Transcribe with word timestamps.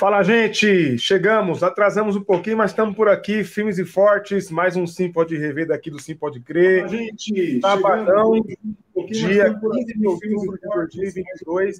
Fala, 0.00 0.22
gente! 0.22 0.96
Chegamos, 0.96 1.62
atrasamos 1.62 2.16
um 2.16 2.22
pouquinho, 2.22 2.56
mas 2.56 2.70
estamos 2.70 2.96
por 2.96 3.06
aqui, 3.06 3.44
firmes 3.44 3.78
e 3.78 3.84
fortes. 3.84 4.50
Mais 4.50 4.74
um 4.74 4.86
Sim 4.86 5.12
Pode 5.12 5.36
Rever 5.36 5.66
daqui 5.66 5.90
do 5.90 6.00
Sim 6.00 6.16
Pode 6.16 6.40
Crer. 6.40 6.86
Fala, 6.86 6.96
gente! 6.96 7.60
Sabadão, 7.60 8.42
um 8.96 9.04
dia 9.04 9.52
15 9.52 9.98
de 9.98 10.06
outubro 10.06 10.58
de 10.88 10.96
2022. 10.96 11.78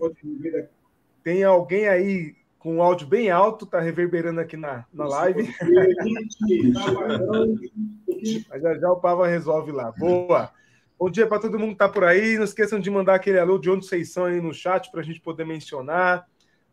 Tem 1.25 1.45
alguém 1.45 1.89
aí 1.89 2.35
com 2.59 2.77
um 2.77 2.83
áudio 2.83 3.07
bem 3.07 3.31
alto, 3.31 3.65
tá 3.65 3.81
reverberando 3.81 4.39
aqui 4.39 4.59
na, 4.59 4.85
na 4.93 5.07
live. 5.07 5.49
Mas 8.51 8.61
já 8.61 8.75
já 8.75 8.93
o 8.93 9.01
Pava 9.01 9.27
resolve 9.27 9.73
lá. 9.73 9.93
Boa! 9.93 10.51
Bom 10.99 11.09
dia 11.09 11.27
para 11.27 11.41
todo 11.41 11.59
mundo 11.59 11.73
que 11.73 11.79
tá 11.79 11.89
por 11.89 12.05
aí. 12.05 12.37
Não 12.37 12.45
esqueçam 12.45 12.79
de 12.79 12.91
mandar 12.91 13.15
aquele 13.15 13.39
alô 13.39 13.57
de 13.57 13.71
onde 13.71 13.87
vocês 13.87 14.13
são 14.13 14.27
aí 14.27 14.43
no 14.43 14.53
chat 14.53 14.91
para 14.91 15.01
a 15.01 15.05
gente 15.05 15.23
poder 15.23 15.47
mencionar. 15.47 16.29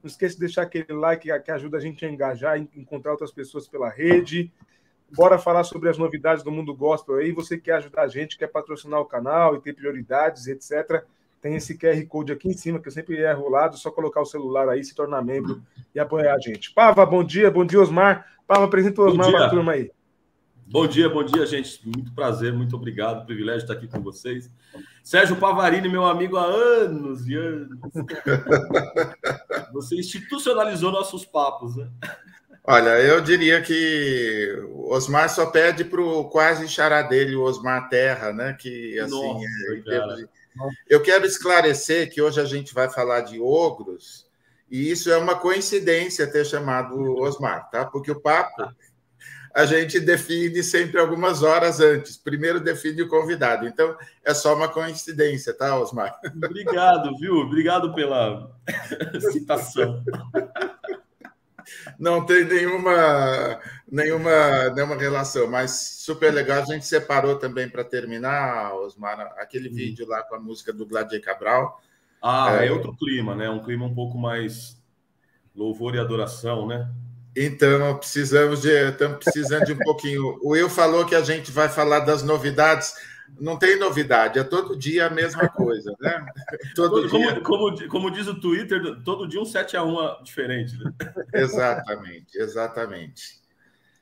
Não 0.07 0.11
esqueça 0.11 0.35
de 0.35 0.39
deixar 0.39 0.61
aquele 0.61 0.93
like 0.93 1.27
que 1.43 1.51
ajuda 1.51 1.75
a 1.75 1.81
gente 1.81 2.05
a 2.05 2.09
engajar 2.09 2.57
e 2.57 2.69
encontrar 2.77 3.11
outras 3.11 3.29
pessoas 3.29 3.67
pela 3.67 3.89
rede. 3.89 4.49
Bora 5.13 5.37
falar 5.37 5.65
sobre 5.65 5.89
as 5.89 5.97
novidades 5.97 6.43
do 6.43 6.51
mundo 6.51 6.73
gospel 6.73 7.15
aí. 7.15 7.33
Você 7.33 7.57
quer 7.57 7.73
ajudar 7.73 8.03
a 8.03 8.07
gente, 8.07 8.37
quer 8.37 8.47
patrocinar 8.47 9.01
o 9.01 9.05
canal 9.05 9.57
e 9.57 9.61
ter 9.61 9.73
prioridades, 9.73 10.47
etc. 10.47 11.03
Tem 11.41 11.55
esse 11.55 11.77
QR 11.77 12.01
Code 12.07 12.31
aqui 12.31 12.47
em 12.47 12.53
cima, 12.53 12.79
que 12.79 12.87
eu 12.87 12.91
sempre 12.91 13.21
é 13.21 13.33
rolado, 13.33 13.75
é 13.75 13.77
só 13.77 13.91
colocar 13.91 14.21
o 14.21 14.25
celular 14.25 14.69
aí, 14.69 14.81
se 14.81 14.95
tornar 14.95 15.21
membro 15.21 15.61
e 15.93 15.99
apoiar 15.99 16.33
a 16.35 16.39
gente. 16.39 16.73
Pava, 16.73 17.05
bom 17.05 17.21
dia, 17.21 17.51
bom 17.51 17.65
dia, 17.65 17.81
Osmar. 17.81 18.25
Pava, 18.47 18.63
apresenta 18.63 19.01
o 19.01 19.05
Osmar 19.05 19.29
para 19.29 19.45
a 19.47 19.49
turma 19.49 19.73
aí. 19.73 19.91
Bom 20.69 20.85
dia, 20.85 21.07
bom 21.07 21.23
dia, 21.23 21.45
gente. 21.45 21.79
Muito 21.85 22.13
prazer, 22.13 22.51
muito 22.51 22.75
obrigado. 22.75 23.25
Privilégio 23.25 23.61
estar 23.61 23.73
aqui 23.73 23.87
com 23.87 24.01
vocês. 24.01 24.51
Sérgio 25.01 25.37
Pavarini, 25.37 25.87
meu 25.87 26.05
amigo 26.05 26.35
há 26.35 26.45
anos 26.45 27.25
e 27.25 27.35
anos. 27.35 27.79
Você 29.71 29.95
institucionalizou 29.95 30.91
nossos 30.91 31.23
papos, 31.23 31.77
né? 31.77 31.89
Olha, 32.65 32.99
eu 32.99 33.21
diria 33.21 33.61
que 33.61 34.61
o 34.67 34.93
Osmar 34.93 35.29
só 35.29 35.45
pede 35.45 35.85
para 35.85 36.01
o 36.01 36.25
quase 36.25 36.67
xará 36.67 37.01
dele, 37.01 37.37
o 37.37 37.43
Osmar 37.43 37.87
Terra, 37.87 38.33
né? 38.33 38.51
Que 38.51 38.99
assim. 38.99 39.15
Nossa, 39.15 39.45
é, 39.87 40.25
eu 40.89 41.01
quero 41.01 41.25
esclarecer 41.25 42.11
que 42.11 42.21
hoje 42.21 42.41
a 42.41 42.45
gente 42.45 42.73
vai 42.73 42.89
falar 42.89 43.21
de 43.21 43.39
ogros, 43.39 44.27
e 44.69 44.91
isso 44.91 45.09
é 45.09 45.17
uma 45.17 45.35
coincidência 45.35 46.29
ter 46.29 46.45
chamado 46.45 46.93
o 46.93 47.21
Osmar, 47.21 47.69
tá? 47.69 47.85
Porque 47.85 48.11
o 48.11 48.19
papo 48.19 48.69
a 49.57 49.65
gente 49.65 49.99
define 49.99 50.61
sempre 50.61 50.99
algumas 50.99 51.41
horas 51.41 51.79
antes. 51.79 52.15
Primeiro 52.15 52.59
define 52.59 53.01
o 53.01 53.07
convidado. 53.07 53.67
Então, 53.67 53.97
é 54.23 54.31
só 54.31 54.55
uma 54.55 54.67
coincidência, 54.67 55.51
tá, 55.51 55.79
Osmar? 55.79 56.15
Obrigado, 56.45 57.17
viu? 57.17 57.37
Obrigado 57.37 57.91
pela 57.95 58.51
citação. 59.31 60.03
Não 61.97 62.23
tem 62.23 62.45
nenhuma, 62.45 63.59
nenhuma, 63.91 64.69
nenhuma 64.75 64.95
relação, 64.95 65.49
mas 65.49 65.71
super 65.71 66.31
legal. 66.31 66.61
A 66.61 66.65
gente 66.65 66.85
separou 66.85 67.37
também 67.37 67.67
para 67.67 67.83
terminar, 67.83 68.75
Osmar, 68.75 69.19
aquele 69.39 69.69
vídeo 69.69 70.07
lá 70.07 70.21
com 70.21 70.35
a 70.35 70.39
música 70.39 70.71
do 70.71 70.85
Gladier 70.85 71.23
Cabral. 71.23 71.81
Ah, 72.21 72.57
é, 72.61 72.67
é 72.67 72.71
outro 72.71 72.95
clima, 72.95 73.33
né? 73.33 73.49
Um 73.49 73.63
clima 73.63 73.87
um 73.87 73.95
pouco 73.95 74.19
mais 74.19 74.79
louvor 75.55 75.95
e 75.95 75.99
adoração, 75.99 76.67
né? 76.67 76.87
Então, 77.39 77.95
precisamos 77.99 78.61
de, 78.61 78.71
estamos 78.89 79.23
precisando 79.23 79.65
de 79.65 79.73
um 79.73 79.77
pouquinho. 79.77 80.39
O 80.41 80.49
Will 80.49 80.67
falou 80.67 81.05
que 81.05 81.13
a 81.13 81.21
gente 81.21 81.51
vai 81.51 81.69
falar 81.69 81.99
das 81.99 82.23
novidades. 82.23 82.95
Não 83.39 83.59
tem 83.59 83.77
novidade, 83.77 84.39
é 84.39 84.43
todo 84.43 84.75
dia 84.75 85.05
a 85.05 85.09
mesma 85.09 85.47
coisa, 85.49 85.93
né? 85.99 86.25
Todo 86.73 87.07
como, 87.09 87.31
dia. 87.31 87.41
Como, 87.41 87.87
como, 87.89 88.09
diz 88.09 88.25
o 88.25 88.39
Twitter, 88.39 89.03
todo 89.03 89.27
dia 89.27 89.41
um 89.41 89.45
7 89.45 89.75
a 89.75 89.83
1 89.83 90.23
diferente. 90.23 90.77
Né? 90.81 90.93
Exatamente, 91.33 92.37
exatamente. 92.39 93.41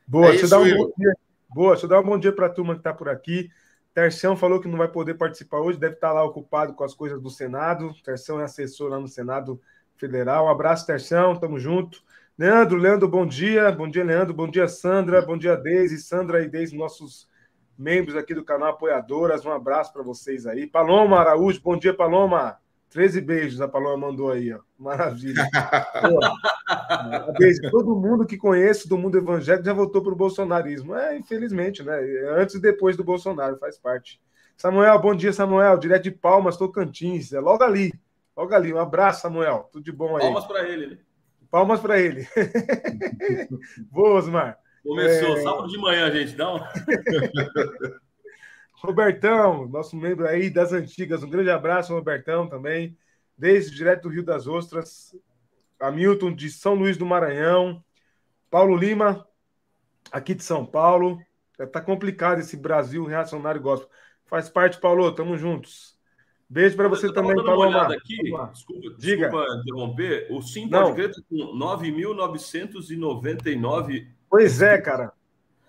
Boa, 0.07 0.27
é 0.27 0.29
deixa, 0.29 0.45
isso, 0.45 0.55
um 0.55 0.77
bom 0.77 0.93
dia. 0.95 1.13
Boa, 1.49 1.71
deixa 1.71 1.85
eu 1.85 1.89
dar 1.89 1.99
um 1.99 2.03
bom 2.03 2.19
dia 2.19 2.31
para 2.31 2.45
a 2.45 2.49
turma 2.49 2.75
que 2.75 2.81
está 2.81 2.93
por 2.93 3.09
aqui. 3.09 3.49
Terção 3.95 4.37
falou 4.37 4.61
que 4.61 4.67
não 4.67 4.77
vai 4.77 4.87
poder 4.87 5.15
participar 5.15 5.57
hoje, 5.57 5.79
deve 5.79 5.95
estar 5.95 6.09
tá 6.09 6.13
lá 6.13 6.23
ocupado 6.23 6.73
com 6.75 6.83
as 6.83 6.93
coisas 6.93 7.19
do 7.19 7.31
Senado. 7.31 7.95
Terção 8.03 8.39
é 8.39 8.43
assessor 8.43 8.91
lá 8.91 8.99
no 8.99 9.07
Senado 9.07 9.59
Federal. 9.97 10.45
Um 10.45 10.49
abraço, 10.49 10.85
Terção, 10.85 11.35
tamo 11.35 11.59
junto. 11.59 12.03
Leandro, 12.37 12.77
Leandro, 12.77 13.07
bom 13.07 13.25
dia. 13.25 13.71
Bom 13.71 13.89
dia, 13.89 14.03
Leandro. 14.03 14.33
Bom 14.33 14.49
dia, 14.49 14.67
Sandra. 14.67 15.21
Bom 15.21 15.37
dia, 15.37 15.55
Deise. 15.55 15.97
Sandra 15.99 16.41
e 16.43 16.49
Deise, 16.49 16.75
nossos 16.75 17.29
membros 17.77 18.17
aqui 18.17 18.33
do 18.33 18.43
canal 18.43 18.71
Apoiadoras. 18.71 19.45
Um 19.45 19.51
abraço 19.53 19.93
para 19.93 20.03
vocês 20.03 20.45
aí. 20.45 20.67
Paloma 20.67 21.17
Araújo, 21.17 21.61
bom 21.61 21.77
dia, 21.77 21.93
Paloma. 21.93 22.57
13 22.89 23.21
beijos 23.21 23.61
a 23.61 23.69
Paloma 23.69 24.07
mandou 24.07 24.31
aí, 24.31 24.51
ó. 24.51 24.59
Maravilha. 24.77 25.47
Pô, 26.01 27.31
Deise, 27.39 27.71
todo 27.71 27.95
mundo 27.95 28.25
que 28.25 28.35
conheço 28.35 28.89
do 28.89 28.97
mundo 28.97 29.17
evangélico 29.17 29.65
já 29.65 29.73
voltou 29.73 30.03
para 30.03 30.11
o 30.11 30.17
bolsonarismo. 30.17 30.93
É, 30.93 31.17
infelizmente, 31.17 31.83
né? 31.83 31.97
Antes 32.37 32.55
e 32.55 32.61
depois 32.61 32.97
do 32.97 33.03
Bolsonaro, 33.05 33.57
faz 33.59 33.77
parte. 33.77 34.19
Samuel, 34.57 34.99
bom 34.99 35.15
dia, 35.15 35.31
Samuel. 35.31 35.77
Direto 35.77 36.03
de 36.03 36.11
Palmas, 36.11 36.57
Tocantins. 36.57 37.31
É 37.31 37.39
logo 37.39 37.63
ali. 37.63 37.93
Logo 38.35 38.53
ali. 38.53 38.73
Um 38.73 38.79
abraço, 38.79 39.21
Samuel. 39.21 39.69
Tudo 39.71 39.85
de 39.85 39.91
bom 39.93 40.17
aí. 40.17 40.21
Palmas 40.21 40.45
para 40.45 40.67
ele, 40.67 40.87
né? 40.87 40.97
Palmas 41.49 41.79
para 41.79 41.99
ele. 41.99 42.27
Boa, 43.91 44.19
Osmar. 44.19 44.57
Começou, 44.83 45.37
é... 45.37 45.41
sábado 45.41 45.67
de 45.67 45.77
manhã, 45.77 46.11
gente. 46.11 46.35
Dá 46.35 46.53
um... 46.53 46.59
Robertão, 48.75 49.67
nosso 49.67 49.95
membro 49.95 50.27
aí 50.27 50.49
das 50.49 50.71
antigas, 50.71 51.23
um 51.23 51.29
grande 51.29 51.49
abraço, 51.49 51.93
Robertão, 51.93 52.47
também. 52.47 52.97
Desde 53.37 53.75
direto 53.75 54.03
do 54.03 54.09
Rio 54.09 54.23
das 54.23 54.47
Ostras. 54.47 55.15
Hamilton, 55.79 56.33
de 56.33 56.49
São 56.49 56.75
Luís 56.75 56.97
do 56.97 57.05
Maranhão. 57.05 57.83
Paulo 58.49 58.75
Lima, 58.75 59.27
aqui 60.11 60.33
de 60.33 60.43
São 60.43 60.65
Paulo. 60.65 61.19
Tá 61.71 61.81
complicado 61.81 62.39
esse 62.39 62.57
Brasil 62.57 63.05
reacionário 63.05 63.61
gospel. 63.61 63.89
Faz 64.25 64.49
parte, 64.49 64.79
Paulo, 64.79 65.11
tamo 65.13 65.37
juntos. 65.37 65.94
Beijo 66.47 66.75
para 66.75 66.87
você 66.87 67.11
também, 67.11 67.35
Paloma. 67.35 67.91
Aqui, 67.93 68.17
desculpa, 68.51 68.89
Diga. 68.99 69.29
desculpa 69.29 69.47
interromper. 69.61 70.27
O 70.29 70.43
Sim 70.43 70.69
pode 70.69 70.93
crer 70.93 71.09
com 71.27 71.57
9.999. 71.57 74.07
Pois 74.29 74.61
é, 74.61 74.79
cara. 74.79 75.11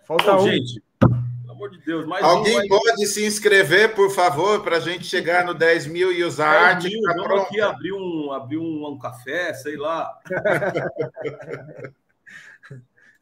Falta 0.04 0.36
um. 0.36 0.40
Gente, 0.40 0.82
pelo 1.00 1.50
amor 1.50 1.70
de 1.70 1.78
Deus. 1.78 2.04
Mais 2.06 2.22
Alguém 2.22 2.60
um, 2.60 2.68
pode 2.68 3.06
se 3.06 3.24
inscrever, 3.24 3.94
por 3.94 4.10
favor, 4.10 4.62
para 4.62 4.76
a 4.76 4.80
gente 4.80 5.04
chegar 5.04 5.46
no 5.46 5.54
10 5.54 5.86
mil 5.86 6.12
e 6.12 6.22
usar 6.22 6.52
10 6.52 6.64
arte. 6.64 6.88
Mil, 6.88 7.00
vamos 7.02 7.24
pronta. 7.24 7.42
aqui 7.42 7.60
abrir, 7.60 7.92
um, 7.92 8.32
abrir 8.32 8.58
um, 8.58 8.86
um 8.86 8.98
café, 8.98 9.54
sei 9.54 9.76
lá. 9.76 10.12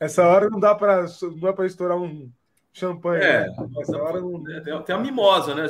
Essa 0.00 0.26
hora 0.26 0.50
não 0.50 0.58
dá 0.58 0.74
para 0.74 1.06
estourar 1.64 1.96
um 1.96 2.28
champanhe. 2.74 3.24
É, 3.24 3.46
né? 3.46 3.98
hora 3.98 4.20
não... 4.20 4.42
tem, 4.42 4.82
tem 4.82 4.94
a 4.94 4.98
mimosa, 4.98 5.54
né? 5.54 5.66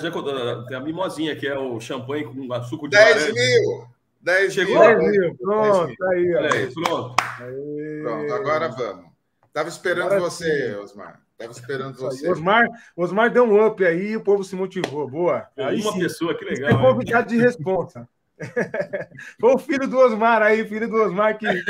Tem 0.66 0.76
a 0.76 0.80
mimosinha, 0.80 1.36
que 1.36 1.46
é 1.46 1.56
o 1.56 1.78
champanhe 1.78 2.24
com 2.24 2.62
suco 2.64 2.88
de 2.88 2.96
10 2.96 3.16
laranja. 3.16 3.32
mil! 3.32 3.86
10 4.22 4.54
Chegou? 4.54 4.78
10 4.78 4.98
mil, 4.98 5.36
pronto, 5.36 5.86
10 5.86 5.98
mil. 5.98 6.08
aí. 6.08 6.34
Olha 6.34 6.54
aí, 6.54 6.74
pronto. 6.74 7.14
Aí. 7.40 8.00
Pronto, 8.02 8.32
agora 8.32 8.68
vamos. 8.70 9.04
Estava 9.46 9.68
esperando 9.68 10.06
agora 10.06 10.20
você, 10.20 10.70
sim. 10.70 10.74
Osmar. 10.76 11.20
Estava 11.32 11.52
esperando 11.52 11.96
você. 11.96 12.30
Osmar, 12.30 12.66
Osmar 12.96 13.30
deu 13.30 13.44
um 13.44 13.66
up 13.66 13.84
aí 13.84 14.12
e 14.12 14.16
o 14.16 14.22
povo 14.22 14.42
se 14.42 14.56
motivou. 14.56 15.08
Boa. 15.08 15.46
Aí 15.56 15.80
uma 15.82 15.92
sim. 15.92 16.00
pessoa, 16.00 16.34
que 16.34 16.44
legal. 16.44 16.70
Tem 16.70 16.80
convidado 16.80 17.28
de 17.28 17.36
responsa. 17.36 18.08
Foi 19.38 19.54
o 19.54 19.58
filho 19.58 19.86
do 19.86 19.98
Osmar 19.98 20.42
aí, 20.42 20.66
filho 20.66 20.88
do 20.88 20.96
Osmar 20.96 21.38
que 21.38 21.46
né, 21.46 21.62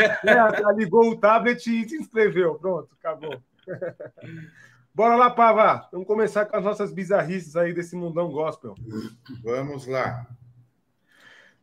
ligou 0.76 1.10
o 1.10 1.16
tablet 1.16 1.58
e 1.66 1.88
se 1.88 1.96
inscreveu. 1.96 2.54
Pronto, 2.54 2.88
acabou. 2.98 3.42
Bora 4.94 5.16
lá, 5.16 5.28
Pava. 5.28 5.88
Vamos 5.90 6.06
começar 6.06 6.46
com 6.46 6.56
as 6.56 6.62
nossas 6.62 6.92
bizarrices 6.92 7.56
aí 7.56 7.72
desse 7.72 7.96
mundão 7.96 8.30
gospel. 8.30 8.76
Vamos 9.42 9.88
lá. 9.88 10.24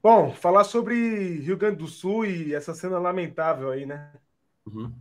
Bom, 0.03 0.33
falar 0.33 0.65
sobre 0.65 1.39
Rio 1.39 1.55
Grande 1.55 1.77
do 1.77 1.87
Sul 1.87 2.25
e 2.25 2.53
essa 2.53 2.73
cena 2.73 2.99
lamentável 2.99 3.69
aí, 3.69 3.85
né? 3.85 4.11
Uhum. 4.65 4.93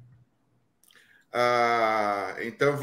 Ah, 1.32 2.36
então 2.42 2.76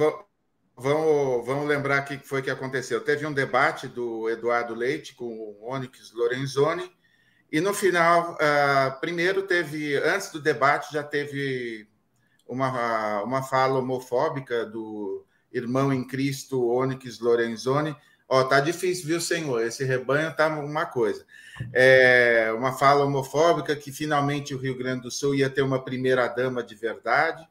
vamos, 0.76 1.46
vamos 1.46 1.66
lembrar 1.66 2.02
o 2.02 2.06
que 2.06 2.18
foi 2.18 2.42
que 2.42 2.50
aconteceu. 2.50 3.00
Teve 3.00 3.26
um 3.26 3.34
debate 3.34 3.88
do 3.88 4.30
Eduardo 4.30 4.76
Leite 4.76 5.16
com 5.16 5.28
o 5.28 5.72
Onyx 5.72 6.12
Lorenzoni, 6.12 6.92
e 7.50 7.62
no 7.62 7.74
final, 7.74 8.38
ah, 8.42 8.98
primeiro 9.00 9.44
teve, 9.44 9.96
antes 9.96 10.30
do 10.30 10.42
debate, 10.42 10.92
já 10.92 11.04
teve 11.04 11.88
uma, 12.46 13.22
uma 13.24 13.44
fala 13.44 13.80
homofóbica 13.80 14.66
do 14.66 15.26
irmão 15.58 15.92
em 15.92 16.06
Cristo, 16.06 16.70
Onyx 16.70 17.20
Lorenzoni. 17.20 17.96
Ó, 18.30 18.44
tá 18.44 18.60
difícil, 18.60 19.08
viu, 19.08 19.22
senhor? 19.22 19.62
Esse 19.62 19.84
rebanho 19.84 20.36
tá 20.36 20.48
uma 20.48 20.86
coisa. 20.86 21.26
É 21.74 22.52
uma 22.56 22.74
fala 22.74 23.06
homofóbica 23.06 23.76
que 23.76 23.92
finalmente 23.92 24.54
o 24.54 24.58
Rio 24.58 24.78
Grande 24.78 25.04
do 25.04 25.12
Sul 25.12 25.36
ia 25.36 25.50
ter 25.50 25.62
uma 25.62 25.84
primeira 25.84 26.28
dama 26.28 26.62
de 26.62 26.76
verdade. 26.76 27.48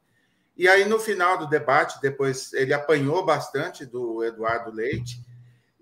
E 0.57 0.69
aí, 0.69 0.87
no 0.87 0.99
final 0.99 1.39
do 1.39 1.49
debate, 1.49 2.01
depois 2.01 2.53
ele 2.53 2.73
apanhou 2.73 3.25
bastante 3.25 3.85
do 3.85 4.25
Eduardo 4.25 4.71
Leite. 4.71 5.21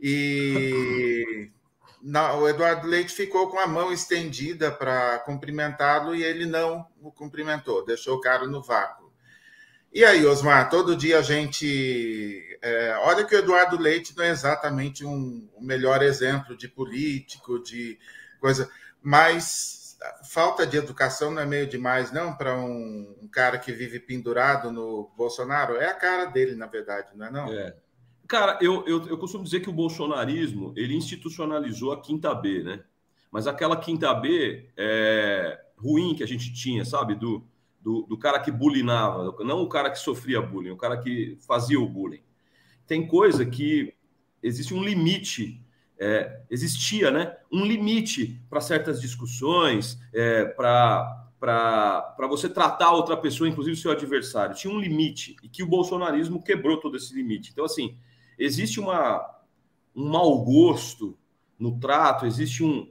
E 0.00 1.50
na, 2.04 2.34
o 2.34 2.48
Eduardo 2.48 2.86
Leite 2.86 3.14
ficou 3.14 3.48
com 3.48 3.58
a 3.58 3.66
mão 3.66 3.92
estendida 3.92 4.70
para 4.70 5.18
cumprimentá-lo 5.20 6.14
e 6.14 6.22
ele 6.22 6.44
não 6.44 6.86
o 7.00 7.10
cumprimentou, 7.10 7.84
deixou 7.84 8.16
o 8.16 8.20
cara 8.20 8.46
no 8.46 8.62
vácuo. 8.62 9.03
E 9.94 10.04
aí, 10.04 10.26
Osmar, 10.26 10.68
todo 10.68 10.96
dia 10.96 11.20
a 11.20 11.22
gente. 11.22 12.58
É, 12.60 12.96
olha 13.04 13.24
que 13.24 13.32
o 13.32 13.38
Eduardo 13.38 13.80
Leite 13.80 14.12
não 14.16 14.24
é 14.24 14.30
exatamente 14.30 15.04
um, 15.04 15.48
um 15.56 15.64
melhor 15.64 16.02
exemplo 16.02 16.56
de 16.56 16.66
político, 16.66 17.62
de 17.62 17.96
coisa, 18.40 18.68
mas 19.00 19.96
falta 20.28 20.66
de 20.66 20.76
educação 20.76 21.30
não 21.30 21.42
é 21.42 21.46
meio 21.46 21.68
demais, 21.68 22.10
não, 22.10 22.36
para 22.36 22.58
um, 22.58 23.16
um, 23.22 23.28
cara 23.28 23.56
que 23.56 23.70
vive 23.70 24.00
pendurado 24.00 24.72
no 24.72 25.12
Bolsonaro? 25.16 25.76
É 25.76 25.86
a 25.86 25.94
cara 25.94 26.24
dele, 26.24 26.56
na 26.56 26.66
verdade, 26.66 27.12
não 27.14 27.26
é? 27.26 27.30
Não? 27.30 27.52
É. 27.52 27.76
Cara, 28.26 28.58
eu, 28.60 28.84
eu, 28.88 29.06
eu 29.06 29.16
costumo 29.16 29.44
dizer 29.44 29.60
que 29.60 29.70
o 29.70 29.72
bolsonarismo 29.72 30.74
ele 30.76 30.96
institucionalizou 30.96 31.92
a 31.92 32.00
quinta 32.02 32.34
B, 32.34 32.64
né? 32.64 32.82
Mas 33.30 33.46
aquela 33.46 33.76
quinta 33.76 34.12
B 34.12 34.68
é, 34.76 35.60
ruim 35.78 36.16
que 36.16 36.24
a 36.24 36.26
gente 36.26 36.52
tinha, 36.52 36.84
sabe? 36.84 37.14
Do, 37.14 37.46
do, 37.84 38.06
do, 38.08 38.16
cara 38.16 38.40
que 38.40 38.50
bulinava, 38.50 39.36
não 39.44 39.60
o 39.60 39.68
cara 39.68 39.90
que 39.90 39.98
sofria 39.98 40.40
bullying, 40.40 40.70
o 40.70 40.76
cara 40.76 40.96
que 40.96 41.36
fazia 41.46 41.78
o 41.78 41.86
bullying. 41.86 42.22
Tem 42.86 43.06
coisa 43.06 43.44
que 43.44 43.94
existe 44.42 44.72
um 44.72 44.82
limite, 44.82 45.62
é, 45.98 46.40
existia, 46.50 47.10
né? 47.10 47.36
Um 47.52 47.62
limite 47.66 48.40
para 48.48 48.62
certas 48.62 49.02
discussões, 49.02 50.00
é, 50.14 50.46
para 50.46 51.28
você 52.26 52.48
tratar 52.48 52.92
outra 52.92 53.18
pessoa, 53.18 53.50
inclusive 53.50 53.76
seu 53.76 53.90
adversário. 53.90 54.56
Tinha 54.56 54.72
um 54.72 54.80
limite 54.80 55.36
e 55.42 55.48
que 55.48 55.62
o 55.62 55.68
bolsonarismo 55.68 56.42
quebrou 56.42 56.80
todo 56.80 56.96
esse 56.96 57.14
limite. 57.14 57.50
Então, 57.52 57.66
assim, 57.66 57.98
existe 58.38 58.80
uma, 58.80 59.22
um 59.94 60.08
mau 60.08 60.42
gosto 60.42 61.18
no 61.58 61.78
trato, 61.78 62.24
existe 62.24 62.64
um. 62.64 62.90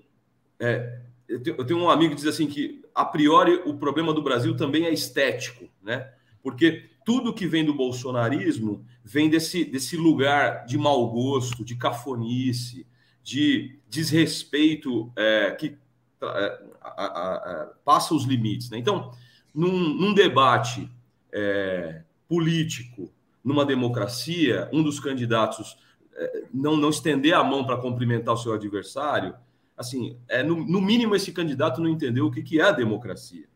É, 0.60 1.01
eu 1.28 1.66
tenho 1.66 1.80
um 1.80 1.90
amigo 1.90 2.12
que 2.12 2.22
diz 2.22 2.28
assim 2.28 2.45
que, 2.45 2.82
a 2.94 3.06
priori, 3.06 3.62
o 3.66 3.74
problema 3.75 4.13
do 4.13 4.22
Brasil 4.22 4.56
também 4.56 4.86
é 4.86 4.94
estético, 4.94 5.66
né? 5.81 6.12
Porque 6.42 6.90
tudo 7.06 7.34
que 7.34 7.48
vem 7.48 7.66
do 7.66 7.74
bolsonarismo 7.74 8.86
vem 9.04 9.30
desse, 9.30 9.66
desse 9.66 9.98
lugar 9.98 10.66
de 10.66 10.78
mau 10.78 11.10
gosto, 11.10 11.63
de 11.63 11.75
cafonice, 11.75 12.86
de 13.24 13.80
desrespeito 13.90 15.12
é, 15.16 15.51
que 15.51 15.78
é, 16.22 16.60
a, 16.81 17.04
a, 17.04 17.36
a, 17.36 17.66
passa 17.84 18.13
os 18.13 18.24
limites. 18.24 18.69
Né? 18.69 18.78
Então, 18.78 19.12
num, 19.54 19.72
num 19.72 20.13
debate 20.13 20.90
é, 21.31 22.01
político 22.28 23.12
numa 23.44 23.66
democracia, 23.66 24.69
um 24.72 24.81
dos 24.81 25.00
candidatos 25.00 25.78
é, 26.16 26.44
não, 26.54 26.78
não 26.78 26.90
estender 26.90 27.34
a 27.34 27.44
mão 27.44 27.66
para 27.66 27.78
cumprimentar 27.78 28.34
o 28.34 28.38
seu 28.38 28.54
adversário, 28.54 29.36
assim, 29.77 30.17
é, 30.27 30.43
no, 30.43 30.65
no, 30.65 30.81
mínimo 30.81 31.15
esse 31.15 31.31
candidato 31.31 31.81
não 31.81 31.89
entendeu 31.89 32.27
o 32.27 32.31
que, 32.31 32.41
que 32.41 32.59
é 32.59 32.63
a 32.63 32.71
democracia. 32.71 33.47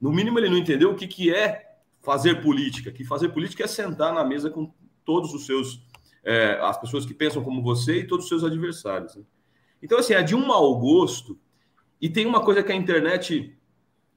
No 0.00 0.12
mínimo 0.12 0.38
ele 0.38 0.50
não 0.50 0.58
entendeu 0.58 0.92
o 0.92 0.94
que, 0.94 1.06
que 1.06 1.34
é 1.34 1.76
fazer 2.00 2.42
política, 2.42 2.92
que 2.92 3.04
fazer 3.04 3.30
política 3.30 3.64
é 3.64 3.66
sentar 3.66 4.12
na 4.12 4.24
mesa 4.24 4.50
com 4.50 4.72
todos 5.04 5.32
os 5.34 5.46
seus, 5.46 5.82
é, 6.22 6.58
as 6.62 6.78
pessoas 6.78 7.04
que 7.06 7.14
pensam 7.14 7.42
como 7.42 7.62
você 7.62 8.00
e 8.00 8.06
todos 8.06 8.24
os 8.24 8.28
seus 8.28 8.44
adversários. 8.44 9.16
Né? 9.16 9.22
Então, 9.82 9.98
assim, 9.98 10.14
é 10.14 10.22
de 10.22 10.34
um 10.34 10.46
mau 10.46 10.78
gosto. 10.78 11.38
E 12.00 12.08
tem 12.08 12.26
uma 12.26 12.40
coisa 12.40 12.62
que 12.62 12.72
a 12.72 12.76
internet 12.76 13.56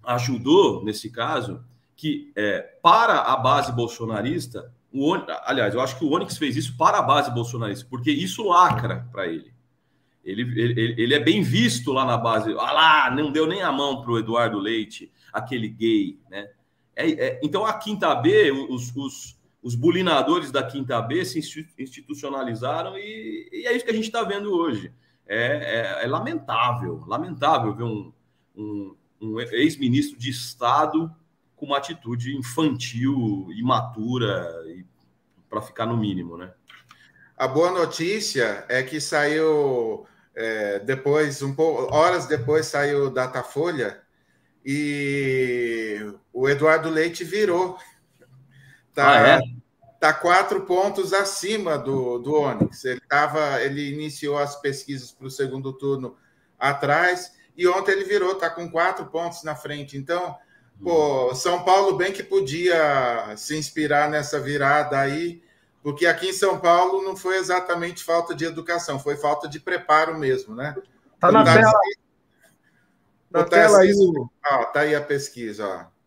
ajudou 0.04 0.83
nesse 0.83 1.09
caso, 1.09 1.63
que 1.95 2.31
é, 2.36 2.62
para 2.81 3.21
a 3.21 3.36
base 3.36 3.71
bolsonarista, 3.71 4.71
o, 4.92 5.13
aliás, 5.44 5.74
eu 5.74 5.81
acho 5.81 5.98
que 5.98 6.06
o 6.06 6.12
Onyx 6.12 6.38
fez 6.38 6.56
isso 6.56 6.77
para 6.77 7.00
a 7.00 7.01
base 7.01 7.31
bolsonarista, 7.31 7.86
porque 7.89 8.12
isso 8.12 8.48
lacra 8.48 9.07
para 9.12 9.27
ele. 9.27 9.54
Ele, 10.28 10.42
ele. 10.60 11.02
ele 11.02 11.14
é 11.14 11.20
bem 11.20 11.42
visto 11.42 11.94
lá 11.94 12.04
na 12.06 12.18
base. 12.18 12.52
Ah 12.60 12.72
lá, 12.74 13.12
não 13.12 13.32
deu 13.32 13.48
nem 13.48 13.62
a 13.62 13.72
mão 13.72 14.02
para 14.02 14.12
o 14.12 14.20
Eduardo 14.20 14.60
Leite, 14.60 15.12
aquele 15.32 15.70
gay, 15.70 16.20
né? 16.30 16.50
É, 16.96 17.12
é, 17.12 17.40
então 17.44 17.66
a 17.66 17.74
Quinta 17.74 18.14
B, 18.16 18.52
os, 18.52 18.94
os, 18.96 19.40
os 19.62 19.76
bulinadores 19.76 20.52
da 20.52 20.64
Quinta 20.64 21.00
B 21.02 21.24
se 21.24 21.40
institucionalizaram 21.78 22.98
e, 22.98 23.48
e 23.52 23.68
é 23.68 23.76
isso 23.76 23.86
que 23.86 23.92
a 23.92 23.94
gente 23.94 24.06
está 24.06 24.24
vendo 24.24 24.52
hoje. 24.52 24.92
É, 25.26 26.00
é, 26.02 26.04
é, 26.04 26.08
lamentável, 26.08 27.04
lamentável 27.06 27.74
ver 27.74 27.84
um, 27.84 28.12
um, 28.56 28.96
um 29.22 29.40
ex-ministro 29.40 30.18
de 30.18 30.30
Estado 30.30 31.14
com 31.56 31.68
uma 31.68 31.78
atitude 31.78 32.36
infantil, 32.36 33.48
imatura, 33.52 34.50
para 35.50 35.62
ficar 35.62 35.86
no 35.86 35.98
mínimo, 35.98 36.38
né? 36.38 36.52
A 37.38 37.48
boa 37.48 37.72
notícia 37.72 38.66
é 38.68 38.82
que 38.82 39.00
saiu 39.00 40.08
é, 40.39 40.80
depois, 40.80 41.42
um 41.42 41.56
pouco, 41.56 41.92
horas 41.92 42.28
depois 42.28 42.68
saiu 42.68 43.06
o 43.06 43.10
Datafolha 43.10 44.00
e 44.63 46.00
o 46.31 46.48
Eduardo 46.48 46.89
Leite 46.89 47.24
virou. 47.24 47.80
Tá, 48.94 49.12
ah, 49.12 49.28
é? 49.28 49.39
tá 50.00 50.13
quatro 50.13 50.62
pontos 50.62 51.12
acima 51.12 51.76
do, 51.78 52.19
do 52.19 52.40
Onyx. 52.40 52.85
Ele 52.85 53.02
tava, 53.09 53.62
ele 53.64 53.92
iniciou 53.92 54.38
as 54.38 54.56
pesquisas 54.62 55.12
para 55.12 55.26
o 55.26 55.31
segundo 55.31 55.73
turno 55.73 56.16
atrás 56.59 57.33
e 57.57 57.68
ontem 57.68 57.94
ele 57.94 58.04
virou, 58.04 58.35
tá 58.35 58.50
com 58.50 58.69
quatro 58.69 59.07
pontos 59.07 59.44
na 59.44 59.56
frente. 59.56 59.97
Então, 59.97 60.38
Pô, 60.81 61.33
São 61.33 61.64
Paulo 61.64 61.97
bem 61.97 62.12
que 62.12 62.21
podia 62.21 63.35
se 63.35 63.57
inspirar 63.57 64.09
nessa 64.09 64.40
virada 64.40 65.00
aí, 65.00 65.42
porque 65.81 66.06
aqui 66.06 66.30
em 66.30 66.34
São 66.34 66.60
Paulo 66.60 67.04
não 67.04 67.16
foi 67.16 67.38
exatamente 67.38 68.04
falta 68.04 68.36
de 68.36 68.46
educação, 68.46 69.00
foi 69.00 69.16
falta 69.16 69.48
de 69.48 69.60
preparo 69.60 70.18
mesmo, 70.18 70.56
né? 70.56 70.76
Tá 71.19 71.31
na 71.31 71.44
tela. 71.44 71.72
Na 73.31 73.44
tela 73.44 73.80
aí. 73.80 73.94
Ó, 74.52 74.66
tá 74.66 74.81
aí 74.81 74.96
a 74.96 75.02
pesquisa, 75.02 75.66
ó. 75.68 75.98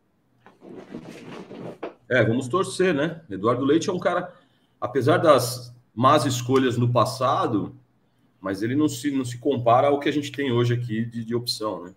É, 2.08 2.24
vamos 2.24 2.48
torcer, 2.48 2.92
né? 2.92 3.22
Eduardo 3.30 3.64
Leite 3.64 3.88
é 3.88 3.92
um 3.92 3.98
cara, 3.98 4.34
apesar 4.80 5.18
das 5.18 5.72
más 5.94 6.24
escolhas 6.24 6.76
no 6.76 6.92
passado, 6.92 7.76
mas 8.40 8.62
ele 8.62 8.74
não 8.74 8.88
se, 8.88 9.10
não 9.10 9.24
se 9.24 9.38
compara 9.38 9.88
ao 9.88 10.00
que 10.00 10.08
a 10.08 10.12
gente 10.12 10.32
tem 10.32 10.50
hoje 10.50 10.74
aqui 10.74 11.04
de, 11.04 11.24
de 11.24 11.34
opção, 11.34 11.84
né? 11.84 11.94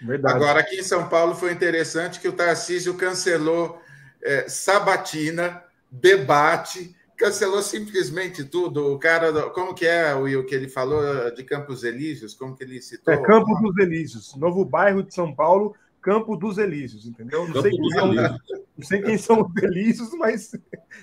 Verdade. 0.00 0.36
Agora, 0.36 0.60
aqui 0.60 0.76
em 0.76 0.82
São 0.82 1.08
Paulo 1.08 1.34
foi 1.34 1.52
interessante 1.52 2.20
que 2.20 2.28
o 2.28 2.32
Tarcísio 2.32 2.94
cancelou 2.94 3.80
é, 4.22 4.48
sabatina, 4.48 5.62
debate, 6.00 6.94
cancelou 7.16 7.62
simplesmente 7.62 8.44
tudo. 8.44 8.92
O 8.92 8.98
cara, 8.98 9.50
como 9.50 9.74
que 9.74 9.86
é, 9.86 10.14
Will, 10.14 10.44
que 10.44 10.54
ele 10.54 10.68
falou 10.68 11.02
de 11.34 11.44
Campos 11.44 11.84
Elíseos? 11.84 12.34
Como 12.34 12.56
que 12.56 12.64
ele 12.64 12.80
citou? 12.80 13.12
É 13.12 13.16
Campo 13.16 13.54
dos 13.60 13.76
Elíseos, 13.78 14.34
novo 14.36 14.64
bairro 14.64 15.02
de 15.02 15.14
São 15.14 15.34
Paulo, 15.34 15.74
Campo 16.00 16.36
dos 16.36 16.58
Elíseos, 16.58 17.06
entendeu? 17.06 17.48
Não 17.48 17.62
sei, 17.62 17.70
quem 17.70 17.90
são, 17.90 18.12
não 18.12 18.86
sei 18.86 19.02
quem 19.02 19.18
são 19.18 19.42
os 19.42 19.62
Elíseos, 19.62 20.10
mas 20.18 20.52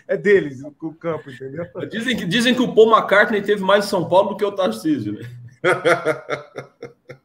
é 0.08 0.16
deles 0.18 0.62
o 0.64 0.94
campo, 0.94 1.30
entendeu? 1.32 1.66
Dizem 1.90 2.16
que, 2.16 2.26
dizem 2.26 2.54
que 2.54 2.62
o 2.62 2.74
Paul 2.74 2.96
McCartney 2.96 3.42
teve 3.42 3.62
mais 3.62 3.86
em 3.86 3.90
São 3.90 4.08
Paulo 4.08 4.30
do 4.30 4.38
que 4.38 4.46
o 4.46 4.52
Tarcísio, 4.52 5.14
né? 5.14 5.22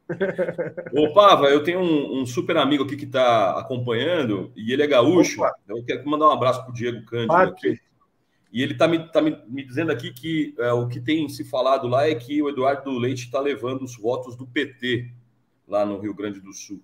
Ô, 0.93 1.13
Pava, 1.13 1.47
eu 1.47 1.63
tenho 1.63 1.81
um, 1.81 2.21
um, 2.21 2.27
super 2.27 2.57
amigo 2.57 2.85
aqui 2.85 2.97
que 2.97 3.05
está 3.05 3.59
acompanhando 3.59 4.53
e 4.57 4.73
ele 4.73 4.83
é 4.83 4.87
gaúcho. 4.87 5.41
Opa. 5.41 5.55
Eu 5.69 5.85
quero 5.85 6.09
mandar 6.09 6.29
um 6.29 6.33
abraço 6.33 6.63
para 6.63 6.71
o 6.71 6.75
Diego 6.75 7.05
Cândido 7.05 7.33
aqui. 7.35 7.81
E 8.53 8.63
ele 8.63 8.73
está 8.73 8.87
me, 8.87 9.07
tá 9.11 9.21
me, 9.21 9.37
me, 9.49 9.65
dizendo 9.65 9.91
aqui 9.93 10.13
que 10.13 10.55
é, 10.59 10.73
o 10.73 10.87
que 10.89 11.01
tem 11.01 11.29
se 11.29 11.45
falado 11.45 11.89
lá 11.89 12.09
é 12.09 12.15
que 12.15 12.41
o 12.41 12.49
Eduardo 12.49 12.91
Leite 12.97 13.25
está 13.25 13.41
levando 13.41 13.83
os 13.83 13.97
votos 13.97 14.37
do 14.37 14.47
PT 14.47 15.11
lá 15.67 15.85
no 15.85 15.99
Rio 15.99 16.15
Grande 16.15 16.41
do 16.41 16.53
Sul. 16.53 16.81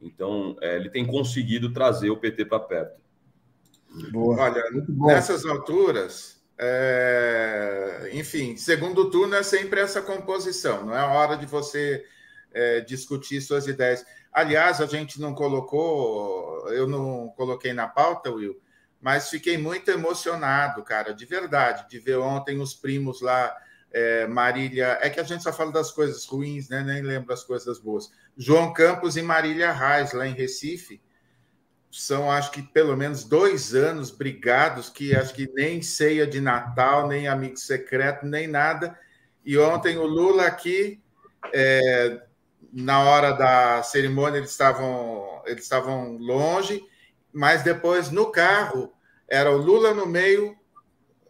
Então, 0.00 0.56
é, 0.60 0.76
ele 0.76 0.90
tem 0.90 1.04
conseguido 1.04 1.72
trazer 1.72 2.10
o 2.10 2.16
PT 2.16 2.44
para 2.46 2.60
perto. 2.60 3.02
Boa. 4.10 4.40
Olha, 4.40 4.62
nessas 4.88 5.44
alturas, 5.44 6.42
é... 6.58 8.10
enfim, 8.14 8.56
segundo 8.56 9.10
turno 9.10 9.34
é 9.34 9.42
sempre 9.42 9.80
essa 9.80 10.00
composição, 10.00 10.86
não 10.86 10.96
é 10.96 11.04
hora 11.04 11.36
de 11.36 11.44
você 11.44 12.04
é, 12.54 12.80
discutir 12.80 13.40
suas 13.40 13.66
ideias. 13.66 14.04
Aliás, 14.32 14.80
a 14.80 14.86
gente 14.86 15.20
não 15.20 15.34
colocou, 15.34 16.68
eu 16.70 16.86
não 16.86 17.28
coloquei 17.36 17.72
na 17.72 17.86
pauta, 17.86 18.30
Will, 18.30 18.60
mas 19.00 19.28
fiquei 19.28 19.58
muito 19.58 19.90
emocionado, 19.90 20.82
cara, 20.82 21.12
de 21.12 21.26
verdade, 21.26 21.88
de 21.88 21.98
ver 21.98 22.18
ontem 22.18 22.60
os 22.60 22.72
primos 22.72 23.20
lá, 23.20 23.54
é, 23.92 24.26
Marília. 24.26 24.98
É 25.00 25.10
que 25.10 25.20
a 25.20 25.24
gente 25.24 25.42
só 25.42 25.52
fala 25.52 25.72
das 25.72 25.90
coisas 25.90 26.24
ruins, 26.24 26.68
né? 26.68 26.82
Nem 26.82 27.02
lembra 27.02 27.34
as 27.34 27.44
coisas 27.44 27.78
boas. 27.78 28.10
João 28.36 28.72
Campos 28.72 29.16
e 29.16 29.22
Marília 29.22 29.72
Reis, 29.72 30.12
lá 30.12 30.26
em 30.26 30.34
Recife. 30.34 31.02
São, 31.90 32.30
acho 32.30 32.50
que, 32.52 32.62
pelo 32.62 32.96
menos 32.96 33.22
dois 33.22 33.74
anos 33.74 34.10
brigados, 34.10 34.88
que 34.88 35.14
acho 35.14 35.34
que 35.34 35.46
nem 35.52 35.82
ceia 35.82 36.26
de 36.26 36.40
Natal, 36.40 37.06
nem 37.06 37.28
amigo 37.28 37.58
secreto, 37.58 38.24
nem 38.24 38.46
nada. 38.46 38.98
E 39.44 39.58
ontem 39.58 39.98
o 39.98 40.06
Lula 40.06 40.46
aqui 40.46 41.02
é, 41.52 42.22
na 42.72 43.00
hora 43.00 43.32
da 43.32 43.82
cerimônia 43.82 44.38
eles 44.38 44.50
estavam 44.50 45.42
eles 45.46 45.64
estavam 45.64 46.16
longe, 46.16 46.82
mas 47.32 47.62
depois 47.62 48.10
no 48.10 48.30
carro 48.30 48.92
era 49.28 49.50
o 49.50 49.56
Lula 49.56 49.92
no 49.92 50.06
meio 50.06 50.56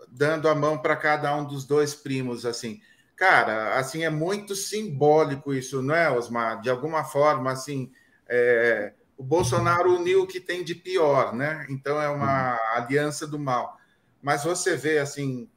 dando 0.08 0.48
a 0.48 0.54
mão 0.54 0.78
para 0.78 0.94
cada 0.96 1.34
um 1.36 1.44
dos 1.44 1.64
dois 1.64 1.94
primos 1.94 2.46
assim. 2.46 2.80
cara, 3.16 3.78
assim, 3.78 4.04
é 4.04 4.10
muito 4.10 4.54
simbólico 4.54 5.54
isso, 5.54 5.80
não 5.82 5.94
é, 5.94 6.10
Osmar? 6.10 6.60
De 6.60 6.68
alguma 6.68 7.04
forma, 7.04 7.52
assim, 7.52 7.92
é, 8.28 8.94
o 9.16 9.22
Bolsonaro 9.22 9.94
uniu 9.94 10.22
o 10.22 10.26
que 10.26 10.40
tem 10.40 10.64
de 10.64 10.74
pior, 10.74 11.32
né? 11.32 11.66
Então 11.70 12.00
é 12.02 12.08
uma 12.08 12.58
aliança 12.74 13.26
do 13.26 13.38
mal. 13.38 13.76
Mas 14.20 14.42
você 14.42 14.76
vê, 14.76 14.98
assim, 14.98 15.48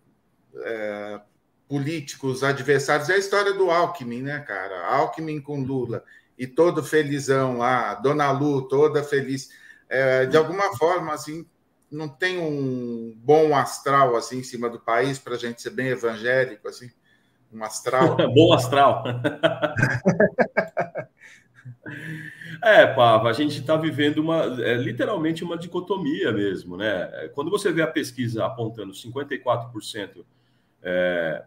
é, 0.55 1.21
políticos 1.67 2.43
adversários, 2.43 3.09
é 3.09 3.13
a 3.13 3.17
história 3.17 3.53
do 3.53 3.71
Alckmin, 3.71 4.21
né, 4.21 4.39
cara? 4.39 4.85
Alckmin 4.87 5.41
com 5.41 5.63
Lula 5.63 6.03
e 6.37 6.45
todo 6.45 6.83
felizão 6.83 7.57
lá, 7.57 7.95
Dona 7.95 8.31
Lu 8.31 8.67
toda 8.67 9.03
feliz. 9.03 9.49
É, 9.89 10.25
de 10.25 10.35
alguma 10.37 10.75
forma, 10.77 11.13
assim, 11.13 11.45
não 11.91 12.07
tem 12.07 12.39
um 12.39 13.13
bom 13.17 13.55
astral 13.55 14.15
assim 14.15 14.39
em 14.39 14.43
cima 14.43 14.69
do 14.69 14.79
país 14.79 15.19
para 15.19 15.35
a 15.35 15.37
gente 15.37 15.61
ser 15.61 15.69
bem 15.71 15.87
evangélico, 15.87 16.67
assim, 16.67 16.91
um 17.51 17.63
astral. 17.63 18.17
bom 18.33 18.53
astral. 18.53 19.03
é, 22.61 22.85
Pava, 22.87 23.29
a 23.29 23.33
gente 23.33 23.59
está 23.59 23.77
vivendo 23.77 24.19
uma, 24.19 24.43
é, 24.61 24.75
literalmente 24.75 25.43
uma 25.43 25.57
dicotomia 25.57 26.31
mesmo, 26.31 26.77
né? 26.77 27.29
Quando 27.33 27.49
você 27.49 27.71
vê 27.71 27.81
a 27.81 27.87
pesquisa 27.87 28.45
apontando 28.45 28.91
54% 28.93 30.25
é, 30.83 31.43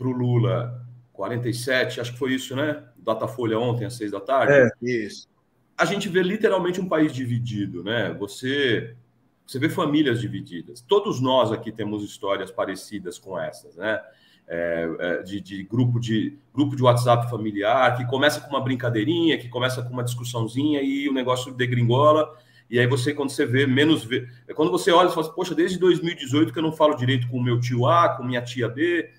para 0.00 0.08
o 0.08 0.12
Lula, 0.12 0.82
47, 1.12 2.00
acho 2.00 2.12
que 2.14 2.18
foi 2.18 2.32
isso, 2.32 2.56
né? 2.56 2.82
Datafolha 2.96 3.58
ontem 3.58 3.84
às 3.84 3.94
seis 3.94 4.10
da 4.10 4.20
tarde. 4.20 4.54
É, 4.54 4.70
isso. 4.80 5.28
A 5.76 5.84
gente 5.84 6.08
vê 6.08 6.22
literalmente 6.22 6.80
um 6.80 6.88
país 6.88 7.12
dividido, 7.12 7.84
né? 7.84 8.16
Você 8.18 8.96
você 9.46 9.58
vê 9.58 9.68
famílias 9.68 10.20
divididas. 10.20 10.80
Todos 10.80 11.20
nós 11.20 11.50
aqui 11.52 11.72
temos 11.72 12.04
histórias 12.04 12.50
parecidas 12.50 13.18
com 13.18 13.38
essas, 13.38 13.76
né? 13.76 14.00
É, 14.48 14.88
é, 14.98 15.22
de, 15.22 15.40
de, 15.40 15.62
grupo 15.62 16.00
de 16.00 16.38
grupo 16.52 16.74
de 16.74 16.82
WhatsApp 16.82 17.30
familiar 17.30 17.96
que 17.96 18.06
começa 18.06 18.40
com 18.40 18.48
uma 18.48 18.60
brincadeirinha, 18.60 19.38
que 19.38 19.48
começa 19.48 19.82
com 19.82 19.90
uma 19.90 20.02
discussãozinha 20.02 20.80
e 20.82 21.08
o 21.08 21.12
negócio 21.12 21.52
degringola. 21.52 22.34
E 22.70 22.78
aí 22.78 22.86
você, 22.86 23.12
quando 23.12 23.30
você 23.30 23.44
vê 23.44 23.66
menos. 23.66 24.04
Vê, 24.04 24.26
quando 24.54 24.70
você 24.70 24.90
olha 24.90 25.08
e 25.08 25.10
fala 25.10 25.26
assim, 25.26 25.34
poxa, 25.34 25.54
desde 25.54 25.78
2018 25.78 26.52
que 26.52 26.58
eu 26.58 26.62
não 26.62 26.72
falo 26.72 26.94
direito 26.94 27.28
com 27.28 27.36
o 27.36 27.42
meu 27.42 27.60
tio 27.60 27.86
A, 27.86 28.08
com 28.08 28.24
minha 28.24 28.40
tia 28.40 28.68
B. 28.68 29.10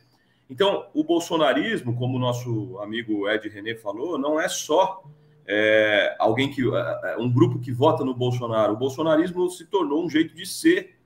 Então, 0.52 0.90
o 0.94 1.02
bolsonarismo, 1.02 1.96
como 1.96 2.18
o 2.18 2.20
nosso 2.20 2.78
amigo 2.80 3.26
Ed 3.30 3.48
René 3.48 3.74
falou, 3.74 4.18
não 4.18 4.38
é 4.38 4.50
só 4.50 5.02
é, 5.48 6.14
alguém 6.20 6.52
que 6.52 6.62
é, 6.62 7.14
é, 7.14 7.18
um 7.18 7.32
grupo 7.32 7.58
que 7.58 7.72
vota 7.72 8.04
no 8.04 8.14
Bolsonaro. 8.14 8.74
O 8.74 8.78
bolsonarismo 8.78 9.50
se 9.50 9.66
tornou 9.66 10.04
um 10.04 10.10
jeito 10.10 10.36
de 10.36 10.46
ser 10.46 10.98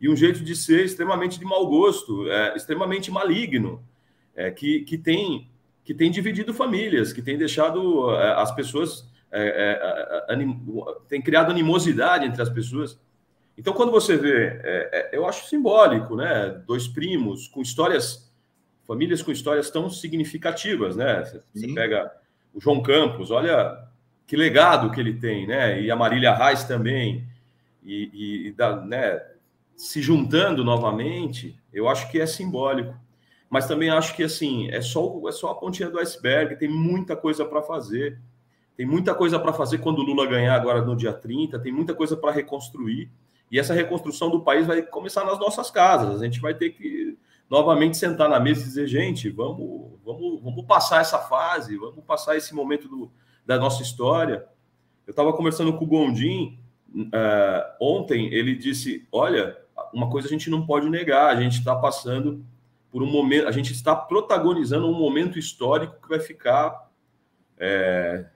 e 0.00 0.08
um 0.08 0.16
jeito 0.16 0.42
de 0.42 0.56
ser 0.56 0.86
extremamente 0.86 1.38
de 1.38 1.44
mau 1.44 1.66
gosto, 1.66 2.30
é, 2.30 2.56
extremamente 2.56 3.10
maligno, 3.10 3.84
é, 4.34 4.50
que, 4.50 4.80
que 4.80 4.96
tem 4.96 5.50
que 5.84 5.92
tem 5.92 6.10
dividido 6.10 6.54
famílias, 6.54 7.12
que 7.12 7.20
tem 7.20 7.36
deixado 7.36 8.10
é, 8.12 8.32
as 8.40 8.54
pessoas 8.54 9.12
anim, 10.28 10.58
tem 11.08 11.20
criado 11.20 11.50
animosidade 11.50 12.24
entre 12.24 12.40
as 12.40 12.48
pessoas. 12.48 12.98
Então, 13.58 13.74
quando 13.74 13.92
você 13.92 14.16
vê, 14.16 15.10
eu 15.12 15.26
acho 15.26 15.46
simbólico, 15.46 16.16
né? 16.16 16.62
Dois 16.66 16.88
primos 16.88 17.48
com 17.48 17.60
histórias, 17.60 18.32
famílias 18.86 19.22
com 19.22 19.32
histórias 19.32 19.70
tão 19.70 19.88
significativas, 19.90 20.96
né? 20.96 21.24
Você, 21.24 21.42
você 21.52 21.74
pega 21.74 22.10
o 22.52 22.60
João 22.60 22.82
Campos, 22.82 23.30
olha 23.30 23.88
que 24.26 24.36
legado 24.36 24.90
que 24.90 25.00
ele 25.00 25.14
tem, 25.14 25.46
né? 25.46 25.80
E 25.80 25.90
a 25.90 25.96
Marília 25.96 26.34
Reis 26.34 26.64
também, 26.64 27.26
e, 27.82 28.10
e, 28.12 28.48
e 28.48 28.52
da, 28.52 28.76
né, 28.76 29.20
se 29.76 30.00
juntando 30.00 30.64
novamente, 30.64 31.58
eu 31.72 31.88
acho 31.88 32.10
que 32.10 32.20
é 32.20 32.26
simbólico. 32.26 32.94
Mas 33.50 33.66
também 33.66 33.90
acho 33.90 34.16
que 34.16 34.22
assim 34.22 34.68
é 34.70 34.80
só 34.80 35.20
é 35.28 35.32
só 35.32 35.50
a 35.50 35.54
pontinha 35.54 35.90
do 35.90 35.98
iceberg, 35.98 36.56
tem 36.56 36.68
muita 36.68 37.14
coisa 37.14 37.44
para 37.44 37.62
fazer. 37.62 38.18
Tem 38.76 38.84
muita 38.84 39.14
coisa 39.14 39.38
para 39.38 39.52
fazer 39.52 39.78
quando 39.78 40.00
o 40.00 40.02
Lula 40.02 40.26
ganhar 40.26 40.54
agora 40.54 40.82
no 40.82 40.96
dia 40.96 41.12
30, 41.12 41.60
tem 41.60 41.70
muita 41.70 41.94
coisa 41.94 42.16
para 42.16 42.32
reconstruir. 42.32 43.08
E 43.50 43.58
essa 43.58 43.72
reconstrução 43.72 44.30
do 44.30 44.40
país 44.40 44.66
vai 44.66 44.82
começar 44.82 45.24
nas 45.24 45.38
nossas 45.38 45.70
casas. 45.70 46.20
A 46.20 46.24
gente 46.24 46.40
vai 46.40 46.54
ter 46.54 46.70
que 46.70 47.03
novamente 47.54 47.96
sentar 47.96 48.28
na 48.28 48.40
mesa 48.40 48.62
e 48.62 48.64
dizer, 48.64 48.88
gente, 48.88 49.30
vamos, 49.30 49.92
vamos, 50.04 50.42
vamos 50.42 50.64
passar 50.66 51.00
essa 51.00 51.18
fase, 51.18 51.76
vamos 51.76 52.04
passar 52.04 52.36
esse 52.36 52.52
momento 52.52 52.88
do, 52.88 53.12
da 53.46 53.56
nossa 53.56 53.80
história. 53.80 54.44
Eu 55.06 55.12
estava 55.12 55.32
conversando 55.32 55.72
com 55.72 55.84
o 55.84 55.86
Gondim 55.86 56.58
uh, 56.92 57.76
ontem, 57.80 58.26
ele 58.34 58.56
disse: 58.56 59.06
Olha, 59.12 59.56
uma 59.92 60.10
coisa 60.10 60.26
a 60.26 60.30
gente 60.32 60.50
não 60.50 60.66
pode 60.66 60.90
negar, 60.90 61.28
a 61.28 61.40
gente 61.40 61.58
está 61.58 61.76
passando 61.76 62.44
por 62.90 63.04
um 63.04 63.06
momento, 63.06 63.46
a 63.46 63.52
gente 63.52 63.72
está 63.72 63.94
protagonizando 63.94 64.88
um 64.88 64.98
momento 64.98 65.38
histórico 65.38 66.02
que 66.02 66.08
vai 66.08 66.18
ficar. 66.18 66.90
É, 67.56 68.26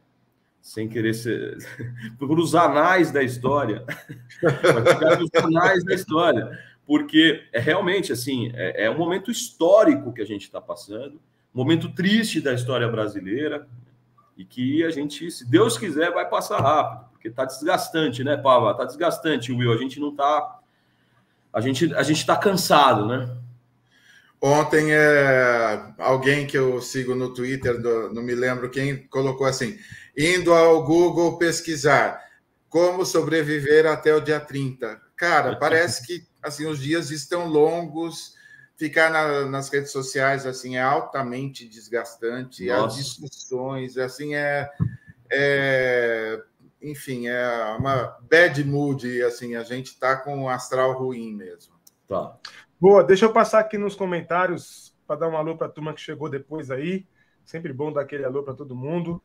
sem 0.61 0.89
querer 0.89 1.15
ser. 1.15 1.59
por 2.21 2.39
os 2.39 2.55
anais 2.55 3.11
da 3.11 3.23
história. 3.23 3.85
vai 4.41 4.95
ficar 4.95 5.19
nos 5.19 5.31
anais 5.35 5.85
da 5.85 5.95
história. 5.95 6.68
Porque 6.89 7.45
é 7.53 7.61
realmente 7.61 8.15
assim, 8.15 8.51
é, 8.55 8.87
é 8.87 8.91
um 8.91 8.97
momento 8.97 9.31
histórico 9.31 10.11
que 10.11 10.23
a 10.23 10.25
gente 10.25 10.45
está 10.45 10.59
passando, 10.59 11.21
momento 11.53 11.93
triste 11.93 12.41
da 12.41 12.55
história 12.55 12.89
brasileira, 12.89 13.69
e 14.39 14.43
que 14.43 14.83
a 14.83 14.91
gente, 14.91 15.31
se 15.31 15.45
Deus 15.45 15.77
quiser, 15.77 16.11
vai 16.13 16.27
passar 16.27 16.61
rápido, 16.61 17.11
porque 17.11 17.29
está 17.29 17.45
desgastante, 17.45 18.25
né, 18.25 18.39
Pava? 18.39 18.71
Está 18.71 18.87
desgastante, 18.87 19.53
Will. 19.53 19.71
A 19.71 19.77
gente 19.77 20.01
não 20.01 20.09
está. 20.09 20.61
A 21.53 21.61
gente 21.61 21.95
a 21.95 22.03
gente 22.03 22.21
está 22.21 22.37
cansado, 22.37 23.07
né? 23.07 23.37
Ontem 24.41 24.93
é, 24.93 25.93
alguém 25.99 26.47
que 26.47 26.57
eu 26.57 26.81
sigo 26.81 27.15
no 27.15 27.35
Twitter, 27.35 27.83
do, 27.83 28.15
não 28.15 28.23
me 28.23 28.35
lembro 28.35 28.71
quem, 28.71 29.07
colocou 29.09 29.47
assim: 29.47 29.77
indo 30.17 30.55
ao 30.55 30.85
Google 30.85 31.37
pesquisar 31.37 32.19
como 32.71 33.05
sobreviver 33.05 33.85
até 33.85 34.15
o 34.15 34.23
dia 34.23 34.41
30. 34.41 35.01
Cara, 35.17 35.57
parece 35.61 36.07
que 36.07 36.28
assim 36.43 36.67
os 36.67 36.79
dias 36.79 37.11
estão 37.11 37.47
longos 37.49 38.37
ficar 38.77 39.11
na, 39.11 39.47
nas 39.47 39.69
redes 39.69 39.91
sociais 39.91 40.47
assim 40.47 40.77
é 40.77 40.83
altamente 40.83 41.69
desgastante 41.69 42.67
Nossa. 42.67 42.87
as 42.87 42.97
discussões 42.97 43.99
assim 43.99 44.35
é, 44.35 44.71
é, 45.31 46.43
enfim 46.81 47.29
é 47.29 47.77
uma 47.79 48.17
bad 48.31 48.63
mood 48.65 49.23
assim 49.23 49.57
a 49.57 49.63
gente 49.63 49.89
está 49.89 50.17
com 50.17 50.37
um 50.37 50.49
astral 50.49 50.93
ruim 50.93 51.35
mesmo. 51.35 51.75
Tá. 52.07 52.37
Boa 52.81 53.03
deixa 53.03 53.25
eu 53.25 53.33
passar 53.33 53.61
aqui 53.61 53.77
nos 53.77 53.95
comentários 53.95 54.97
para 55.07 55.17
dar 55.21 55.29
um 55.29 55.37
alô 55.37 55.57
para 55.57 55.67
a 55.67 55.71
turma 55.71 55.93
que 55.93 56.01
chegou 56.01 56.29
depois 56.29 56.71
aí. 56.71 57.07
Sempre 57.45 57.73
bom 57.73 57.93
dar 57.93 58.03
aquele 58.03 58.25
alô 58.25 58.43
para 58.43 58.55
todo 58.55 58.77
mundo. 58.77 59.23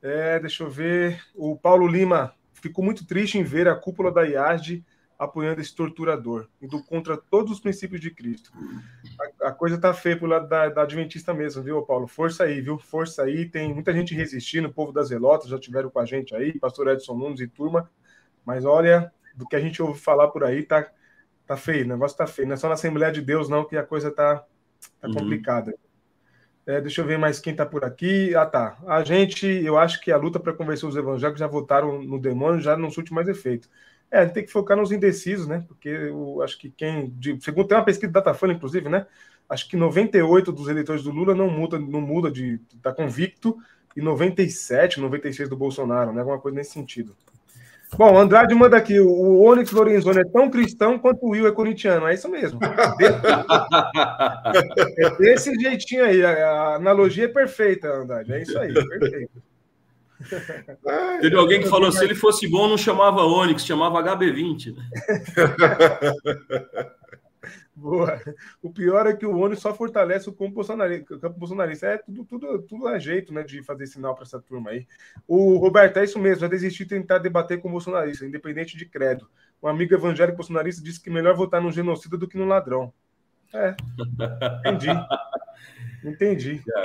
É, 0.00 0.38
deixa 0.38 0.62
eu 0.62 0.70
ver 0.70 1.22
o 1.34 1.56
Paulo 1.56 1.86
Lima 1.86 2.34
ficou 2.62 2.84
muito 2.84 3.04
triste 3.04 3.36
em 3.36 3.42
ver 3.42 3.66
a 3.66 3.74
cúpula 3.74 4.12
da 4.12 4.22
IARD 4.22 4.84
apoiando 5.24 5.60
esse 5.60 5.74
torturador, 5.74 6.48
indo 6.60 6.82
contra 6.82 7.16
todos 7.16 7.52
os 7.52 7.60
princípios 7.60 8.00
de 8.00 8.10
Cristo. 8.10 8.52
A, 9.40 9.48
a 9.48 9.52
coisa 9.52 9.78
tá 9.78 9.94
feia 9.94 10.16
pro 10.16 10.26
lado 10.26 10.48
da, 10.48 10.68
da, 10.68 10.82
Adventista 10.82 11.32
mesmo, 11.32 11.62
viu, 11.62 11.80
Paulo? 11.82 12.08
Força 12.08 12.42
aí, 12.42 12.60
viu? 12.60 12.76
Força 12.76 13.22
aí. 13.22 13.48
Tem 13.48 13.72
muita 13.72 13.92
gente 13.92 14.14
resistindo, 14.14 14.66
o 14.66 14.72
povo 14.72 14.90
das 14.90 15.10
Velotas 15.10 15.48
já 15.48 15.58
tiveram 15.58 15.90
com 15.90 16.00
a 16.00 16.04
gente 16.04 16.34
aí, 16.34 16.58
pastor 16.58 16.88
Edson 16.88 17.14
Nunes 17.14 17.40
e 17.40 17.46
turma. 17.46 17.88
Mas 18.44 18.64
olha, 18.64 19.12
do 19.36 19.46
que 19.46 19.54
a 19.54 19.60
gente 19.60 19.80
ouve 19.80 20.00
falar 20.00 20.26
por 20.28 20.42
aí, 20.42 20.64
tá, 20.64 20.90
tá 21.46 21.56
feio, 21.56 21.84
o 21.84 21.88
negócio 21.88 22.16
tá 22.16 22.26
feio. 22.26 22.48
Não 22.48 22.54
é 22.54 22.56
só 22.56 22.66
na 22.66 22.74
Assembleia 22.74 23.12
de 23.12 23.22
Deus, 23.22 23.48
não, 23.48 23.64
que 23.64 23.76
a 23.76 23.84
coisa 23.84 24.10
tá, 24.10 24.44
tá 25.00 25.06
uhum. 25.06 25.14
complicada. 25.14 25.72
É, 26.66 26.80
deixa 26.80 27.00
eu 27.00 27.06
ver 27.06 27.18
mais 27.18 27.38
quem 27.38 27.54
tá 27.54 27.64
por 27.64 27.84
aqui. 27.84 28.34
Ah, 28.34 28.46
tá. 28.46 28.76
A 28.88 29.04
gente, 29.04 29.46
eu 29.46 29.78
acho 29.78 30.00
que 30.00 30.10
a 30.10 30.16
luta 30.16 30.40
para 30.40 30.52
convencer 30.52 30.88
os 30.88 30.96
evangélicos 30.96 31.38
já 31.38 31.46
votaram 31.46 32.02
no 32.02 32.20
demônio, 32.20 32.60
já 32.60 32.76
não 32.76 32.90
surte 32.90 33.12
mais 33.12 33.28
efeito. 33.28 33.68
É, 34.12 34.26
tem 34.26 34.44
que 34.44 34.52
focar 34.52 34.76
nos 34.76 34.92
indecisos, 34.92 35.48
né? 35.48 35.64
Porque 35.66 35.88
eu 35.88 36.42
acho 36.42 36.58
que 36.58 36.68
quem. 36.68 37.08
De, 37.16 37.38
segundo 37.40 37.66
tem 37.66 37.78
uma 37.78 37.84
pesquisa 37.84 38.12
da 38.12 38.20
Datafolha, 38.20 38.52
inclusive, 38.52 38.86
né? 38.86 39.06
Acho 39.48 39.66
que 39.66 39.76
98 39.76 40.52
dos 40.52 40.68
eleitores 40.68 41.02
do 41.02 41.10
Lula 41.10 41.34
não 41.34 41.48
muda, 41.50 41.78
não 41.78 42.02
muda 42.02 42.30
de. 42.30 42.60
tá 42.82 42.92
convicto, 42.92 43.56
e 43.96 44.02
97, 44.02 45.00
96 45.00 45.48
do 45.48 45.56
Bolsonaro, 45.56 46.12
né? 46.12 46.20
Alguma 46.20 46.38
coisa 46.38 46.56
nesse 46.56 46.72
sentido. 46.72 47.16
Bom, 47.96 48.18
Andrade 48.18 48.54
manda 48.54 48.76
aqui: 48.76 49.00
o 49.00 49.40
Onyx 49.42 49.72
Lorenzoni 49.72 50.20
é 50.20 50.24
tão 50.24 50.50
cristão 50.50 50.98
quanto 50.98 51.24
o 51.24 51.30
Will 51.30 51.46
é 51.46 51.52
corintiano. 51.52 52.06
É 52.06 52.12
isso 52.14 52.28
mesmo. 52.28 52.60
é 54.98 55.10
desse 55.16 55.54
jeitinho 55.58 56.04
aí. 56.04 56.22
A 56.24 56.74
analogia 56.76 57.24
é 57.24 57.28
perfeita, 57.28 57.88
Andrade. 57.88 58.32
É 58.32 58.42
isso 58.42 58.58
aí, 58.58 58.72
perfeito. 58.72 59.42
Teve 61.20 61.36
alguém 61.36 61.60
que 61.60 61.68
falou: 61.68 61.90
se 61.92 62.04
ele 62.04 62.14
fosse 62.14 62.48
bom, 62.48 62.68
não 62.68 62.78
chamava 62.78 63.22
Onix, 63.22 63.64
chamava 63.64 64.02
HB20. 64.02 64.74
Né? 64.74 64.82
Boa. 67.74 68.20
O 68.62 68.70
pior 68.70 69.06
é 69.06 69.16
que 69.16 69.26
o 69.26 69.36
Onix 69.36 69.60
só 69.60 69.74
fortalece 69.74 70.28
o 70.28 70.32
campo 70.32 70.54
bolsonarista. 70.54 71.14
O 71.14 71.18
campo 71.18 71.38
bolsonarista. 71.38 71.86
É 71.86 71.98
tudo, 71.98 72.24
tudo, 72.24 72.62
tudo 72.62 72.88
é 72.88 73.00
jeito 73.00 73.32
né, 73.32 73.42
de 73.42 73.62
fazer 73.62 73.86
sinal 73.86 74.14
para 74.14 74.24
essa 74.24 74.40
turma 74.40 74.70
aí. 74.70 74.86
O 75.26 75.56
Roberto, 75.56 75.96
é 75.96 76.04
isso 76.04 76.18
mesmo, 76.18 76.42
já 76.42 76.48
desisti 76.48 76.84
de 76.84 76.90
tentar 76.90 77.18
debater 77.18 77.60
com 77.60 77.68
o 77.68 77.72
bolsonarista, 77.72 78.24
independente 78.24 78.76
de 78.76 78.86
credo. 78.86 79.28
Um 79.62 79.68
amigo 79.68 79.94
evangélico 79.94 80.36
bolsonarista 80.36 80.82
disse 80.82 81.00
que 81.00 81.10
melhor 81.10 81.34
votar 81.34 81.60
no 81.60 81.72
genocida 81.72 82.16
do 82.16 82.28
que 82.28 82.38
no 82.38 82.46
ladrão. 82.46 82.92
É. 83.52 83.74
Entendi. 84.60 84.88
Entendi. 86.04 86.62
É. 86.76 86.82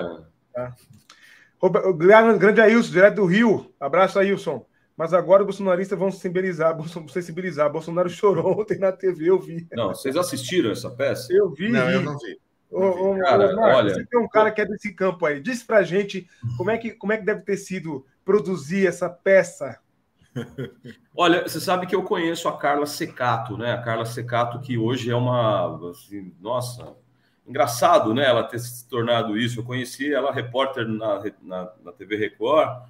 Tá. 0.53 0.75
Grande 2.37 2.61
Ailson, 2.61 2.91
direto 2.91 3.15
do 3.15 3.25
Rio. 3.25 3.73
Abraço, 3.79 4.19
Ailson. 4.19 4.65
Mas 4.95 5.13
agora 5.13 5.43
os 5.43 5.47
bolsonaristas 5.47 5.97
vão 5.97 6.11
sensibilizar, 6.11 6.75
vão 6.77 7.07
sensibilizar. 7.07 7.71
Bolsonaro 7.71 8.09
chorou 8.09 8.59
ontem 8.59 8.79
na 8.79 8.91
TV, 8.91 9.29
eu 9.29 9.39
vi. 9.39 9.67
Não, 9.71 9.89
vocês 9.89 10.15
assistiram 10.15 10.71
essa 10.71 10.89
peça? 10.89 11.31
Eu 11.31 11.51
vi. 11.51 11.69
Não, 11.69 11.89
eu 11.89 12.01
não 12.01 12.17
vi. 12.17 12.39
Ô, 12.69 13.11
ô, 13.11 13.19
cara, 13.19 13.47
Osmar, 13.47 13.75
olha, 13.75 13.93
você 13.93 14.05
tem 14.05 14.19
um 14.19 14.27
cara 14.27 14.51
que 14.51 14.59
é 14.59 14.65
desse 14.65 14.93
campo 14.93 15.25
aí. 15.25 15.39
Diz 15.39 15.63
pra 15.63 15.83
gente 15.83 16.27
como 16.57 16.69
é 16.69 16.77
que, 16.77 16.91
como 16.91 17.13
é 17.13 17.17
que 17.17 17.25
deve 17.25 17.41
ter 17.41 17.57
sido 17.57 18.05
produzir 18.25 18.85
essa 18.85 19.09
peça. 19.09 19.79
Olha, 21.15 21.43
você 21.43 21.59
sabe 21.59 21.87
que 21.87 21.95
eu 21.95 22.03
conheço 22.03 22.47
a 22.47 22.57
Carla 22.57 22.85
Secato, 22.85 23.57
né? 23.57 23.71
A 23.71 23.81
Carla 23.81 24.05
Secato, 24.05 24.59
que 24.59 24.77
hoje 24.77 25.09
é 25.09 25.15
uma. 25.15 25.89
Assim, 25.89 26.35
nossa, 26.39 26.95
engraçado, 27.47 28.13
né? 28.13 28.25
Ela 28.25 28.43
ter 28.43 28.59
se 28.59 28.87
tornado 28.87 29.37
isso. 29.37 29.59
Eu 29.59 29.63
conheci 29.63 30.13
ela, 30.13 30.31
repórter 30.31 30.87
na, 30.87 31.23
na, 31.41 31.73
na 31.83 31.91
TV 31.91 32.17
Record. 32.17 32.83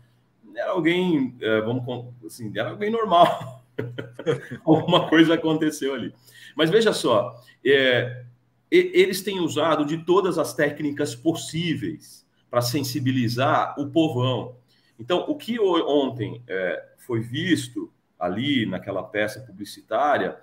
Era 0.56 0.72
alguém, 0.72 1.36
é, 1.40 1.62
vamos 1.62 2.14
assim, 2.26 2.52
era 2.58 2.72
alguém 2.72 2.90
normal. 2.90 3.64
Alguma 4.66 5.08
coisa 5.08 5.36
aconteceu 5.36 5.94
ali. 5.94 6.12
Mas 6.56 6.72
veja 6.72 6.92
só, 6.92 7.40
é, 7.64 8.24
eles 8.72 9.22
têm 9.22 9.40
usado 9.40 9.86
de 9.86 10.00
todas 10.00 10.40
as 10.40 10.56
técnicas 10.56 11.14
possíveis 11.14 12.26
para 12.50 12.62
sensibilizar 12.62 13.80
o 13.80 13.88
povão. 13.92 14.56
Então, 15.00 15.26
o 15.28 15.36
que 15.36 15.60
ontem 15.60 16.42
é, 16.48 16.90
foi 16.98 17.20
visto 17.20 17.94
ali 18.20 18.66
naquela 18.66 19.04
peça 19.04 19.40
publicitária, 19.42 20.38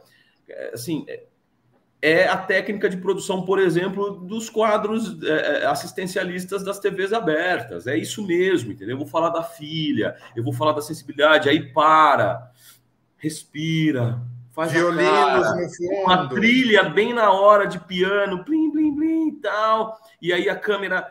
é, 0.48 0.70
assim, 0.72 1.04
é, 2.04 2.28
a 2.28 2.36
técnica 2.36 2.86
de 2.86 2.98
produção, 2.98 3.46
por 3.46 3.58
exemplo, 3.58 4.10
dos 4.10 4.50
quadros 4.50 5.22
é, 5.22 5.62
é 5.62 5.66
assistencialistas 5.66 6.62
das 6.62 6.78
TVs 6.78 7.14
abertas. 7.14 7.86
É 7.86 7.96
isso 7.96 8.26
mesmo, 8.26 8.72
entendeu? 8.72 8.92
Eu 8.92 8.98
vou 8.98 9.06
falar 9.06 9.30
da 9.30 9.42
filha, 9.42 10.14
eu 10.36 10.44
vou 10.44 10.52
falar 10.52 10.72
da 10.72 10.82
sensibilidade, 10.82 11.48
aí 11.48 11.72
para, 11.72 12.52
respira, 13.16 14.20
faz 14.50 14.70
violinos 14.70 15.08
cara, 15.08 15.56
no 15.56 15.70
fundo, 15.70 16.02
uma 16.04 16.28
trilha 16.28 16.90
bem 16.90 17.14
na 17.14 17.32
hora 17.32 17.66
de 17.66 17.80
piano, 17.80 18.44
blim 18.44 18.70
blim 18.70 18.94
blim 18.94 19.28
e 19.28 19.40
tal, 19.40 19.98
e 20.20 20.30
aí 20.30 20.46
a 20.46 20.56
câmera 20.56 21.10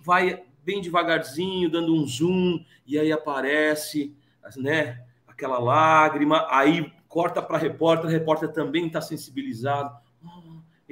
vai 0.00 0.42
bem 0.64 0.80
devagarzinho, 0.80 1.70
dando 1.70 1.94
um 1.94 2.04
zoom, 2.04 2.64
e 2.84 2.98
aí 2.98 3.12
aparece, 3.12 4.12
né, 4.56 5.04
aquela 5.24 5.60
lágrima, 5.60 6.48
aí 6.50 6.92
corta 7.06 7.40
para 7.40 7.58
repórter, 7.58 8.06
a 8.06 8.10
repórter 8.10 8.48
também 8.48 8.88
está 8.88 9.00
sensibilizado. 9.00 10.01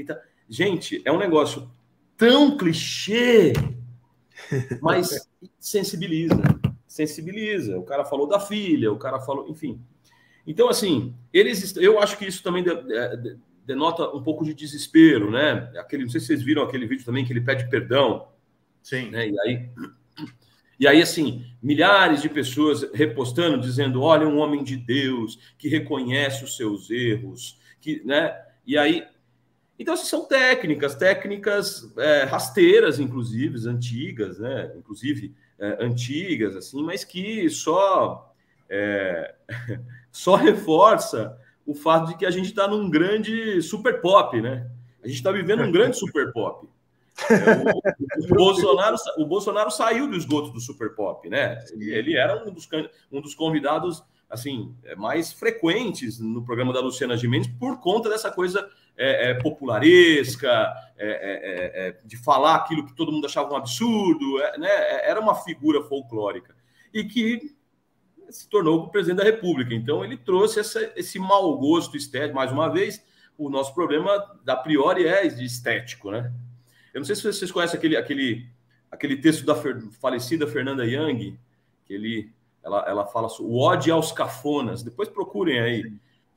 Então, 0.00 0.16
gente, 0.48 1.00
é 1.04 1.12
um 1.12 1.18
negócio 1.18 1.70
tão 2.16 2.56
clichê, 2.56 3.52
mas 4.80 5.28
sensibiliza, 5.58 6.42
sensibiliza. 6.86 7.78
O 7.78 7.84
cara 7.84 8.04
falou 8.04 8.26
da 8.26 8.40
filha, 8.40 8.92
o 8.92 8.98
cara 8.98 9.20
falou, 9.20 9.48
enfim. 9.48 9.80
Então, 10.46 10.68
assim, 10.68 11.14
eles, 11.32 11.76
eu 11.76 12.00
acho 12.00 12.18
que 12.18 12.26
isso 12.26 12.42
também 12.42 12.64
denota 13.64 14.08
um 14.10 14.22
pouco 14.22 14.44
de 14.44 14.54
desespero, 14.54 15.30
né? 15.30 15.70
Aquele, 15.76 16.04
não 16.04 16.10
sei 16.10 16.20
se 16.20 16.26
vocês 16.26 16.42
viram 16.42 16.62
aquele 16.62 16.86
vídeo 16.86 17.04
também 17.04 17.24
que 17.24 17.32
ele 17.32 17.40
pede 17.40 17.68
perdão. 17.68 18.28
Sim. 18.82 19.10
Né? 19.10 19.28
E 19.28 19.40
aí, 19.40 19.70
e 20.80 20.88
aí, 20.88 21.02
assim, 21.02 21.44
milhares 21.62 22.22
de 22.22 22.28
pessoas 22.30 22.90
repostando, 22.94 23.60
dizendo: 23.60 24.00
olha, 24.02 24.26
um 24.26 24.38
homem 24.38 24.64
de 24.64 24.76
Deus 24.76 25.38
que 25.58 25.68
reconhece 25.68 26.42
os 26.42 26.56
seus 26.56 26.90
erros, 26.90 27.58
que, 27.80 28.02
né? 28.04 28.34
E 28.66 28.78
aí. 28.78 29.04
Então, 29.80 29.94
assim, 29.94 30.04
são 30.04 30.26
técnicas, 30.26 30.94
técnicas 30.94 31.90
é, 31.96 32.24
rasteiras, 32.24 33.00
inclusive, 33.00 33.66
antigas, 33.66 34.38
né? 34.38 34.70
Inclusive, 34.76 35.34
é, 35.58 35.82
antigas, 35.82 36.54
assim, 36.54 36.82
mas 36.82 37.02
que 37.02 37.48
só. 37.48 38.30
É, 38.68 39.34
só 40.12 40.34
reforça 40.34 41.34
o 41.64 41.74
fato 41.74 42.08
de 42.08 42.18
que 42.18 42.26
a 42.26 42.30
gente 42.30 42.50
está 42.50 42.68
num 42.68 42.90
grande 42.90 43.62
super 43.62 44.02
pop, 44.02 44.38
né? 44.38 44.70
A 45.02 45.06
gente 45.06 45.16
está 45.16 45.32
vivendo 45.32 45.62
um 45.62 45.72
grande 45.72 45.96
super 45.96 46.30
pop. 46.30 46.68
É, 47.30 48.22
o, 48.22 48.24
o, 48.24 48.28
Bolsonaro, 48.36 48.96
o 49.16 49.24
Bolsonaro 49.24 49.70
saiu 49.70 50.06
do 50.06 50.16
esgoto 50.16 50.50
do 50.50 50.60
super 50.60 50.94
pop, 50.94 51.26
né? 51.30 51.58
Ele, 51.72 51.90
ele 51.90 52.16
era 52.18 52.46
um 52.46 52.52
dos, 52.52 52.68
um 53.10 53.22
dos 53.22 53.34
convidados 53.34 54.04
assim 54.28 54.74
mais 54.96 55.32
frequentes 55.32 56.20
no 56.20 56.44
programa 56.44 56.72
da 56.72 56.80
Luciana 56.80 57.16
Gimenez 57.16 57.48
por 57.58 57.80
conta 57.80 58.08
dessa 58.10 58.30
coisa 58.30 58.70
é, 59.02 59.30
é, 59.30 59.34
popularesca, 59.34 60.50
é, 60.98 61.08
é, 61.08 61.88
é, 61.88 61.98
de 62.04 62.18
falar 62.18 62.56
aquilo 62.56 62.84
que 62.84 62.94
todo 62.94 63.10
mundo 63.10 63.24
achava 63.24 63.50
um 63.50 63.56
absurdo, 63.56 64.36
né? 64.58 64.68
Era 65.08 65.18
uma 65.18 65.34
figura 65.34 65.82
folclórica 65.82 66.54
e 66.92 67.04
que 67.04 67.56
se 68.28 68.46
tornou 68.46 68.78
o 68.78 68.88
presidente 68.90 69.16
da 69.16 69.24
República. 69.24 69.74
Então, 69.74 70.04
ele 70.04 70.18
trouxe 70.18 70.60
essa, 70.60 70.92
esse 70.94 71.18
mau 71.18 71.56
gosto 71.56 71.96
estético. 71.96 72.34
Mais 72.34 72.52
uma 72.52 72.68
vez, 72.68 73.02
o 73.38 73.48
nosso 73.48 73.74
problema, 73.74 74.38
da 74.44 74.54
priori, 74.54 75.06
é 75.06 75.26
estético, 75.26 76.10
né? 76.10 76.30
Eu 76.92 77.00
não 77.00 77.06
sei 77.06 77.16
se 77.16 77.22
vocês 77.22 77.50
conhecem 77.50 77.78
aquele, 77.78 77.96
aquele, 77.96 78.46
aquele 78.90 79.16
texto 79.16 79.46
da 79.46 79.54
falecida 79.98 80.46
Fernanda 80.46 80.84
Young, 80.84 81.38
que 81.86 81.94
ele, 81.94 82.30
ela, 82.62 82.84
ela 82.86 83.06
fala 83.06 83.28
o 83.40 83.58
ódio 83.58 83.94
aos 83.94 84.12
cafonas. 84.12 84.82
Depois 84.82 85.08
procurem 85.08 85.58
aí. 85.58 85.90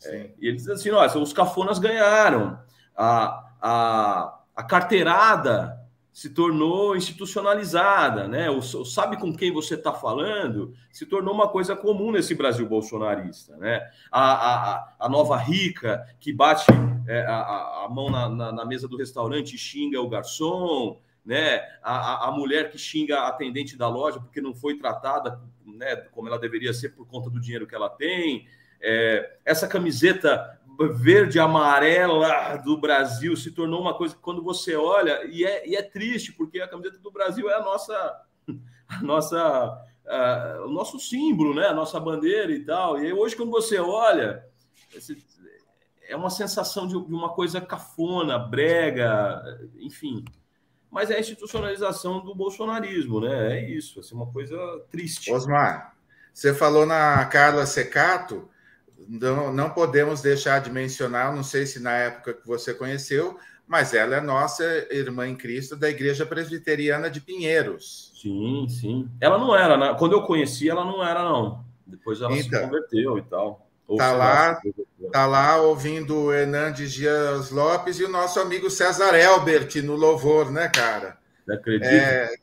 É, 0.05 0.31
e 0.39 0.47
ele 0.47 0.57
diz 0.57 0.67
assim: 0.69 0.91
nossa, 0.91 1.19
os 1.19 1.33
cafonas 1.33 1.79
ganharam. 1.79 2.59
A, 2.95 3.43
a, 3.61 4.39
a 4.55 4.63
carteirada 4.63 5.83
se 6.13 6.29
tornou 6.29 6.95
institucionalizada, 6.95 8.27
né? 8.27 8.47
O, 8.49 8.59
o 8.59 8.85
sabe 8.85 9.17
com 9.17 9.35
quem 9.35 9.51
você 9.51 9.73
está 9.73 9.91
falando 9.91 10.75
se 10.91 11.07
tornou 11.07 11.33
uma 11.33 11.47
coisa 11.47 11.75
comum 11.75 12.11
nesse 12.11 12.35
Brasil 12.35 12.67
bolsonarista, 12.69 13.57
né? 13.57 13.81
A, 14.11 14.75
a, 14.75 14.95
a 14.99 15.09
nova 15.09 15.35
rica 15.37 16.05
que 16.19 16.31
bate 16.31 16.67
é, 17.07 17.21
a, 17.21 17.85
a, 17.85 17.89
mão 17.89 18.11
na, 18.11 18.29
na, 18.29 18.51
na, 18.51 18.65
mesa 18.65 18.87
do 18.87 18.95
restaurante 18.95 19.55
e 19.55 19.57
xinga 19.57 19.99
o 19.99 20.07
garçom, 20.07 21.01
né? 21.25 21.61
A, 21.81 22.27
a, 22.27 22.31
mulher 22.31 22.69
que 22.69 22.77
xinga 22.77 23.21
a 23.21 23.29
atendente 23.29 23.75
da 23.75 23.89
loja 23.89 24.19
porque 24.19 24.39
não 24.39 24.53
foi 24.53 24.77
tratada, 24.77 25.41
né? 25.65 25.95
Como 26.11 26.27
ela 26.27 26.37
deveria 26.37 26.73
ser 26.73 26.89
por 26.89 27.07
conta 27.07 27.27
do 27.27 27.41
dinheiro 27.41 27.65
que 27.65 27.73
ela 27.73 27.89
tem. 27.89 28.45
É, 28.85 29.37
essa 29.45 29.65
camiseta 29.65 30.59
verde 30.95 31.39
amarela 31.39 32.57
do 32.57 32.77
Brasil 32.77 33.33
se 33.37 33.51
tornou 33.51 33.79
uma 33.79 33.93
coisa 33.93 34.13
que 34.13 34.21
quando 34.21 34.43
você 34.43 34.75
olha 34.75 35.23
e 35.25 35.45
é, 35.45 35.65
e 35.65 35.73
é 35.73 35.81
triste 35.81 36.33
porque 36.33 36.59
a 36.59 36.67
camiseta 36.67 36.97
do 36.97 37.09
Brasil 37.09 37.49
é 37.49 37.53
a 37.53 37.61
nossa 37.61 38.21
a 38.89 39.01
nossa 39.01 39.87
o 40.65 40.69
nosso 40.69 40.99
símbolo 40.99 41.55
né? 41.55 41.67
A 41.67 41.73
nossa 41.73 41.97
bandeira 41.97 42.51
e 42.51 42.65
tal. 42.65 43.01
E 43.01 43.13
hoje 43.13 43.37
quando 43.37 43.51
você 43.51 43.79
olha 43.79 44.45
esse, 44.93 45.17
é 46.09 46.15
uma 46.15 46.29
sensação 46.29 46.85
de, 46.85 46.93
de 46.93 47.13
uma 47.13 47.29
coisa 47.29 47.61
cafona 47.61 48.37
brega 48.37 49.41
enfim. 49.79 50.25
Mas 50.91 51.09
é 51.09 51.15
a 51.15 51.19
institucionalização 51.21 52.19
do 52.19 52.35
bolsonarismo 52.35 53.21
né? 53.21 53.59
É 53.59 53.69
isso 53.69 54.01
assim, 54.01 54.13
uma 54.13 54.29
coisa 54.29 54.57
triste. 54.91 55.31
Osmar 55.31 55.93
você 56.33 56.53
falou 56.53 56.85
na 56.85 57.23
Carla 57.25 57.65
Secato 57.65 58.49
não, 59.07 59.53
não 59.53 59.69
podemos 59.69 60.21
deixar 60.21 60.59
de 60.59 60.71
mencionar, 60.71 61.35
não 61.35 61.43
sei 61.43 61.65
se 61.65 61.79
na 61.79 61.91
época 61.91 62.33
que 62.33 62.47
você 62.47 62.73
conheceu, 62.73 63.37
mas 63.67 63.93
ela 63.93 64.15
é 64.15 64.21
nossa 64.21 64.63
irmã 64.91 65.27
em 65.27 65.35
Cristo 65.35 65.75
da 65.75 65.89
Igreja 65.89 66.25
Presbiteriana 66.25 67.09
de 67.09 67.21
Pinheiros. 67.21 68.11
Sim, 68.21 68.67
sim. 68.69 69.09
Ela 69.19 69.37
não 69.37 69.55
era, 69.55 69.77
né? 69.77 69.95
quando 69.97 70.13
eu 70.13 70.23
conheci, 70.23 70.69
ela 70.69 70.83
não 70.83 71.03
era, 71.03 71.23
não. 71.23 71.63
Depois 71.85 72.21
ela 72.21 72.33
então, 72.33 72.59
se 72.59 72.65
converteu 72.65 73.17
e 73.17 73.21
tal. 73.23 73.67
Ou 73.87 73.97
tá 73.97 74.11
lá, 74.13 74.61
tá 75.11 75.25
lá 75.25 75.57
ouvindo 75.61 76.15
o 76.15 76.33
Hernandes 76.33 76.93
Dias 76.93 77.51
Lopes 77.51 77.99
e 77.99 78.03
o 78.03 78.09
nosso 78.09 78.39
amigo 78.39 78.69
César 78.69 79.13
Elbert 79.13 79.75
no 79.83 79.95
louvor, 79.95 80.51
né, 80.51 80.69
cara? 80.69 81.17
Acredito. 81.49 81.85
É, 81.85 82.33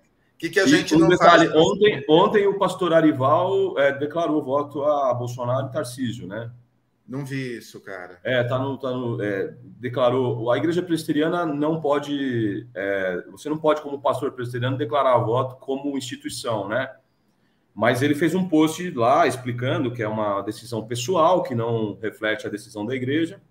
que, 0.40 0.48
que 0.48 0.58
a 0.58 0.66
gente 0.66 0.96
não 0.96 1.08
detalhe, 1.08 1.48
faz? 1.48 1.60
Ontem, 1.60 2.02
ontem 2.08 2.46
o 2.46 2.58
pastor 2.58 2.94
Arival 2.94 3.78
é, 3.78 3.92
declarou 3.92 4.42
voto 4.42 4.82
a 4.82 5.12
Bolsonaro 5.12 5.66
e 5.66 5.70
Tarcísio, 5.70 6.26
né? 6.26 6.50
Não 7.06 7.26
vi 7.26 7.58
isso, 7.58 7.78
cara. 7.80 8.18
É, 8.24 8.42
tá 8.42 8.58
no. 8.58 8.78
Tá 8.78 8.90
no 8.90 9.22
é, 9.22 9.54
declarou. 9.62 10.50
A 10.50 10.56
igreja 10.56 10.80
presbiteriana 10.80 11.44
não 11.44 11.78
pode. 11.78 12.66
É, 12.74 13.22
você 13.30 13.50
não 13.50 13.58
pode, 13.58 13.82
como 13.82 14.00
pastor 14.00 14.32
presbiteriano, 14.32 14.78
declarar 14.78 15.18
voto 15.18 15.56
como 15.56 15.98
instituição, 15.98 16.66
né? 16.68 16.90
Mas 17.74 18.00
ele 18.00 18.14
fez 18.14 18.34
um 18.34 18.48
post 18.48 18.90
lá 18.92 19.26
explicando 19.26 19.92
que 19.92 20.02
é 20.02 20.08
uma 20.08 20.40
decisão 20.40 20.86
pessoal, 20.86 21.42
que 21.42 21.54
não 21.54 21.98
reflete 22.00 22.46
a 22.46 22.50
decisão 22.50 22.86
da 22.86 22.94
igreja, 22.94 23.42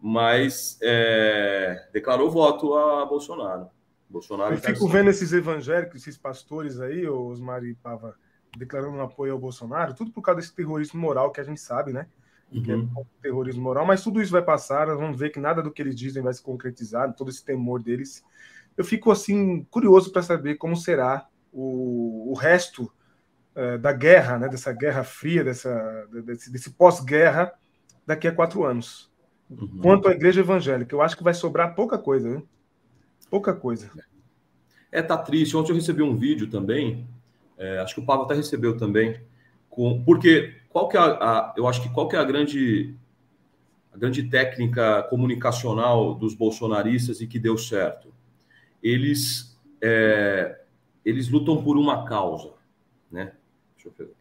mas 0.00 0.78
é, 0.82 1.88
declarou 1.90 2.30
voto 2.30 2.74
a 2.74 3.06
Bolsonaro. 3.06 3.68
Bolsonaro. 4.12 4.54
Eu 4.54 4.58
fico 4.58 4.88
vendo 4.88 5.10
esses 5.10 5.32
evangélicos, 5.32 6.02
esses 6.02 6.16
pastores 6.16 6.80
aí, 6.80 7.08
os 7.08 7.40
Mari 7.40 7.74
Pava, 7.74 8.14
declarando 8.56 8.96
um 8.96 9.02
apoio 9.02 9.32
ao 9.32 9.38
Bolsonaro, 9.38 9.94
tudo 9.94 10.12
por 10.12 10.22
causa 10.22 10.40
desse 10.40 10.54
terrorismo 10.54 11.00
moral 11.00 11.32
que 11.32 11.40
a 11.40 11.44
gente 11.44 11.60
sabe, 11.60 11.92
né? 11.92 12.06
uhum. 12.52 12.62
que 12.62 12.70
é 12.70 12.74
uhum. 12.74 13.06
terrorismo 13.20 13.62
moral, 13.62 13.86
mas 13.86 14.02
tudo 14.02 14.20
isso 14.20 14.32
vai 14.32 14.42
passar, 14.42 14.86
nós 14.86 14.98
vamos 14.98 15.18
ver 15.18 15.30
que 15.30 15.40
nada 15.40 15.62
do 15.62 15.70
que 15.70 15.80
eles 15.80 15.96
dizem 15.96 16.22
vai 16.22 16.32
se 16.32 16.42
concretizar, 16.42 17.12
todo 17.14 17.30
esse 17.30 17.44
temor 17.44 17.82
deles. 17.82 18.24
Eu 18.76 18.84
fico 18.84 19.10
assim 19.10 19.64
curioso 19.70 20.12
para 20.12 20.22
saber 20.22 20.56
como 20.56 20.76
será 20.76 21.26
o, 21.52 22.30
o 22.30 22.34
resto 22.34 22.92
é, 23.54 23.78
da 23.78 23.92
guerra, 23.92 24.38
né, 24.38 24.48
dessa 24.48 24.72
guerra 24.72 25.04
fria, 25.04 25.44
dessa, 25.44 26.08
desse, 26.24 26.50
desse 26.50 26.70
pós-guerra, 26.70 27.52
daqui 28.06 28.28
a 28.28 28.34
quatro 28.34 28.64
anos. 28.64 29.10
Uhum. 29.50 29.78
Quanto 29.82 30.08
à 30.08 30.12
igreja 30.12 30.40
evangélica, 30.40 30.94
eu 30.94 31.02
acho 31.02 31.16
que 31.16 31.24
vai 31.24 31.34
sobrar 31.34 31.74
pouca 31.74 31.98
coisa, 31.98 32.28
né? 32.28 32.42
Pouca 33.32 33.54
coisa. 33.54 33.90
É, 34.92 35.00
tá 35.00 35.16
triste. 35.16 35.56
Ontem 35.56 35.72
eu 35.72 35.76
recebi 35.76 36.02
um 36.02 36.18
vídeo 36.18 36.50
também, 36.50 37.08
é, 37.56 37.78
acho 37.78 37.94
que 37.94 38.00
o 38.02 38.04
Pablo 38.04 38.26
até 38.26 38.34
recebeu 38.34 38.76
também, 38.76 39.22
com, 39.70 40.04
porque 40.04 40.56
qual 40.68 40.86
que 40.86 40.98
é 40.98 41.00
a, 41.00 41.06
a, 41.06 41.54
eu 41.56 41.66
acho 41.66 41.82
que 41.82 41.88
qual 41.88 42.06
que 42.08 42.14
é 42.14 42.18
a 42.18 42.24
grande 42.24 42.94
a 43.90 43.96
grande 43.96 44.24
técnica 44.24 45.04
comunicacional 45.04 46.14
dos 46.14 46.34
bolsonaristas 46.34 47.22
e 47.22 47.26
que 47.26 47.38
deu 47.38 47.56
certo? 47.56 48.12
Eles 48.82 49.58
é, 49.80 50.60
eles 51.02 51.30
lutam 51.30 51.64
por 51.64 51.78
uma 51.78 52.04
causa, 52.04 52.52
né? 53.10 53.32
Deixa 53.76 53.88
eu 53.88 53.94
ver. 53.96 54.12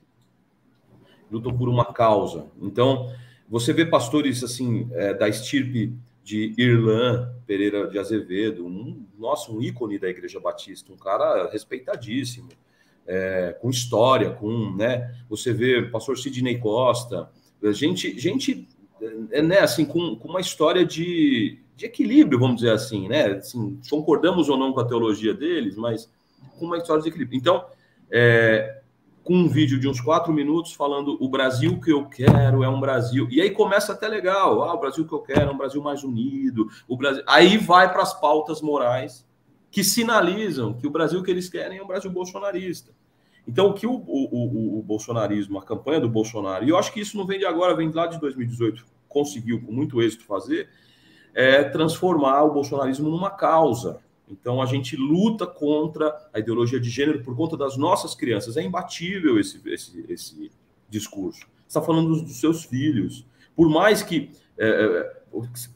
Lutam 1.30 1.58
por 1.58 1.68
uma 1.68 1.92
causa. 1.92 2.48
Então, 2.62 3.14
você 3.50 3.74
vê 3.74 3.86
pastores 3.86 4.42
assim 4.42 4.90
é, 4.94 5.14
da 5.14 5.28
estirpe 5.28 6.00
de 6.24 6.54
Irlã 6.58 7.34
Pereira 7.46 7.88
de 7.88 7.98
Azevedo, 7.98 8.66
um, 8.66 9.06
nossa, 9.18 9.52
um 9.52 9.62
ícone 9.62 9.98
da 9.98 10.10
Igreja 10.10 10.40
Batista, 10.40 10.92
um 10.94 10.98
cara 10.98 11.50
respeitadíssimo, 11.52 12.50
é, 13.08 13.58
com 13.60 13.70
história, 13.70 14.32
com, 14.32 14.76
né? 14.76 15.16
Você 15.30 15.52
vê 15.52 15.82
pastor 15.82 16.18
Sidney 16.18 16.60
Costa, 16.60 17.30
gente, 17.74 18.18
gente, 18.20 18.68
é, 19.32 19.42
né? 19.42 19.60
Assim, 19.60 19.86
com, 19.86 20.16
com 20.16 20.28
uma 20.28 20.40
história 20.40 20.86
de, 20.86 21.60
de 21.76 21.86
equilíbrio, 21.86 22.40
vamos 22.40 22.58
dizer 22.58 22.72
assim, 22.72 23.08
né? 23.08 23.26
Assim, 23.34 23.80
concordamos 23.90 24.50
ou 24.50 24.58
não 24.58 24.72
com 24.72 24.80
a 24.80 24.88
teologia 24.88 25.34
deles, 25.34 25.76
mas 25.76 26.10
com 26.58 26.66
uma 26.66 26.78
história 26.78 27.02
de 27.02 27.10
equilíbrio. 27.10 27.38
Então, 27.38 27.66
é, 28.10 28.81
com 29.24 29.36
um 29.36 29.48
vídeo 29.48 29.80
de 29.80 29.88
uns 29.88 30.02
quatro 30.02 30.34
minutos 30.34 30.74
falando 30.74 31.18
o 31.20 31.30
Brasil 31.30 31.80
que 31.80 31.92
eu 31.92 32.06
quero 32.06 32.64
é 32.64 32.70
um 32.70 32.80
Brasil. 32.80 33.28
E 33.30 33.42
aí 33.42 33.52
começa 33.52 33.94
até 33.94 34.08
legal. 34.08 34.64
Ah, 34.64 34.74
o 34.74 34.80
Brasil 34.80 35.06
que 35.08 35.14
eu 35.14 35.20
quero 35.20 35.50
é 35.50 35.54
um 35.54 35.58
Brasil 35.58 35.82
mais 35.82 36.04
unido. 36.04 36.68
O 36.88 36.98
Brasil... 36.98 37.24
Aí 37.28 37.58
vai 37.58 37.92
para 37.92 38.02
as 38.02 38.20
pautas 38.20 38.62
morais 38.62 39.26
que 39.70 39.84
sinalizam 39.84 40.74
que 40.74 40.86
o 40.86 40.92
Brasil 40.92 41.24
que 41.24 41.32
eles 41.32 41.50
querem 41.50 41.78
é 41.78 41.84
um 41.84 41.88
Brasil 41.88 42.12
bolsonarista. 42.12 42.92
Então, 43.48 43.68
o 43.68 43.74
que 43.74 43.88
o, 43.88 43.94
o, 43.94 44.28
o, 44.32 44.80
o 44.80 44.84
bolsonarismo, 44.84 45.58
a 45.58 45.64
campanha 45.64 46.00
do 46.00 46.10
Bolsonaro, 46.10 46.64
e 46.64 46.70
eu 46.70 46.78
acho 46.78 46.94
que 46.94 47.00
isso 47.00 47.18
não 47.18 47.26
vem 47.26 47.40
de 47.40 47.46
agora, 47.46 47.76
vem 47.76 47.90
lá 47.90 48.06
de 48.06 48.20
2018, 48.20 48.86
conseguiu 49.08 49.62
com 49.62 49.72
muito 49.72 50.02
êxito 50.02 50.26
fazer, 50.26 50.70
é 51.34 51.64
transformar 51.64 52.44
o 52.44 52.54
bolsonarismo 52.54 53.10
numa 53.10 53.32
causa. 53.32 54.00
Então, 54.32 54.62
a 54.62 54.66
gente 54.66 54.96
luta 54.96 55.46
contra 55.46 56.16
a 56.34 56.40
ideologia 56.40 56.80
de 56.80 56.90
gênero 56.90 57.22
por 57.22 57.36
conta 57.36 57.58
das 57.58 57.76
nossas 57.76 58.16
crianças. 58.16 58.56
É 58.56 58.64
imbatível 58.64 59.38
esse, 59.38 59.62
esse, 59.70 60.06
esse 60.08 60.52
discurso. 60.90 61.46
Está 61.68 61.82
falando 61.82 62.10
dos, 62.10 62.22
dos, 62.22 62.40
seus 62.40 62.64
filhos. 62.64 63.26
Por 63.56 63.70
mais 63.70 64.02
que, 64.02 64.32
é, 64.58 64.68
é 64.68 65.14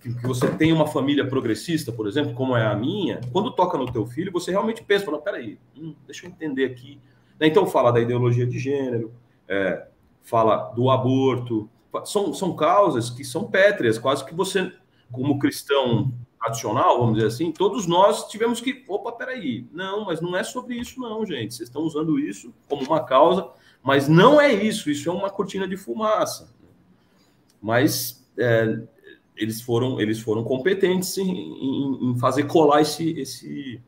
que, 0.01 0.09
você 0.25 0.49
tenha 0.55 0.73
uma 0.73 0.87
família 0.87 1.27
progressista, 1.27 1.91
por 1.91 2.07
exemplo, 2.07 2.33
como 2.33 2.55
é 2.55 2.65
a 2.65 2.75
minha, 2.75 3.19
quando 3.31 3.51
toca 3.51 3.77
no 3.77 3.91
teu 3.91 4.05
filho, 4.05 4.31
você 4.31 4.51
realmente 4.51 4.81
pensa, 4.83 5.05
fala, 5.05 5.19
peraí, 5.19 5.59
hum, 5.77 5.93
deixa 6.05 6.25
eu 6.25 6.29
entender 6.29 6.65
aqui. 6.65 6.99
Então, 7.39 7.67
fala 7.67 7.91
da 7.91 7.99
ideologia 7.99 8.47
de 8.47 8.57
gênero, 8.57 9.11
é, 9.47 9.85
fala 10.23 10.71
do 10.73 10.89
aborto. 10.89 11.69
São, 12.05 12.33
são 12.33 12.55
causas 12.55 13.09
que 13.09 13.23
são 13.25 13.45
pétreas, 13.45 13.97
quase 13.97 14.25
que 14.25 14.33
você, 14.33 14.71
como 15.11 15.39
cristão 15.39 16.13
tradicional, 16.45 16.99
vamos 16.99 17.15
dizer 17.15 17.27
assim, 17.27 17.51
todos 17.51 17.87
nós 17.87 18.27
tivemos 18.27 18.61
que, 18.61 18.83
opa, 18.87 19.11
peraí, 19.11 19.67
não, 19.71 20.05
mas 20.05 20.21
não 20.21 20.35
é 20.37 20.43
sobre 20.43 20.75
isso 20.75 20.99
não, 20.99 21.25
gente, 21.25 21.55
vocês 21.55 21.67
estão 21.67 21.81
usando 21.81 22.19
isso 22.19 22.53
como 22.69 22.83
uma 22.83 23.03
causa, 23.03 23.49
mas 23.83 24.07
não 24.07 24.39
é 24.39 24.53
isso, 24.53 24.89
isso 24.89 25.09
é 25.09 25.13
uma 25.13 25.29
cortina 25.29 25.67
de 25.67 25.77
fumaça. 25.77 26.53
Mas 27.61 28.23
é, 28.37 28.79
eles 29.35 29.61
foram 29.61 29.99
eles 29.99 30.19
foram 30.19 30.43
competentes 30.43 31.17
em, 31.17 31.29
em, 31.29 32.11
em, 32.11 32.19
fazer 32.19 32.43
colar 32.43 32.81
esse, 32.81 33.11
esse, 33.19 33.81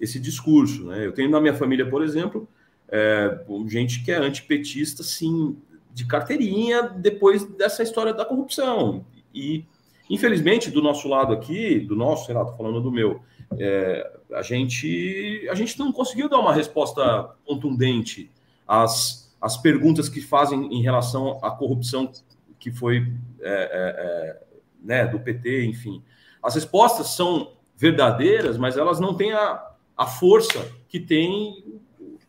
esse 0.00 0.18
discurso. 0.18 0.84
Né? 0.84 1.06
Eu 1.06 1.12
tenho 1.12 1.30
na 1.30 1.40
minha 1.40 1.54
família, 1.54 1.88
por 1.88 2.02
exemplo, 2.02 2.48
é, 2.88 3.44
gente 3.66 4.02
que 4.02 4.10
é 4.10 4.16
antipetista, 4.16 5.02
sim, 5.02 5.56
de 5.92 6.06
carteirinha, 6.06 6.82
depois 6.82 7.44
dessa 7.44 7.82
história 7.82 8.12
da 8.12 8.24
corrupção. 8.24 9.04
E 9.34 9.64
Infelizmente, 10.10 10.70
do 10.70 10.82
nosso 10.82 11.08
lado 11.08 11.32
aqui, 11.32 11.78
do 11.78 11.94
nosso, 11.94 12.26
sei 12.26 12.34
lá, 12.34 12.44
tô 12.44 12.52
falando 12.56 12.80
do 12.80 12.90
meu, 12.90 13.22
é, 13.56 14.18
a 14.34 14.42
gente 14.42 15.48
a 15.48 15.54
gente 15.54 15.78
não 15.78 15.92
conseguiu 15.92 16.28
dar 16.28 16.38
uma 16.38 16.52
resposta 16.52 17.30
contundente 17.46 18.30
às, 18.66 19.32
às 19.40 19.56
perguntas 19.56 20.08
que 20.08 20.20
fazem 20.20 20.66
em 20.74 20.82
relação 20.82 21.38
à 21.42 21.50
corrupção 21.50 22.10
que 22.58 22.70
foi 22.72 23.12
é, 23.40 23.50
é, 23.50 24.40
é 24.42 24.42
né, 24.82 25.06
do 25.06 25.20
PT, 25.20 25.64
enfim. 25.64 26.02
As 26.42 26.54
respostas 26.54 27.10
são 27.10 27.52
verdadeiras, 27.76 28.58
mas 28.58 28.76
elas 28.76 28.98
não 28.98 29.14
têm 29.14 29.32
a, 29.32 29.62
a 29.96 30.06
força 30.06 30.70
que 30.88 30.98
tem 30.98 31.80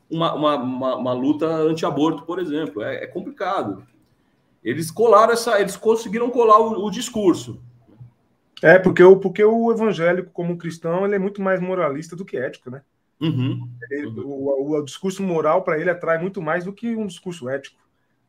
uma, 0.10 0.34
uma, 0.34 0.56
uma, 0.58 0.96
uma 0.98 1.14
luta 1.14 1.48
anti-aborto, 1.48 2.24
por 2.24 2.40
exemplo. 2.40 2.82
É, 2.82 3.04
é, 3.04 3.08
complicado. 3.08 3.86
Eles 4.64 4.92
colaram 4.92 5.34
essa, 5.34 5.60
eles 5.60 5.76
conseguiram 5.76 6.30
colar 6.30 6.60
o, 6.60 6.86
o 6.86 6.92
discurso, 6.92 7.60
é, 8.62 8.78
porque 8.80 9.04
o, 9.04 9.18
porque 9.18 9.44
o 9.44 9.72
evangélico, 9.72 10.32
como 10.32 10.58
cristão, 10.58 11.06
ele 11.06 11.16
é 11.16 11.20
muito 11.20 11.42
mais 11.42 11.60
moralista 11.60 12.16
do 12.16 12.26
que 12.26 12.38
ético, 12.38 12.70
né? 12.70 12.82
Uhum. 13.20 13.70
Ele, 13.90 14.08
o, 14.08 14.28
o, 14.28 14.80
o, 14.80 14.84
discurso 14.84 15.22
moral 15.22 15.64
para 15.64 15.80
ele 15.80 15.90
atrai 15.90 16.18
muito 16.18 16.42
mais 16.42 16.66
do 16.66 16.74
que 16.74 16.96
um 16.96 17.06
discurso 17.06 17.48
ético. 17.50 17.80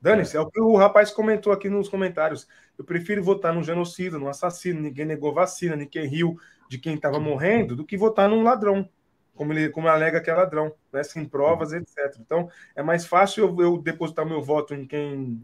Dane-se, 0.01 0.37
é. 0.37 0.41
é 0.41 0.43
o 0.43 0.51
que 0.51 0.61
o 0.61 0.77
rapaz 0.77 1.11
comentou 1.11 1.53
aqui 1.53 1.69
nos 1.69 1.89
comentários. 1.89 2.47
Eu 2.77 2.85
prefiro 2.85 3.23
votar 3.23 3.55
num 3.55 3.63
genocida, 3.63 4.19
num 4.19 4.29
assassino, 4.29 4.81
ninguém 4.81 5.07
negou 5.07 5.33
vacina, 5.33 5.77
ninguém 5.77 6.07
riu 6.07 6.37
de 6.69 6.79
quem 6.79 6.95
estava 6.95 7.21
morrendo, 7.21 7.77
do 7.77 7.85
que 7.85 7.97
votar 7.97 8.29
num 8.29 8.43
ladrão, 8.43 8.89
como 9.35 9.53
ele 9.53 9.69
como 9.71 9.89
alega 9.89 10.21
que 10.21 10.31
é 10.31 10.35
ladrão, 10.35 10.75
né? 10.93 11.03
sem 11.03 11.25
provas, 11.25 11.73
etc. 11.73 12.17
Então, 12.21 12.49
é 12.75 12.83
mais 12.83 13.07
fácil 13.07 13.45
eu, 13.45 13.63
eu 13.63 13.79
depositar 13.79 14.27
meu 14.27 14.43
voto 14.43 14.75
em 14.75 14.87
quem 14.87 15.41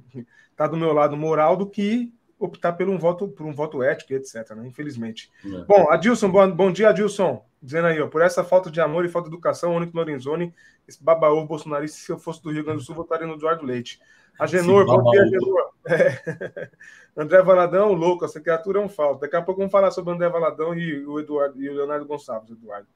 está 0.50 0.66
do 0.66 0.76
meu 0.76 0.92
lado 0.92 1.16
moral 1.16 1.56
do 1.56 1.68
que 1.68 2.12
optar 2.38 2.72
por 2.72 2.88
um 2.88 2.98
voto, 2.98 3.28
por 3.28 3.44
um 3.44 3.52
voto 3.52 3.82
ético, 3.82 4.12
etc. 4.12 4.50
Né? 4.50 4.66
Infelizmente. 4.66 5.30
É. 5.44 5.64
Bom, 5.64 5.90
Adilson, 5.90 6.30
bom, 6.30 6.50
bom 6.50 6.70
dia, 6.70 6.90
Adilson. 6.90 7.44
Dizendo 7.60 7.88
aí, 7.88 8.00
ó, 8.00 8.06
por 8.06 8.22
essa 8.22 8.44
falta 8.44 8.70
de 8.70 8.80
amor 8.80 9.04
e 9.04 9.08
falta 9.08 9.28
de 9.28 9.34
educação, 9.34 9.72
o 9.72 9.76
único 9.76 9.96
Lorenzoni, 9.96 10.54
esse 10.86 11.02
babaú 11.02 11.44
bolsonarista, 11.44 11.98
se 11.98 12.12
eu 12.12 12.18
fosse 12.18 12.42
do 12.42 12.52
Rio 12.52 12.64
Grande 12.64 12.78
do 12.78 12.84
Sul, 12.84 12.94
votaria 12.94 13.26
no 13.26 13.34
Eduardo 13.34 13.66
Leite. 13.66 14.00
A 14.38 14.46
Genor, 14.46 14.86
bom 14.86 15.10
dia, 15.10 15.26
Genor. 15.26 15.70
É. 15.88 16.70
André 17.20 17.42
Valadão, 17.42 17.92
louco, 17.92 18.24
essa 18.24 18.40
criatura 18.40 18.78
é 18.78 18.82
um 18.82 18.88
falta. 18.88 19.22
Daqui 19.22 19.34
a 19.34 19.42
pouco 19.42 19.60
vamos 19.60 19.72
falar 19.72 19.90
sobre 19.90 20.12
o 20.12 20.14
André 20.14 20.28
Valadão 20.28 20.72
e 20.72 21.04
o 21.04 21.18
Eduardo 21.18 21.60
e 21.60 21.68
o 21.68 21.74
Leonardo 21.74 22.06
Gonçalves, 22.06 22.52
Eduardo. 22.52 22.86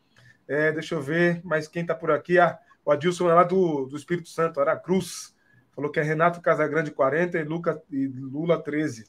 É, 0.46 0.70
deixa 0.70 0.94
eu 0.94 1.02
ver, 1.02 1.40
mas 1.42 1.66
quem 1.66 1.82
está 1.82 1.94
por 1.94 2.12
aqui? 2.12 2.38
Ah, 2.38 2.56
o 2.84 2.92
Adilson 2.92 3.28
é 3.28 3.34
lá 3.34 3.42
do, 3.42 3.86
do 3.86 3.96
Espírito 3.96 4.28
Santo, 4.28 4.60
Aracruz. 4.60 5.34
Falou 5.74 5.90
que 5.90 5.98
é 5.98 6.02
Renato 6.02 6.40
Casagrande 6.40 6.90
40 6.90 7.38
e, 7.38 7.44
Luca, 7.44 7.82
e 7.90 8.06
Lula 8.06 8.62
13. 8.62 9.06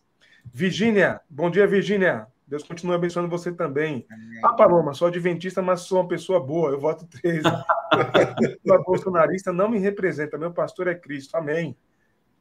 Virgínia, 0.51 1.21
bom 1.29 1.49
dia, 1.49 1.67
Virgínia. 1.67 2.27
Deus 2.45 2.63
continue 2.63 2.95
abençoando 2.95 3.29
você 3.29 3.51
também. 3.51 4.05
Ah, 4.43 4.53
Paloma, 4.53 4.93
sou 4.93 5.07
adventista, 5.07 5.61
mas 5.61 5.81
sou 5.81 6.01
uma 6.01 6.07
pessoa 6.07 6.39
boa. 6.39 6.71
Eu 6.71 6.79
voto 6.79 7.07
13. 7.07 7.41
sou 8.67 8.83
bolsonarista, 8.83 9.53
não 9.53 9.69
me 9.69 9.79
representa. 9.79 10.37
Meu 10.37 10.51
pastor 10.51 10.87
é 10.87 10.93
Cristo. 10.93 11.35
Amém. 11.35 11.75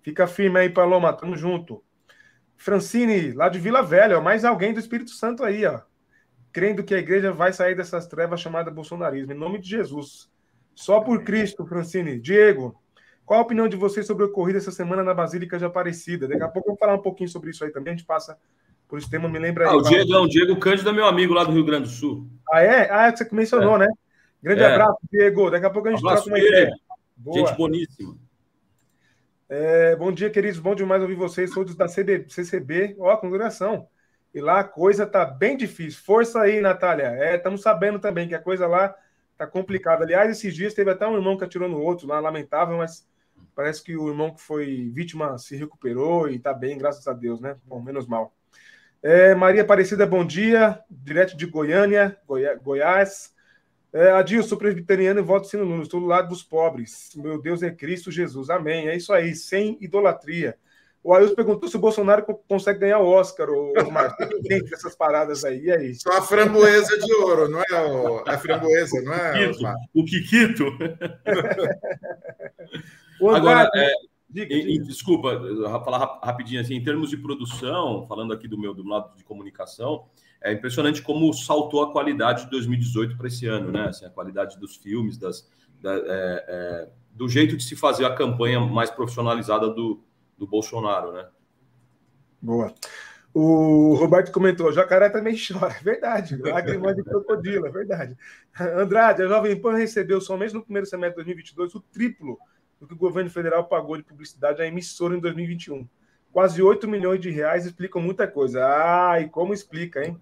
Fica 0.03 0.27
firme 0.27 0.59
aí, 0.59 0.69
Paloma. 0.69 1.13
Tamo 1.13 1.37
junto. 1.37 1.83
Francine, 2.57 3.33
lá 3.33 3.49
de 3.49 3.59
Vila 3.59 3.83
Velha, 3.83 4.21
mais 4.21 4.45
alguém 4.45 4.75
do 4.75 4.81
Espírito 4.81 5.11
Santo 5.11 5.45
aí, 5.45 5.65
ó. 5.65 5.81
Crendo 6.53 6.85
que 6.85 6.95
a 6.95 6.99
igreja 6.99 7.33
vai 7.33 7.53
sair 7.53 7.75
dessas 7.75 8.07
trevas 8.07 8.41
chamadas 8.41 8.75
bolsonarismo. 8.75 9.33
Em 9.33 9.39
nome 9.39 9.59
de 9.59 9.69
Jesus. 9.69 10.31
Só 10.75 11.01
por 11.01 11.25
Cristo, 11.25 11.65
Francine. 11.65 12.21
Diego, 12.21 12.82
qual 13.25 13.41
a 13.41 13.43
opinião 13.43 13.69
de 13.69 13.77
vocês 13.77 14.07
sobre 14.07 14.25
o 14.25 14.27
ocorrido 14.27 14.59
essa 14.59 14.71
semana 14.71 15.03
na 15.03 15.15
Basílica 15.15 15.59
de 15.59 15.65
Aparecida? 15.65 16.29
Daqui 16.29 16.43
a 16.43 16.49
pouco 16.49 16.69
eu 16.69 16.73
vou 16.73 16.79
falar 16.79 16.95
um 16.95 17.03
pouquinho 17.03 17.29
sobre 17.29 17.51
isso 17.51 17.65
aí 17.65 17.71
também. 17.71 17.95
A 17.95 17.97
gente 17.97 18.07
passa 18.07 18.39
por 18.89 18.99
esse 18.99 19.09
tema, 19.09 19.29
me 19.29 19.39
lembra 19.39 19.65
aí. 19.65 19.71
Ah, 19.71 19.77
o 19.77 19.83
Diego, 19.83 20.13
o 20.15 20.29
Diego 20.29 20.57
Cândido 20.59 20.91
é 20.91 20.93
meu 20.93 21.07
amigo 21.07 21.33
lá 21.33 21.45
do 21.45 21.53
Rio 21.53 21.65
Grande 21.65 21.89
do 21.89 21.95
Sul. 21.95 22.27
Ah, 22.51 22.63
é? 22.63 22.91
Ah, 22.91 23.07
é 23.07 23.13
que 23.13 23.19
você 23.19 23.35
mencionou, 23.35 23.77
é. 23.77 23.81
né? 23.81 23.89
Grande 24.43 24.63
é. 24.63 24.67
abraço, 24.67 24.99
Diego. 25.11 25.51
Daqui 25.51 25.67
a 25.67 25.71
pouco 25.71 25.89
a 25.89 25.91
gente 25.93 26.03
troca 26.03 26.27
uma 26.27 26.39
ideia. 26.39 26.73
Boa. 27.17 27.39
Gente 27.39 27.57
boníssima. 27.57 28.17
É, 29.49 29.95
bom 29.97 30.11
dia, 30.11 30.29
queridos. 30.31 30.59
Bom 30.59 30.75
demais 30.75 31.01
ouvir 31.01 31.15
vocês. 31.15 31.53
Sou 31.53 31.65
da 31.65 31.87
CB, 31.87 32.27
CCB. 32.29 32.97
Ó, 32.99 33.17
congregação. 33.17 33.87
E 34.35 34.41
lá 34.41 34.61
a 34.61 34.65
coisa 34.65 35.07
tá 35.07 35.25
bem 35.25 35.57
difícil. 35.57 36.03
Força 36.03 36.41
aí, 36.41 36.61
Natália. 36.61 37.07
É, 37.07 37.37
estamos 37.37 37.61
sabendo 37.61 37.99
também 37.99 38.27
que 38.27 38.35
a 38.35 38.41
coisa 38.41 38.67
lá 38.67 38.95
tá 39.37 39.47
complicada. 39.47 40.05
Aliás, 40.05 40.31
esses 40.31 40.55
dias 40.55 40.75
teve 40.75 40.91
até 40.91 41.07
um 41.07 41.17
irmão 41.17 41.37
que 41.37 41.45
atirou 41.45 41.69
no 41.69 41.81
outro 41.81 42.07
lá, 42.07 42.19
lamentável, 42.19 42.79
mas 42.79 43.07
Parece 43.55 43.83
que 43.83 43.97
o 43.97 44.09
irmão 44.09 44.35
que 44.35 44.41
foi 44.41 44.91
vítima 44.93 45.37
se 45.39 45.57
recuperou 45.57 46.29
e 46.29 46.37
está 46.37 46.55
bem, 46.55 46.79
graças 46.79 47.07
a 47.07 47.13
Deus, 47.13 47.41
né? 47.41 47.57
Bom, 47.65 47.81
menos 47.81 48.07
mal. 48.07 48.35
É, 49.03 49.35
Maria 49.35 49.63
Aparecida, 49.63 50.07
bom 50.07 50.25
dia. 50.25 50.79
Direto 50.91 51.37
de 51.37 51.47
Goiânia, 51.47 52.17
Goi 52.27 52.45
Goiás. 52.63 53.33
É, 53.93 54.11
Adil, 54.13 54.43
sou 54.43 54.57
presbiteriano 54.57 55.21
e 55.21 55.23
voto 55.23 55.47
sino 55.47 55.67
Nuno. 55.67 55.83
Estou 55.83 56.01
do 56.01 56.07
lado 56.07 56.29
dos 56.29 56.43
pobres. 56.43 57.11
Meu 57.15 57.41
Deus 57.41 57.63
é 57.63 57.71
Cristo 57.71 58.11
Jesus. 58.11 58.49
Amém. 58.49 58.89
É 58.89 58.97
isso 58.97 59.13
aí, 59.13 59.35
sem 59.35 59.77
idolatria. 59.81 60.57
O 61.05 61.13
Ailton 61.13 61.35
perguntou 61.35 61.69
se 61.69 61.75
o 61.75 61.81
Bolsonaro 61.81 62.25
consegue 62.49 62.79
ganhar 62.79 63.01
o 63.01 63.09
Oscar, 63.09 63.51
o 63.51 63.91
Marcos. 63.91 64.25
Tem 64.45 64.63
dessas 64.65 64.95
paradas 64.95 65.45
aí. 65.45 65.65
E 65.65 65.73
aí? 65.73 65.93
Só 65.97 66.17
a 66.17 66.23
framboesa 66.23 66.97
de 66.97 67.13
ouro, 67.15 67.49
não 67.49 67.61
é 67.61 67.83
o... 67.83 68.23
a 68.25 68.39
framboesa, 68.39 69.03
não 69.03 69.13
é? 69.13 69.51
O 69.93 70.05
Kikito. 70.05 70.69
O 70.69 70.71
Agora, 73.31 73.71
é, 73.75 73.93
diga, 74.29 74.55
diga. 74.55 74.85
desculpa, 74.85 75.41
falar 75.85 76.21
rapidinho 76.23 76.61
assim, 76.61 76.75
em 76.75 76.83
termos 76.83 77.11
de 77.11 77.17
produção, 77.17 78.07
falando 78.09 78.33
aqui 78.33 78.49
do 78.49 78.59
meu 78.59 78.75
do 78.75 78.87
lado 78.87 79.17
de 79.17 79.25
comunicação, 79.25 80.07
é 80.41 80.53
impressionante 80.53 81.03
como 81.03 81.33
saltou 81.33 81.83
a 81.83 81.93
qualidade 81.93 82.45
de 82.45 82.51
2018 82.51 83.17
para 83.17 83.29
esse 83.29 83.47
ano, 83.47 83.71
né? 83.71 83.89
Assim, 83.89 84.05
a 84.05 84.11
qualidade 84.11 84.59
dos 84.59 84.77
filmes, 84.77 85.17
das, 85.17 85.49
da, 85.81 85.95
é, 85.95 86.05
é, 86.07 86.89
do 87.13 87.29
jeito 87.29 87.57
de 87.57 87.63
se 87.63 87.77
fazer 87.77 88.05
a 88.05 88.15
campanha 88.15 88.61
mais 88.61 88.91
profissionalizada 88.91 89.69
do, 89.71 90.03
do 90.37 90.47
Bolsonaro, 90.47 91.13
né? 91.13 91.29
Boa. 92.41 92.75
O 93.35 93.95
Roberto 93.95 94.31
comentou, 94.31 94.71
jacaré 94.73 95.09
também 95.09 95.35
chora, 95.37 95.73
é 95.73 95.81
verdade, 95.83 96.37
lágrimas 96.37 96.95
de 96.97 97.03
crocodilo, 97.03 97.67
é 97.67 97.71
verdade. 97.71 98.17
Andrade, 98.61 99.23
a 99.23 99.29
Jovem 99.29 99.59
Pan 99.59 99.77
recebeu 99.77 100.21
somente 100.21 100.53
no 100.53 100.63
primeiro 100.63 100.87
semestre 100.87 101.23
de 101.23 101.25
2022 101.25 101.75
o 101.75 101.81
triplo 101.81 102.39
do 102.83 102.89
que 102.89 102.95
o 102.95 102.99
governo 102.99 103.31
federal 103.31 103.65
pagou 103.65 103.97
de 103.97 104.03
publicidade 104.03 104.61
à 104.61 104.67
emissora 104.67 105.17
em 105.17 105.21
2021. 105.21 105.87
Quase 106.33 106.61
8 106.61 106.89
milhões 106.89 107.21
de 107.21 107.31
reais 107.31 107.65
explicam 107.65 108.03
muita 108.03 108.27
coisa. 108.27 108.65
Ah, 108.65 109.21
e 109.21 109.29
como 109.29 109.55
explica, 109.55 110.05
hein? 110.05 110.19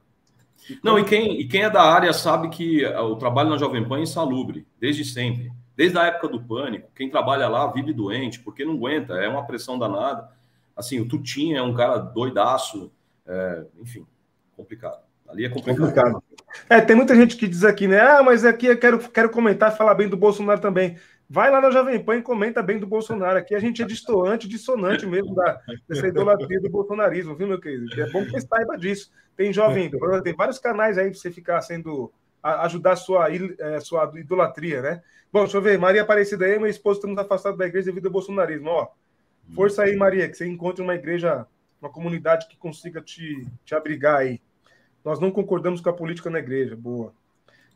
E 0.68 0.78
Não, 0.84 0.98
e 0.98 1.04
quem, 1.04 1.40
e 1.40 1.48
quem 1.48 1.62
é 1.62 1.70
da 1.70 1.82
área 1.82 2.12
sabe 2.12 2.50
que 2.50 2.84
o 2.84 3.16
trabalho 3.16 3.48
na 3.48 3.56
Jovem 3.56 3.88
Pan 3.88 3.98
é 3.98 4.02
insalubre, 4.02 4.66
desde 4.78 5.06
sempre. 5.06 5.50
Desde 5.74 5.96
a 5.96 6.04
época 6.04 6.28
do 6.28 6.42
pânico, 6.42 6.90
quem 6.94 7.08
trabalha 7.08 7.48
lá 7.48 7.66
vive 7.72 7.94
doente, 7.94 8.40
porque 8.40 8.64
não 8.64 8.74
aguenta, 8.74 9.14
é 9.14 9.26
uma 9.26 9.46
pressão 9.46 9.78
danada. 9.78 10.28
Assim, 10.76 11.00
o 11.00 11.08
Tutinha 11.08 11.60
é 11.60 11.62
um 11.62 11.72
cara 11.72 11.96
doidaço, 11.96 12.92
é, 13.26 13.64
enfim, 13.80 14.06
complicado. 14.54 15.00
Ali 15.26 15.46
é 15.46 15.48
complicado. 15.48 15.78
complicado. 15.78 16.22
É, 16.68 16.80
tem 16.80 16.96
muita 16.96 17.14
gente 17.14 17.36
que 17.36 17.48
diz 17.48 17.64
aqui, 17.64 17.88
né? 17.88 18.00
Ah, 18.00 18.22
mas 18.22 18.44
aqui 18.44 18.66
eu 18.66 18.78
quero, 18.78 18.98
quero 18.98 19.30
comentar, 19.30 19.74
falar 19.74 19.94
bem 19.94 20.08
do 20.08 20.16
Bolsonaro 20.16 20.60
também. 20.60 20.98
Vai 21.32 21.48
lá 21.48 21.60
na 21.60 21.70
Jovem 21.70 22.02
Pan 22.02 22.16
e 22.16 22.22
comenta 22.22 22.60
bem 22.60 22.80
do 22.80 22.88
Bolsonaro. 22.88 23.38
Aqui 23.38 23.54
a 23.54 23.60
gente 23.60 23.80
é 23.80 23.86
distoante, 23.86 24.48
dissonante 24.48 25.06
mesmo 25.06 25.32
da, 25.32 25.60
dessa 25.88 26.08
idolatria 26.08 26.60
do 26.60 26.68
bolsonarismo, 26.68 27.36
viu, 27.36 27.46
meu 27.46 27.60
querido? 27.60 28.02
É 28.02 28.10
bom 28.10 28.24
que 28.24 28.32
você 28.32 28.40
saiba 28.40 28.76
disso. 28.76 29.12
Tem 29.36 29.52
Jovem 29.52 29.88
tem 30.24 30.34
vários 30.34 30.58
canais 30.58 30.98
aí 30.98 31.08
para 31.08 31.16
você 31.16 31.30
ficar 31.30 31.60
sendo. 31.60 32.12
ajudar 32.42 32.94
a 32.94 32.96
sua, 32.96 33.28
é, 33.32 33.78
sua 33.78 34.10
idolatria, 34.16 34.82
né? 34.82 35.02
Bom, 35.32 35.42
deixa 35.42 35.56
eu 35.56 35.62
ver. 35.62 35.78
Maria 35.78 36.02
Aparecida 36.02 36.46
aí, 36.46 36.58
meu 36.58 36.66
esposo, 36.66 36.98
estamos 36.98 37.16
afastados 37.16 37.56
da 37.56 37.66
igreja 37.66 37.86
devido 37.86 38.06
ao 38.06 38.12
bolsonarismo. 38.12 38.68
Ó, 38.68 38.88
força 39.54 39.84
aí, 39.84 39.94
Maria, 39.94 40.28
que 40.28 40.36
você 40.36 40.48
encontre 40.48 40.82
uma 40.82 40.96
igreja, 40.96 41.46
uma 41.80 41.92
comunidade 41.92 42.48
que 42.48 42.56
consiga 42.56 43.00
te, 43.00 43.46
te 43.64 43.72
abrigar 43.72 44.16
aí. 44.16 44.40
Nós 45.04 45.20
não 45.20 45.30
concordamos 45.30 45.80
com 45.80 45.90
a 45.90 45.92
política 45.92 46.28
na 46.28 46.40
igreja. 46.40 46.74
Boa. 46.74 47.14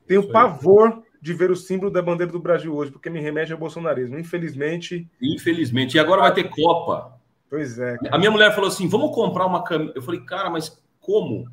Tenho 0.08 0.28
pavor 0.28 1.04
de 1.24 1.32
ver 1.32 1.50
o 1.50 1.56
símbolo 1.56 1.90
da 1.90 2.02
bandeira 2.02 2.30
do 2.30 2.38
Brasil 2.38 2.76
hoje, 2.76 2.90
porque 2.90 3.08
me 3.08 3.18
remete 3.18 3.50
ao 3.50 3.58
bolsonarismo. 3.58 4.18
Infelizmente. 4.18 5.08
Infelizmente. 5.22 5.96
E 5.96 5.98
agora 5.98 6.20
vai 6.20 6.34
ter 6.34 6.50
Copa. 6.50 7.18
Pois 7.48 7.78
é. 7.78 7.96
Cara. 7.96 8.14
A 8.14 8.18
minha 8.18 8.30
mulher 8.30 8.54
falou 8.54 8.68
assim: 8.68 8.86
vamos 8.86 9.14
comprar 9.14 9.46
uma 9.46 9.64
camisa. 9.64 9.94
Eu 9.96 10.02
falei, 10.02 10.20
cara, 10.20 10.50
mas 10.50 10.78
como? 11.00 11.46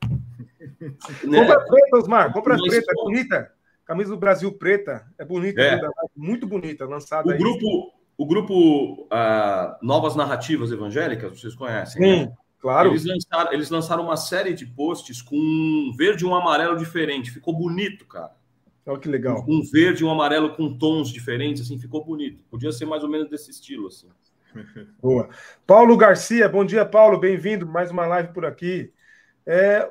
né? 1.24 1.40
Compra 1.40 1.60
preta, 1.64 1.96
Osmar. 1.96 2.32
Compra 2.32 2.56
mas, 2.56 2.68
preta, 2.68 2.92
é 2.92 2.94
bonita. 2.94 3.52
Camisa 3.84 4.10
do 4.10 4.16
Brasil 4.16 4.52
preta, 4.52 5.04
é 5.18 5.24
bonita, 5.24 5.60
é. 5.60 5.80
muito 6.16 6.46
bonita, 6.46 6.86
lançada. 6.86 7.28
O 7.28 7.32
aí. 7.32 7.38
grupo, 7.38 7.92
o 8.16 8.26
grupo 8.26 9.08
uh, 9.12 9.76
Novas 9.82 10.14
Narrativas 10.14 10.70
Evangélicas, 10.70 11.40
vocês 11.40 11.54
conhecem? 11.56 12.00
Sim, 12.00 12.26
né? 12.26 12.32
claro. 12.60 12.90
Eles 12.90 13.04
lançaram, 13.04 13.52
eles 13.52 13.70
lançaram 13.70 14.04
uma 14.04 14.16
série 14.16 14.54
de 14.54 14.66
posts 14.66 15.20
com 15.20 15.36
um 15.36 15.92
verde 15.96 16.24
e 16.24 16.26
um 16.28 16.34
amarelo 16.34 16.76
diferente. 16.76 17.32
Ficou 17.32 17.52
bonito, 17.52 18.06
cara. 18.06 18.30
Olha 18.86 19.00
que 19.00 19.08
legal. 19.08 19.44
Um 19.48 19.62
verde 19.62 20.02
e 20.02 20.06
um 20.06 20.10
amarelo 20.10 20.54
com 20.54 20.78
tons 20.78 21.08
diferentes, 21.08 21.62
assim, 21.62 21.78
ficou 21.78 22.04
bonito. 22.04 22.44
Podia 22.44 22.70
ser 22.70 22.86
mais 22.86 23.02
ou 23.02 23.08
menos 23.08 23.28
desse 23.28 23.50
estilo, 23.50 23.88
assim. 23.88 24.08
Boa. 25.02 25.28
Paulo 25.66 25.96
Garcia, 25.96 26.48
bom 26.48 26.64
dia, 26.64 26.86
Paulo. 26.86 27.18
Bem-vindo. 27.18 27.66
Mais 27.66 27.90
uma 27.90 28.06
live 28.06 28.32
por 28.32 28.46
aqui. 28.46 28.92
É, 29.44 29.90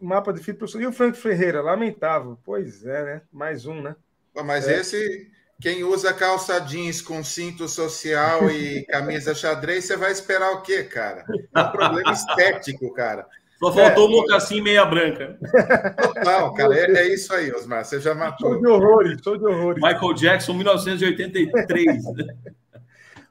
mapa 0.00 0.32
de 0.32 0.42
fita. 0.42 0.66
E 0.78 0.86
o 0.86 0.92
Frank 0.92 1.16
Ferreira, 1.16 1.62
lamentável. 1.62 2.36
Pois 2.44 2.84
é, 2.84 3.04
né? 3.04 3.22
Mais 3.32 3.66
um, 3.66 3.80
né? 3.80 3.94
Mas 4.44 4.66
é. 4.66 4.80
esse, 4.80 5.30
quem 5.60 5.84
usa 5.84 6.12
calça 6.12 6.58
jeans 6.60 7.00
com 7.00 7.22
cinto 7.22 7.68
social 7.68 8.50
e 8.50 8.84
camisa 8.86 9.32
xadrez, 9.32 9.84
você 9.84 9.96
vai 9.96 10.10
esperar 10.10 10.52
o 10.52 10.62
quê, 10.62 10.82
cara? 10.82 11.24
É 11.54 11.60
um 11.60 11.70
problema 11.70 12.10
estético, 12.12 12.92
cara. 12.92 13.26
Só 13.58 13.72
faltou 13.72 14.08
o 14.08 14.12
é, 14.12 14.16
mocassim 14.16 14.60
meia 14.60 14.84
branca. 14.84 15.36
Total, 16.00 16.54
cara. 16.54 16.74
É, 16.76 16.92
é, 16.98 17.14
isso 17.14 17.32
aí, 17.34 17.52
Osmar. 17.52 17.84
Você 17.84 18.00
já 18.00 18.14
matou. 18.14 18.52
Show 18.52 18.60
de 18.60 18.66
horrores, 18.68 19.20
show 19.22 19.36
de 19.36 19.44
horrores. 19.44 19.82
Michael 19.82 20.14
Jackson, 20.14 20.54
1983. 20.54 22.04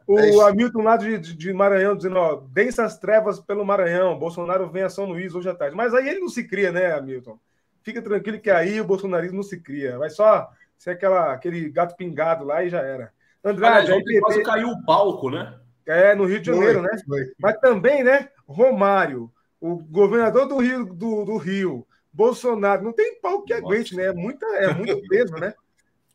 O 0.06 0.20
é 0.20 0.50
Hamilton 0.50 0.82
lá 0.82 0.96
de, 0.96 1.18
de, 1.18 1.54
Maranhão 1.54 1.96
dizendo, 1.96 2.18
ó, 2.18 2.42
densas 2.50 2.98
trevas 2.98 3.42
pelo 3.42 3.66
Maranhão, 3.66 4.18
Bolsonaro 4.18 4.70
vem 4.70 4.84
a 4.84 4.90
São 4.90 5.06
Luís 5.06 5.36
hoje 5.36 5.50
à 5.50 5.54
tarde. 5.54 5.76
Mas 5.76 5.94
aí 5.94 6.08
ele 6.08 6.22
não 6.22 6.30
se 6.30 6.46
cria, 6.46 6.72
né, 6.72 6.94
Hamilton? 6.94 7.38
Fica 7.84 8.02
tranquilo 8.02 8.40
que 8.40 8.50
aí 8.50 8.80
o 8.80 8.86
bolsonarismo 8.86 9.38
não 9.38 9.44
se 9.44 9.60
cria. 9.60 9.98
Vai 9.98 10.10
só 10.10 10.50
ser 10.78 10.92
aquela, 10.92 11.34
aquele 11.34 11.70
gato 11.70 11.96
pingado 11.96 12.46
lá 12.46 12.64
e 12.64 12.70
já 12.70 12.80
era. 12.80 13.12
Andrade, 13.44 13.92
aí 13.92 14.20
quase 14.20 14.44
caiu 14.44 14.70
o 14.70 14.86
palco, 14.86 15.30
né? 15.30 15.58
É, 15.86 16.14
no 16.14 16.26
Rio 16.26 16.40
de 16.40 16.48
Janeiro, 16.48 16.82
foi, 16.82 16.92
né? 16.92 17.02
Foi. 17.06 17.32
Mas 17.40 17.58
também, 17.60 18.04
né, 18.04 18.30
Romário, 18.46 19.32
o 19.60 19.78
governador 19.78 20.48
do 20.48 20.58
Rio, 20.58 20.86
do, 20.86 21.26
do 21.26 21.38
Rio, 21.38 21.86
Bolsonaro, 22.12 22.84
não 22.84 22.94
tem 22.94 23.20
pau 23.20 23.44
que 23.44 23.54
aguente, 23.54 23.96
né? 23.96 24.06
É, 24.06 24.14
muita, 24.14 24.46
é 24.46 24.74
muito 24.74 25.02
peso, 25.08 25.34
né? 25.36 25.54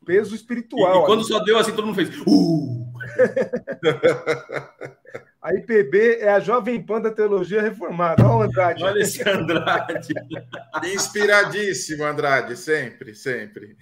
Peso 0.05 0.35
espiritual. 0.35 1.01
E, 1.01 1.03
e 1.03 1.05
quando 1.05 1.23
só 1.23 1.39
deu 1.39 1.57
assim, 1.57 1.73
todo 1.73 1.85
mundo 1.85 1.95
fez. 1.95 2.09
Uh! 2.27 2.83
a 5.41 5.53
IPB 5.53 6.17
é 6.19 6.29
a 6.29 6.39
Jovem 6.39 6.81
Pan 6.81 7.01
da 7.01 7.11
Teologia 7.11 7.61
Reformada. 7.61 8.25
Olha 8.25 8.35
o 8.35 8.41
Andrade. 8.41 8.83
Olha 8.83 8.99
esse 8.99 9.27
Andrade. 9.27 10.13
Inspiradíssimo, 10.93 12.03
Andrade, 12.03 12.57
sempre, 12.57 13.15
sempre. 13.15 13.77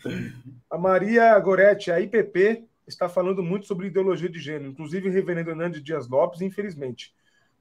A 0.69 0.77
Maria 0.77 1.37
Goretti, 1.39 1.91
a 1.91 1.99
IPP, 1.99 2.63
está 2.87 3.09
falando 3.09 3.41
muito 3.41 3.65
sobre 3.65 3.87
ideologia 3.87 4.29
de 4.29 4.39
gênero, 4.39 4.69
inclusive 4.71 5.09
o 5.09 5.11
reverendo 5.11 5.49
Hernandes 5.51 5.83
Dias 5.83 6.07
Lopes, 6.07 6.41
infelizmente. 6.41 7.13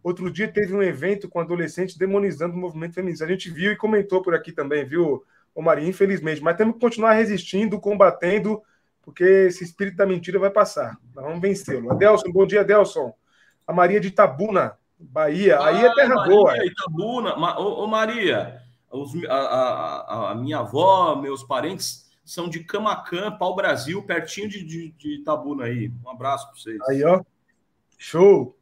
Outro 0.03 0.31
dia 0.31 0.49
teve 0.49 0.75
um 0.75 0.83
evento 0.83 1.29
com 1.29 1.41
adolescentes 1.41 1.97
demonizando 1.97 2.55
o 2.55 2.59
movimento 2.59 2.95
feminista. 2.95 3.25
A 3.25 3.29
gente 3.29 3.51
viu 3.51 3.73
e 3.73 3.77
comentou 3.77 4.23
por 4.23 4.35
aqui 4.35 4.51
também, 4.51 4.85
viu, 4.85 5.25
Maria? 5.57 5.87
Infelizmente. 5.87 6.43
Mas 6.43 6.57
temos 6.57 6.75
que 6.75 6.81
continuar 6.81 7.13
resistindo, 7.13 7.79
combatendo, 7.79 8.63
porque 9.03 9.25
esse 9.25 9.63
espírito 9.63 9.97
da 9.97 10.07
mentira 10.07 10.39
vai 10.39 10.51
passar. 10.51 10.99
Nós 11.15 11.25
vamos 11.25 11.41
vencê-lo. 11.41 11.91
Adelson, 11.93 12.33
bom 12.33 12.47
dia, 12.47 12.61
Adelson. 12.61 13.13
A 13.67 13.73
Maria 13.73 14.01
de 14.01 14.09
Itabuna, 14.09 14.77
Bahia. 14.99 15.59
Ah, 15.59 15.69
Aí 15.69 15.85
é 15.85 15.95
terra 15.95 16.15
Maria, 16.15 16.35
boa. 16.35 16.67
Itabuna. 16.67 17.35
Ô, 17.59 17.85
ô 17.85 17.87
Maria, 17.87 18.61
os, 18.91 19.13
a, 19.25 19.35
a, 19.35 20.31
a, 20.31 20.35
minha 20.35 20.59
avó, 20.59 21.15
meus 21.17 21.43
parentes 21.43 22.11
são 22.25 22.49
de 22.49 22.65
Camacan, 22.65 23.33
Pau 23.33 23.55
Brasil, 23.55 24.03
pertinho 24.03 24.49
de, 24.49 24.65
de, 24.65 24.93
de 24.93 25.21
Itabuna 25.21 25.65
aí. 25.65 25.93
Um 26.05 26.11
abraço 26.11 26.47
para 26.47 26.57
vocês. 26.57 26.79
Aí, 26.89 27.05
ó. 27.05 27.23
Show. 27.99 28.57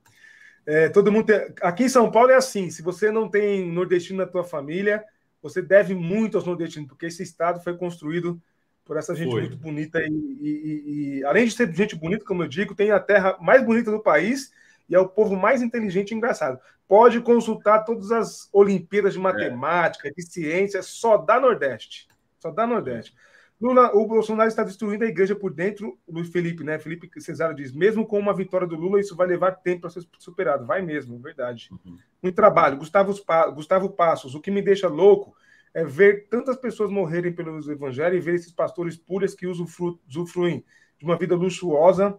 É, 0.70 0.86
todo 0.90 1.10
mundo 1.10 1.24
tem... 1.24 1.50
Aqui 1.62 1.84
em 1.84 1.88
São 1.88 2.10
Paulo 2.10 2.30
é 2.30 2.34
assim: 2.34 2.68
se 2.68 2.82
você 2.82 3.10
não 3.10 3.26
tem 3.26 3.66
nordestino 3.72 4.18
na 4.18 4.26
tua 4.26 4.44
família, 4.44 5.02
você 5.40 5.62
deve 5.62 5.94
muito 5.94 6.36
aos 6.36 6.44
nordestinos, 6.44 6.90
porque 6.90 7.06
esse 7.06 7.22
estado 7.22 7.58
foi 7.60 7.74
construído 7.74 8.38
por 8.84 8.98
essa 8.98 9.14
gente 9.14 9.30
foi. 9.30 9.40
muito 9.40 9.56
bonita 9.56 9.98
e, 10.02 10.10
e, 10.10 11.18
e, 11.20 11.24
além 11.24 11.46
de 11.46 11.52
ser 11.52 11.74
gente 11.74 11.96
bonita, 11.96 12.24
como 12.24 12.42
eu 12.42 12.48
digo, 12.48 12.74
tem 12.74 12.90
a 12.90 13.00
terra 13.00 13.38
mais 13.40 13.64
bonita 13.64 13.90
do 13.90 14.00
país 14.00 14.52
e 14.88 14.94
é 14.94 14.98
o 14.98 15.08
povo 15.08 15.36
mais 15.36 15.62
inteligente 15.62 16.10
e 16.10 16.14
engraçado. 16.14 16.58
Pode 16.86 17.20
consultar 17.22 17.84
todas 17.84 18.12
as 18.12 18.48
Olimpíadas 18.52 19.14
de 19.14 19.18
é. 19.18 19.22
Matemática, 19.22 20.08
é. 20.08 20.10
de 20.10 20.22
ciência, 20.22 20.82
só 20.82 21.16
da 21.16 21.40
Nordeste. 21.40 22.08
Só 22.38 22.50
da 22.50 22.66
Nordeste. 22.66 23.14
Lula, 23.60 23.90
o 23.92 24.06
Bolsonaro 24.06 24.48
está 24.48 24.62
destruindo 24.62 25.04
a 25.04 25.08
igreja 25.08 25.34
por 25.34 25.52
dentro, 25.52 25.98
Luiz 26.08 26.28
Felipe, 26.28 26.62
né? 26.62 26.78
Felipe 26.78 27.10
Cesário 27.20 27.56
diz: 27.56 27.72
mesmo 27.72 28.06
com 28.06 28.18
uma 28.18 28.32
vitória 28.32 28.66
do 28.66 28.76
Lula, 28.76 29.00
isso 29.00 29.16
vai 29.16 29.26
levar 29.26 29.52
tempo 29.52 29.82
para 29.82 29.90
ser 29.90 30.06
superado. 30.18 30.64
Vai 30.64 30.80
mesmo, 30.80 31.18
verdade. 31.18 31.68
Uhum. 31.72 31.98
Muito 32.22 32.36
trabalho. 32.36 32.76
Gustavo, 32.76 33.12
Gustavo 33.54 33.90
Passos, 33.90 34.34
o 34.34 34.40
que 34.40 34.50
me 34.50 34.62
deixa 34.62 34.86
louco 34.88 35.34
é 35.74 35.84
ver 35.84 36.28
tantas 36.28 36.56
pessoas 36.56 36.90
morrerem 36.90 37.32
pelos 37.32 37.68
evangelhos 37.68 38.16
e 38.16 38.24
ver 38.24 38.36
esses 38.36 38.52
pastores 38.52 38.96
puros 38.96 39.34
que 39.34 39.46
usufruem 39.46 40.64
de 40.98 41.04
uma 41.04 41.16
vida 41.16 41.34
luxuosa 41.34 42.18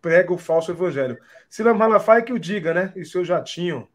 prega 0.00 0.32
o 0.32 0.38
falso 0.38 0.70
evangelho. 0.70 1.18
Silas 1.48 1.76
Malafaia 1.76 2.22
que 2.22 2.32
o 2.32 2.38
diga, 2.38 2.72
né? 2.72 2.92
E 2.94 3.00
o 3.00 3.06
seu 3.06 3.24
jatinho. 3.24 3.88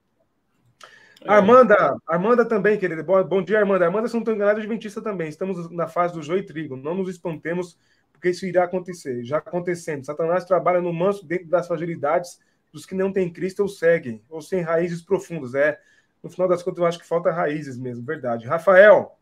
É. 1.23 1.31
Armanda, 1.31 1.97
Armanda 2.07 2.45
também, 2.45 2.79
querida. 2.79 3.03
Bom, 3.03 3.23
bom 3.23 3.41
dia, 3.43 3.59
Armanda. 3.59 3.85
Armanda, 3.85 4.07
se 4.07 4.13
não 4.13 4.21
estou 4.21 4.33
enganado, 4.33 4.59
é 4.59 4.63
adventista 4.63 5.01
também. 5.01 5.29
Estamos 5.29 5.69
na 5.69 5.87
fase 5.87 6.13
do 6.13 6.23
joio 6.23 6.39
e 6.39 6.45
trigo. 6.45 6.75
Não 6.75 6.95
nos 6.95 7.09
espantemos, 7.09 7.77
porque 8.11 8.29
isso 8.29 8.45
irá 8.45 8.63
acontecer. 8.63 9.23
Já 9.23 9.37
acontecendo. 9.37 10.05
Satanás 10.05 10.45
trabalha 10.45 10.81
no 10.81 10.91
manso 10.91 11.25
dentro 11.25 11.47
das 11.47 11.67
fragilidades 11.67 12.39
dos 12.73 12.85
que 12.85 12.95
não 12.95 13.11
têm 13.11 13.31
Cristo 13.31 13.61
ou 13.61 13.67
seguem, 13.67 14.23
ou 14.29 14.41
sem 14.41 14.61
raízes 14.61 15.01
profundas. 15.01 15.53
É, 15.53 15.79
no 16.23 16.29
final 16.29 16.47
das 16.47 16.63
contas, 16.63 16.79
eu 16.79 16.85
acho 16.85 16.99
que 16.99 17.07
falta 17.07 17.31
raízes 17.31 17.77
mesmo, 17.77 18.03
verdade. 18.03 18.47
Rafael, 18.47 19.17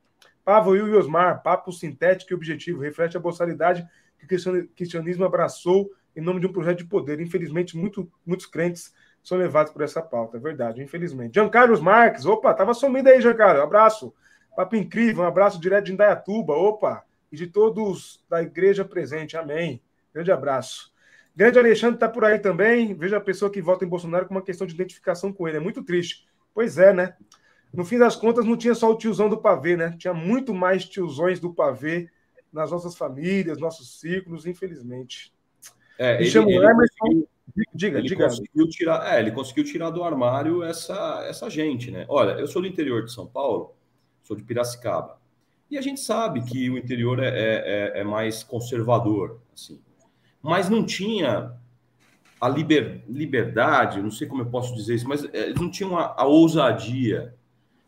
Pavo 0.45 0.75
e 0.75 0.81
Osmar, 0.81 1.41
papo 1.43 1.71
sintético 1.71 2.31
e 2.31 2.35
objetivo, 2.35 2.81
reflete 2.81 3.17
a 3.17 3.19
boçalidade 3.19 3.85
que 4.17 4.35
o 4.35 4.67
cristianismo 4.75 5.25
abraçou 5.25 5.91
em 6.15 6.21
nome 6.21 6.39
de 6.39 6.47
um 6.47 6.51
projeto 6.51 6.79
de 6.79 6.85
poder. 6.85 7.19
Infelizmente, 7.19 7.77
muito, 7.77 8.11
muitos 8.25 8.45
crentes 8.45 8.93
são 9.23 9.37
levados 9.37 9.71
por 9.71 9.81
essa 9.81 10.01
pauta, 10.01 10.37
é 10.37 10.39
verdade, 10.39 10.81
infelizmente. 10.81 11.35
Giancarlos 11.35 11.81
Marques, 11.81 12.25
opa, 12.25 12.53
tava 12.53 12.73
sumido 12.73 13.09
aí, 13.09 13.21
Giancarlo, 13.21 13.61
abraço. 13.61 14.13
Papo 14.55 14.75
incrível, 14.75 15.23
um 15.23 15.27
abraço 15.27 15.59
direto 15.59 15.85
de 15.85 15.93
Indaiatuba, 15.93 16.53
opa, 16.53 17.03
e 17.31 17.35
de 17.35 17.47
todos 17.47 18.23
da 18.29 18.41
igreja 18.41 18.83
presente, 18.83 19.37
amém. 19.37 19.81
Grande 20.13 20.31
abraço. 20.31 20.91
Grande 21.35 21.59
Alexandre 21.59 21.95
está 21.95 22.09
por 22.09 22.25
aí 22.25 22.39
também. 22.39 22.93
Veja 22.93 23.17
a 23.17 23.21
pessoa 23.21 23.51
que 23.51 23.61
vota 23.61 23.85
em 23.85 23.87
Bolsonaro 23.87 24.25
com 24.25 24.33
uma 24.33 24.41
questão 24.41 24.67
de 24.67 24.73
identificação 24.73 25.31
com 25.31 25.47
ele. 25.47 25.57
É 25.57 25.59
muito 25.61 25.83
triste. 25.83 26.27
Pois 26.53 26.77
é, 26.77 26.91
né? 26.91 27.15
No 27.73 27.85
fim 27.85 27.99
das 27.99 28.15
contas, 28.15 28.45
não 28.45 28.57
tinha 28.57 28.73
só 28.73 28.91
o 28.91 28.97
tiozão 28.97 29.29
do 29.29 29.37
pavê, 29.37 29.77
né? 29.77 29.95
Tinha 29.97 30.13
muito 30.13 30.53
mais 30.53 30.83
tiozões 30.85 31.39
do 31.39 31.53
pavê 31.53 32.09
nas 32.51 32.71
nossas 32.71 32.97
famílias, 32.97 33.59
nossos 33.59 33.99
ciclos, 33.99 34.45
infelizmente. 34.45 35.31
É, 35.97 36.17
Me 36.17 36.23
ele, 36.23 36.31
chamo 36.31 36.49
ele 36.49 36.57
Emerson. 36.57 36.87
Conseguiu, 36.97 37.29
diga, 37.73 37.99
ele 37.99 38.07
diga. 38.07 38.25
Conseguiu 38.25 38.67
tirar, 38.69 39.15
é, 39.15 39.19
ele 39.19 39.31
conseguiu 39.31 39.63
tirar 39.63 39.89
do 39.89 40.03
armário 40.03 40.63
essa, 40.63 41.25
essa 41.27 41.49
gente, 41.49 41.91
né? 41.91 42.05
Olha, 42.09 42.31
eu 42.33 42.47
sou 42.47 42.61
do 42.61 42.67
interior 42.67 43.03
de 43.03 43.11
São 43.11 43.27
Paulo, 43.27 43.75
sou 44.23 44.35
de 44.35 44.43
Piracicaba. 44.43 45.19
E 45.69 45.77
a 45.77 45.81
gente 45.81 45.99
sabe 45.99 46.41
que 46.41 46.69
o 46.69 46.77
interior 46.77 47.19
é, 47.19 47.27
é, 47.27 47.31
é, 47.97 48.01
é 48.01 48.03
mais 48.03 48.43
conservador, 48.43 49.39
assim. 49.53 49.79
Mas 50.41 50.69
não 50.69 50.85
tinha 50.85 51.53
a 52.39 52.47
liber, 52.47 53.03
liberdade, 53.07 54.01
não 54.01 54.11
sei 54.11 54.27
como 54.27 54.41
eu 54.41 54.47
posso 54.47 54.73
dizer 54.73 54.95
isso, 54.95 55.07
mas 55.07 55.23
eles 55.33 55.59
não 55.59 55.69
tinham 55.69 55.97
a, 55.97 56.15
a 56.17 56.25
ousadia 56.25 57.35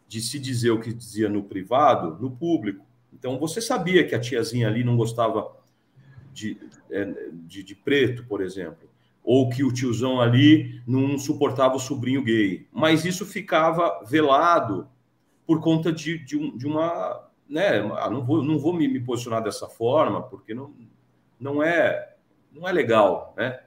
de 0.08 0.20
se 0.20 0.38
dizer 0.38 0.72
o 0.72 0.80
que 0.80 0.94
dizia 0.94 1.30
no 1.30 1.44
privado, 1.44 2.22
no 2.22 2.30
público. 2.30 2.86
Então 3.14 3.40
você 3.40 3.62
sabia 3.62 4.06
que 4.06 4.14
a 4.14 4.20
tiazinha 4.20 4.68
ali 4.68 4.84
não 4.84 4.98
gostava 4.98 5.56
de, 6.34 6.58
é, 6.90 7.06
de, 7.32 7.64
de, 7.64 7.76
preto, 7.76 8.26
por 8.26 8.42
exemplo, 8.42 8.90
ou 9.24 9.50
que 9.50 9.64
o 9.64 9.72
tiozão 9.72 10.20
ali 10.20 10.82
não 10.88 11.18
suportava 11.18 11.76
o 11.76 11.80
sobrinho 11.80 12.24
gay, 12.24 12.68
mas 12.72 13.06
isso 13.06 13.26
ficava 13.26 14.04
velado 14.06 14.88
por 15.46 15.62
conta 15.62 15.92
de, 15.92 16.18
de, 16.26 16.38
um, 16.38 16.58
de 16.58 16.66
uma, 16.66 17.28
né? 17.48 17.80
Ah, 17.98 18.10
não 18.10 18.24
vou, 18.24 18.44
não 18.44 18.58
vou 18.58 18.74
me, 18.74 18.88
me, 18.88 19.00
posicionar 19.00 19.44
dessa 19.44 19.68
forma 19.68 20.22
porque 20.24 20.54
não, 20.54 20.74
não 21.40 21.62
é, 21.62 22.16
não 22.52 22.68
é 22.68 22.72
legal, 22.72 23.34
né? 23.38 23.60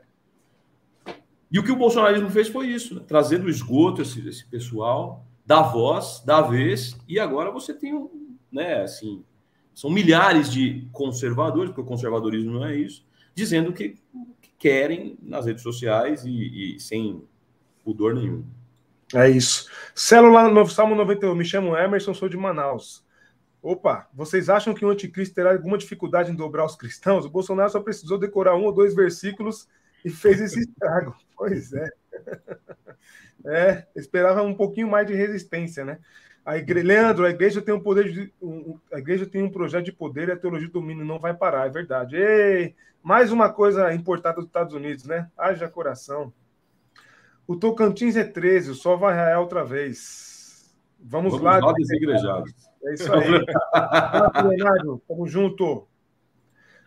E 1.51 1.59
o 1.59 1.63
que 1.63 1.71
o 1.71 1.77
bolsonarismo 1.77 2.29
fez 2.31 2.49
foi 2.49 2.69
isso, 2.69 2.97
né? 2.97 3.03
trazer 3.07 3.39
do 3.39 3.49
esgoto 3.49 4.03
esse, 4.03 4.27
esse 4.27 4.45
pessoal 4.47 5.25
da 5.47 5.61
voz, 5.63 6.23
da 6.25 6.41
vez, 6.41 6.97
e 7.07 7.21
agora 7.21 7.51
você 7.51 7.75
tem 7.75 7.95
um, 7.95 8.37
né, 8.51 8.83
assim, 8.83 9.23
são 9.75 9.91
milhares 9.91 10.51
de 10.51 10.89
conservadores, 10.93 11.71
porque 11.71 11.83
o 11.83 11.85
conservadorismo 11.85 12.53
não 12.53 12.65
é 12.65 12.77
isso, 12.77 13.05
dizendo 13.35 13.73
que, 13.73 13.97
que 14.41 14.44
querem 14.65 15.19
nas 15.21 15.45
redes 15.45 15.63
sociais 15.63 16.25
e, 16.25 16.31
e, 16.77 16.81
sem 16.81 17.23
pudor 17.85 18.15
nenhum. 18.15 18.43
É 19.15 19.29
isso. 19.29 19.71
Célula 19.95 20.49
no 20.49 20.67
Salmo 20.67 20.95
91, 20.95 21.35
me 21.35 21.45
chamo 21.45 21.77
Emerson, 21.77 22.15
sou 22.15 22.31
de 22.31 22.37
Manaus. 22.39 23.05
Opa, 23.63 24.09
vocês 24.15 24.49
acham 24.49 24.73
que 24.73 24.83
o 24.83 24.89
anticristo 24.89 25.35
terá 25.35 25.53
alguma 25.53 25.77
dificuldade 25.77 26.33
em 26.33 26.35
dobrar 26.35 26.65
os 26.65 26.77
cristãos? 26.77 27.27
O 27.27 27.31
Bolsonaro 27.31 27.69
só 27.69 27.79
precisou 27.79 28.17
decorar 28.17 28.57
um 28.57 28.65
ou 28.65 28.73
dois 28.73 28.95
versículos 28.95 29.69
e 30.03 30.09
fez 30.09 30.41
esse 30.41 30.61
estrago. 30.65 31.15
Pois 31.37 31.71
é. 31.75 31.91
É, 33.47 33.87
esperava 33.95 34.43
um 34.43 34.55
pouquinho 34.55 34.89
mais 34.89 35.07
de 35.07 35.13
resistência, 35.13 35.85
né? 35.85 35.99
A 36.45 36.59
igreja, 36.59 36.87
Leandro, 36.87 37.25
a 37.25 37.31
igreja 37.31 37.63
tem 37.63 37.75
um 37.75 37.81
poder 37.81 38.13
de, 38.13 38.33
um, 38.41 38.79
a 38.93 38.99
igreja 38.99 39.25
tem 39.25 39.43
um 39.43 39.51
projeto 39.51 39.87
de 39.87 39.93
poder 39.93 40.29
e 40.29 40.33
a 40.33 40.37
teologia 40.37 40.69
do 40.69 40.75
domínio 40.75 41.05
não 41.05 41.19
vai 41.19 41.33
parar, 41.33 41.67
é 41.67 41.71
verdade. 41.71 42.17
Ei, 42.17 42.75
mais 43.03 43.33
uma 43.33 43.51
coisa 43.51 43.95
importada 43.95 44.37
dos 44.37 44.47
Estados 44.47 44.75
Unidos, 44.75 45.05
né? 45.05 45.31
Haja 45.39 45.69
coração. 45.69 46.33
O 47.47 47.57
Tocantins 47.57 48.17
é 48.17 48.25
13, 48.25 48.75
só 48.75 48.97
vai 48.97 49.15
Israel 49.15 49.41
outra 49.41 49.65
vez. 49.65 50.75
Vamos, 50.99 51.33
Vamos 51.33 51.45
lá. 51.45 51.59
lá 51.59 51.73
desigrejados. 51.73 52.53
É 52.85 52.95
isso 52.95 53.13
aí. 53.13 53.29
Leonardo, 54.49 55.03
tamo 55.09 55.27
junto. 55.27 55.87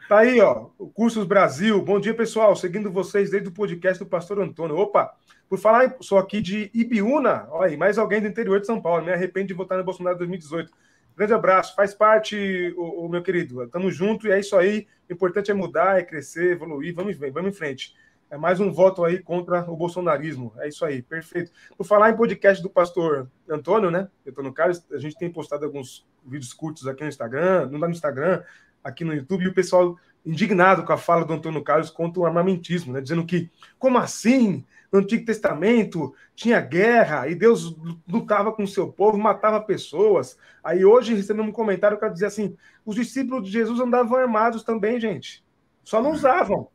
Tá 0.08 0.20
aí, 0.20 0.40
ó, 0.40 0.68
o 0.78 0.88
Cursos 0.88 1.26
Brasil. 1.26 1.82
Bom 1.82 2.00
dia, 2.00 2.14
pessoal. 2.14 2.56
Seguindo 2.56 2.90
vocês 2.90 3.30
desde 3.30 3.50
o 3.50 3.52
podcast 3.52 4.02
do 4.02 4.10
Pastor 4.10 4.40
Antônio. 4.40 4.78
Opa, 4.78 5.14
por 5.50 5.60
falar, 5.60 5.98
sou 6.00 6.18
aqui 6.18 6.40
de 6.40 6.72
Ibiúna. 6.74 7.46
Olha 7.52 7.72
aí, 7.72 7.76
mais 7.76 7.98
alguém 7.98 8.22
do 8.22 8.28
interior 8.28 8.58
de 8.62 8.66
São 8.66 8.82
Paulo. 8.82 9.04
Me 9.04 9.12
arrependo 9.12 9.48
de 9.48 9.54
votar 9.54 9.78
no 9.78 9.84
Bolsonaro 9.84 10.18
2018. 10.18 10.72
Grande 11.14 11.34
abraço. 11.34 11.76
Faz 11.76 11.94
parte, 11.94 12.74
o, 12.78 13.06
o 13.06 13.10
meu 13.10 13.22
querido. 13.22 13.68
Tamo 13.68 13.92
junto 13.92 14.28
e 14.28 14.32
é 14.32 14.40
isso 14.40 14.56
aí. 14.56 14.88
O 15.10 15.14
importante 15.14 15.52
é 15.52 15.54
mudar, 15.54 16.00
é 16.00 16.04
crescer, 16.04 16.54
evoluir. 16.54 16.96
Vamos, 16.96 17.18
vamos 17.18 17.50
em 17.50 17.54
frente. 17.54 17.94
É 18.30 18.38
mais 18.38 18.62
um 18.62 18.72
voto 18.72 19.04
aí 19.04 19.20
contra 19.20 19.70
o 19.70 19.76
bolsonarismo. 19.76 20.54
É 20.60 20.70
isso 20.70 20.86
aí, 20.86 21.02
perfeito. 21.02 21.52
Por 21.78 21.86
falar 21.86 22.12
em 22.12 22.16
podcast 22.16 22.64
do 22.64 22.70
pastor 22.70 23.30
Antônio, 23.50 23.92
né? 23.92 24.10
Antônio 24.26 24.54
Carlos, 24.54 24.86
a 24.90 24.98
gente 24.98 25.18
tem 25.18 25.30
postado 25.30 25.66
alguns 25.66 26.08
vídeos 26.26 26.54
curtos 26.54 26.88
aqui 26.88 27.04
no 27.04 27.10
Instagram, 27.10 27.70
não 27.72 27.80
dá 27.80 27.88
no 27.88 27.94
Instagram, 27.94 28.44
aqui 28.88 29.04
no 29.04 29.14
YouTube, 29.14 29.44
e 29.44 29.48
o 29.48 29.54
pessoal 29.54 29.98
indignado 30.26 30.84
com 30.84 30.94
a 30.94 30.98
fala 30.98 31.26
do 31.26 31.34
Antônio 31.34 31.64
Carlos 31.64 31.90
contra 31.90 32.20
o 32.20 32.26
armamentismo, 32.26 32.94
né? 32.94 33.02
dizendo 33.02 33.26
que, 33.26 33.50
como 33.78 33.98
assim? 33.98 34.66
No 34.92 35.00
Antigo 35.00 35.26
Testamento 35.26 36.16
tinha 36.34 36.62
guerra 36.62 37.28
e 37.28 37.36
Deus 37.36 37.76
lutava 38.08 38.54
com 38.54 38.64
o 38.64 38.68
seu 38.68 38.88
povo, 38.88 39.18
matava 39.18 39.60
pessoas. 39.60 40.38
Aí 40.64 40.86
hoje 40.86 41.14
recebemos 41.14 41.50
um 41.50 41.54
comentário 41.54 42.00
que 42.00 42.10
dizia 42.10 42.28
assim: 42.28 42.56
os 42.86 42.96
discípulos 42.96 43.44
de 43.44 43.52
Jesus 43.52 43.82
andavam 43.82 44.18
armados 44.18 44.64
também, 44.64 44.98
gente. 44.98 45.44
Só 45.84 46.02
não 46.02 46.12
usavam. 46.12 46.70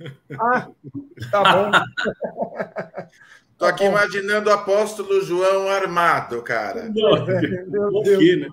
Ah, 0.40 0.70
tá 1.30 1.42
bom. 1.44 1.70
Tô 3.60 3.66
aqui 3.66 3.84
tá 3.84 3.90
imaginando 3.90 4.48
o 4.48 4.52
apóstolo 4.54 5.22
João 5.22 5.68
armado, 5.68 6.42
cara. 6.42 6.88
Meu 6.88 7.22
Deus. 8.02 8.38
né? 8.38 8.48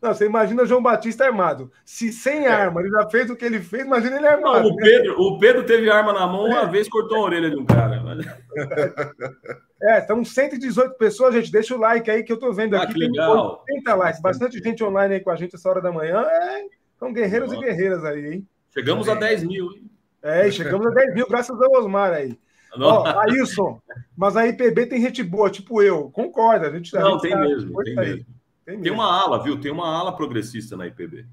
Não, 0.00 0.12
você 0.12 0.26
imagina 0.26 0.66
João 0.66 0.82
Batista 0.82 1.24
armado. 1.24 1.70
Se 1.84 2.12
sem 2.12 2.46
é. 2.46 2.48
arma 2.48 2.80
ele 2.80 2.90
já 2.90 3.08
fez 3.08 3.30
o 3.30 3.36
que 3.36 3.44
ele 3.44 3.60
fez, 3.60 3.84
imagina 3.84 4.16
ele 4.16 4.26
armado. 4.26 4.68
Não, 4.68 4.74
o, 4.74 4.76
Pedro, 4.76 5.20
o 5.20 5.38
Pedro 5.38 5.64
teve 5.64 5.90
arma 5.90 6.12
na 6.12 6.26
mão 6.26 6.46
uma 6.46 6.62
é. 6.62 6.66
vez, 6.66 6.88
cortou 6.88 7.18
a 7.18 7.22
orelha 7.22 7.50
de 7.50 7.56
um 7.56 7.64
cara. 7.64 8.02
É, 9.84 9.98
estão 9.98 10.24
118 10.24 10.94
pessoas, 10.94 11.34
gente. 11.34 11.50
Deixa 11.50 11.74
o 11.74 11.78
like 11.78 12.08
aí 12.08 12.22
que 12.22 12.32
eu 12.32 12.38
tô 12.38 12.52
vendo 12.52 12.76
ah, 12.76 12.84
aqui. 12.84 12.92
Que 12.92 13.00
legal. 13.00 13.64
Tem 13.66 13.78
80 13.78 13.94
likes, 13.96 14.22
bastante 14.22 14.62
gente 14.62 14.84
online 14.84 15.14
aí 15.14 15.20
com 15.20 15.30
a 15.30 15.34
gente 15.34 15.56
essa 15.56 15.68
hora 15.68 15.80
da 15.80 15.90
manhã. 15.90 16.20
É, 16.20 16.66
são 17.00 17.12
guerreiros 17.12 17.50
Nossa. 17.50 17.64
e 17.64 17.66
guerreiras 17.66 18.04
aí, 18.04 18.34
hein? 18.34 18.48
Chegamos 18.72 19.08
a 19.08 19.16
10 19.16 19.42
mil, 19.42 19.72
hein? 19.72 19.90
É, 20.22 20.48
chegamos 20.52 20.86
a 20.86 20.90
10 20.90 21.14
mil, 21.14 21.26
graças 21.28 21.60
ao 21.60 21.72
Osmar 21.72 22.12
aí. 22.12 22.38
Ó, 22.76 23.04
Ailson, 23.28 23.80
mas 24.16 24.36
a 24.36 24.46
IPB 24.46 24.86
tem 24.86 25.00
gente 25.00 25.22
boa, 25.22 25.50
tipo 25.50 25.82
eu. 25.82 26.10
Concorda, 26.10 26.68
a 26.68 26.72
gente 26.72 26.94
Não, 26.94 27.12
gente 27.12 27.22
tem, 27.22 27.30
tá, 27.32 27.40
mesmo, 27.40 27.82
tem 27.82 27.94
mesmo. 27.94 28.26
Tem, 28.64 28.80
tem 28.80 28.92
uma 28.92 29.04
ala, 29.04 29.42
viu? 29.42 29.60
Tem 29.60 29.72
uma 29.72 29.88
ala 29.88 30.16
progressista 30.16 30.76
na 30.76 30.86
IPB. 30.86 31.26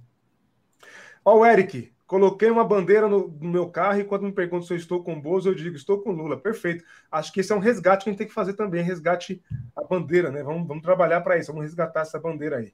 Ó, 1.23 1.37
o 1.39 1.45
Eric, 1.45 1.91
coloquei 2.07 2.49
uma 2.49 2.63
bandeira 2.63 3.07
no, 3.07 3.27
no, 3.27 3.49
meu 3.49 3.69
carro 3.69 3.99
e 3.99 4.03
quando 4.03 4.23
me 4.23 4.31
perguntam 4.31 4.65
se 4.65 4.73
eu 4.73 4.77
estou 4.77 5.03
com 5.03 5.13
o 5.13 5.21
Bozo, 5.21 5.49
eu 5.49 5.55
digo, 5.55 5.75
estou 5.75 6.01
com 6.01 6.11
Lula. 6.11 6.37
Perfeito. 6.37 6.83
Acho 7.11 7.31
que 7.31 7.39
esse 7.39 7.51
é 7.51 7.55
um 7.55 7.59
resgate 7.59 8.03
que 8.03 8.09
a 8.09 8.11
gente 8.11 8.17
tem 8.17 8.27
que 8.27 8.33
fazer 8.33 8.53
também, 8.53 8.83
resgate 8.83 9.41
a 9.75 9.83
bandeira, 9.83 10.31
né? 10.31 10.41
Vamos, 10.43 10.67
vamos 10.67 10.83
trabalhar 10.83 11.21
para 11.21 11.37
isso, 11.37 11.51
vamos 11.51 11.65
resgatar 11.65 12.01
essa 12.01 12.19
bandeira 12.19 12.57
aí. 12.57 12.73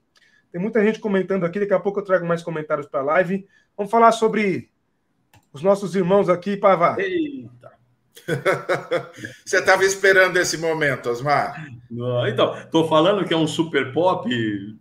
Tem 0.51 0.61
muita 0.61 0.82
gente 0.86 0.99
comentando 0.99 1.43
aqui, 1.43 1.59
daqui 1.59 1.74
a 1.74 1.80
pouco 1.80 1.99
eu 1.99 2.03
trago 2.03 2.26
mais 2.26 2.41
comentários 2.41 2.88
para 2.88 3.01
a 3.01 3.03
live. 3.03 3.45
Vamos 3.76 3.91
falar 3.91 4.13
sobre 4.13 4.72
os 5.51 5.61
nossos 5.61 5.95
irmãos 5.95 6.30
aqui, 6.30 6.55
Pavá. 6.55 6.95
Eita. 6.97 7.64
Você 9.45 9.57
estava 9.57 9.84
esperando 9.84 10.38
esse 10.38 10.57
momento, 10.57 11.09
Osmar? 11.09 11.68
Não, 11.89 12.28
então, 12.28 12.57
estou 12.57 12.88
falando 12.88 13.26
que 13.26 13.34
é 13.34 13.38
um 13.38 13.47
super 13.47 13.93
pop. 13.93 14.30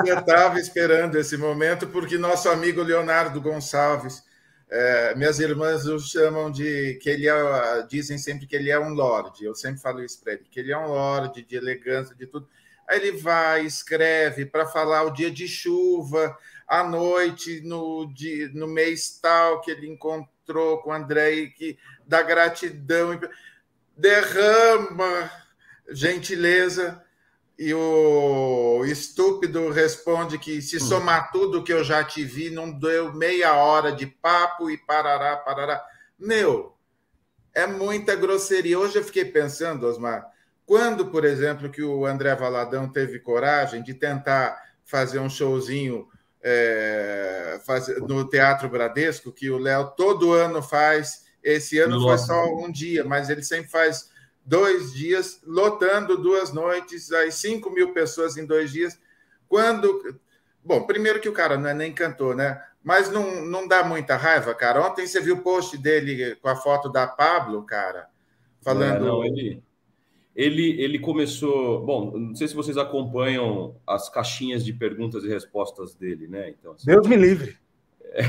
Você 0.00 0.12
estava 0.12 0.58
esperando 0.58 1.16
esse 1.16 1.36
momento 1.36 1.86
porque 1.88 2.16
nosso 2.16 2.48
amigo 2.48 2.82
Leonardo 2.82 3.40
Gonçalves, 3.40 4.24
é, 4.70 5.14
minhas 5.14 5.38
irmãs 5.38 5.84
o 5.86 5.98
chamam 5.98 6.50
de 6.50 6.98
que 7.02 7.10
ele 7.10 7.28
é, 7.28 7.86
dizem 7.88 8.16
sempre 8.16 8.46
que 8.46 8.56
ele 8.56 8.70
é 8.70 8.78
um 8.78 8.94
lorde. 8.94 9.44
Eu 9.44 9.54
sempre 9.54 9.80
falo 9.80 10.02
isso 10.02 10.22
para 10.22 10.32
ele, 10.32 10.44
que 10.50 10.60
ele 10.60 10.72
é 10.72 10.78
um 10.78 10.88
lorde 10.88 11.42
de 11.42 11.56
elegância, 11.56 12.14
de 12.14 12.26
tudo. 12.26 12.48
Aí 12.88 12.98
ele 12.98 13.18
vai, 13.18 13.64
escreve 13.64 14.46
para 14.46 14.66
falar 14.66 15.02
o 15.04 15.12
dia 15.12 15.30
de 15.30 15.46
chuva, 15.46 16.36
à 16.66 16.82
noite, 16.82 17.60
no, 17.62 18.06
dia, 18.14 18.50
no 18.54 18.66
mês 18.66 19.18
tal, 19.20 19.60
que 19.60 19.70
ele 19.70 19.86
encontrou 19.86 20.78
com 20.78 20.90
o 20.90 20.92
André, 20.92 21.46
que 21.48 21.78
dá 22.12 22.20
gratidão, 22.20 23.18
derrama 23.96 25.30
gentileza, 25.88 27.02
e 27.58 27.72
o 27.72 28.84
estúpido 28.84 29.70
responde 29.70 30.38
que 30.38 30.60
se 30.60 30.76
hum. 30.76 30.80
somar 30.80 31.32
tudo 31.32 31.64
que 31.64 31.72
eu 31.72 31.82
já 31.82 32.04
te 32.04 32.22
vi, 32.22 32.50
não 32.50 32.70
deu 32.70 33.14
meia 33.14 33.54
hora 33.54 33.92
de 33.92 34.06
papo 34.06 34.70
e 34.70 34.76
parará, 34.76 35.38
parará. 35.38 35.82
Meu, 36.18 36.76
é 37.54 37.66
muita 37.66 38.14
grosseria. 38.14 38.78
Hoje 38.78 38.98
eu 38.98 39.04
fiquei 39.04 39.24
pensando, 39.24 39.86
Osmar, 39.86 40.30
quando, 40.66 41.06
por 41.06 41.24
exemplo, 41.24 41.70
que 41.70 41.82
o 41.82 42.04
André 42.04 42.34
Valadão 42.34 42.92
teve 42.92 43.20
coragem 43.20 43.82
de 43.82 43.94
tentar 43.94 44.60
fazer 44.84 45.18
um 45.18 45.30
showzinho 45.30 46.06
é, 46.42 47.58
fazer, 47.64 48.00
no 48.00 48.28
Teatro 48.28 48.68
Bradesco, 48.68 49.32
que 49.32 49.50
o 49.50 49.56
Léo 49.56 49.92
todo 49.96 50.32
ano 50.32 50.62
faz, 50.62 51.21
esse 51.42 51.78
ano 51.78 51.98
Nossa. 51.98 52.26
foi 52.26 52.34
só 52.34 52.54
um 52.56 52.70
dia, 52.70 53.04
mas 53.04 53.28
ele 53.28 53.42
sempre 53.42 53.70
faz 53.70 54.10
dois 54.44 54.92
dias, 54.92 55.40
lotando 55.44 56.16
duas 56.16 56.52
noites, 56.52 57.12
aí 57.12 57.30
5 57.30 57.70
mil 57.70 57.92
pessoas 57.92 58.36
em 58.36 58.46
dois 58.46 58.72
dias. 58.72 58.98
Quando. 59.48 60.18
Bom, 60.64 60.84
primeiro 60.84 61.20
que 61.20 61.28
o 61.28 61.32
cara 61.32 61.56
não 61.56 61.68
é 61.68 61.74
nem 61.74 61.92
cantor, 61.92 62.36
né? 62.36 62.62
Mas 62.82 63.10
não, 63.10 63.44
não 63.44 63.66
dá 63.66 63.84
muita 63.84 64.16
raiva, 64.16 64.54
cara. 64.54 64.84
Ontem 64.84 65.06
você 65.06 65.20
viu 65.20 65.36
o 65.36 65.42
post 65.42 65.76
dele 65.78 66.36
com 66.36 66.48
a 66.48 66.56
foto 66.56 66.90
da 66.90 67.06
Pablo, 67.06 67.62
cara, 67.62 68.08
falando. 68.60 68.96
É, 68.96 69.00
não, 69.00 69.24
ele, 69.24 69.62
ele, 70.34 70.82
ele 70.82 70.98
começou. 70.98 71.84
Bom, 71.84 72.16
não 72.18 72.34
sei 72.34 72.48
se 72.48 72.54
vocês 72.54 72.76
acompanham 72.76 73.76
as 73.86 74.08
caixinhas 74.08 74.64
de 74.64 74.72
perguntas 74.72 75.22
e 75.24 75.28
respostas 75.28 75.94
dele, 75.94 76.26
né? 76.26 76.50
Então, 76.50 76.72
assim, 76.72 76.86
Deus 76.86 77.06
me 77.06 77.16
livre. 77.16 77.56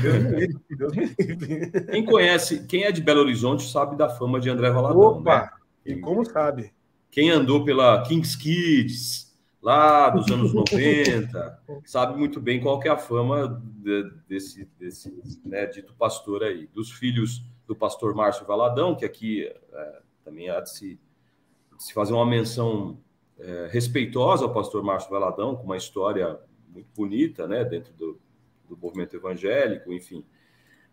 Deus 0.00 0.94
me 0.96 1.06
livre. 1.06 1.86
Quem 1.90 2.04
conhece, 2.04 2.66
quem 2.66 2.84
é 2.84 2.92
de 2.92 3.02
Belo 3.02 3.20
Horizonte 3.20 3.70
sabe 3.70 3.96
da 3.96 4.08
fama 4.08 4.40
de 4.40 4.48
André 4.48 4.70
Valadão. 4.70 5.00
Opa! 5.00 5.42
Né? 5.42 5.50
E 5.94 5.96
como 5.96 6.24
sabe? 6.24 6.72
Quem 7.10 7.30
andou 7.30 7.64
pela 7.64 8.02
Kings 8.02 8.36
Kids, 8.36 9.36
lá 9.62 10.10
dos 10.10 10.30
anos 10.30 10.52
90, 10.52 11.62
sabe 11.84 12.18
muito 12.18 12.40
bem 12.40 12.60
qual 12.60 12.82
é 12.82 12.88
a 12.88 12.96
fama 12.96 13.62
de, 13.76 14.10
desse, 14.28 14.68
desse 14.78 15.12
né, 15.44 15.66
dito 15.66 15.94
pastor 15.94 16.42
aí. 16.42 16.66
Dos 16.74 16.90
filhos 16.90 17.44
do 17.66 17.76
pastor 17.76 18.14
Márcio 18.14 18.46
Valadão, 18.46 18.94
que 18.94 19.04
aqui 19.04 19.46
é, 19.72 19.98
também 20.24 20.50
há 20.50 20.60
de 20.60 20.70
se, 20.70 21.00
de 21.76 21.84
se 21.84 21.92
fazer 21.92 22.12
uma 22.12 22.26
menção 22.26 22.98
é, 23.38 23.68
respeitosa 23.70 24.44
ao 24.44 24.52
pastor 24.52 24.82
Márcio 24.82 25.10
Valadão, 25.10 25.54
com 25.54 25.64
uma 25.64 25.76
história 25.76 26.38
muito 26.68 26.88
bonita, 26.96 27.46
né, 27.46 27.64
dentro 27.64 27.92
do, 27.92 28.20
do 28.74 28.80
movimento 28.80 29.16
evangélico, 29.16 29.92
enfim 29.92 30.24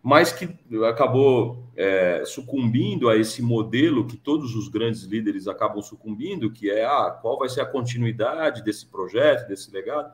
mas 0.02 0.32
que 0.32 0.48
acabou 0.88 1.64
é, 1.76 2.24
sucumbindo 2.26 3.08
a 3.08 3.16
esse 3.16 3.40
modelo 3.40 4.04
que 4.04 4.16
todos 4.16 4.56
os 4.56 4.66
grandes 4.66 5.04
líderes 5.04 5.46
acabam 5.46 5.80
sucumbindo, 5.80 6.50
que 6.50 6.68
é 6.68 6.84
ah, 6.84 7.16
qual 7.22 7.38
vai 7.38 7.48
ser 7.48 7.60
a 7.60 7.66
continuidade 7.66 8.64
desse 8.64 8.84
projeto, 8.86 9.46
desse 9.46 9.70
legado, 9.70 10.12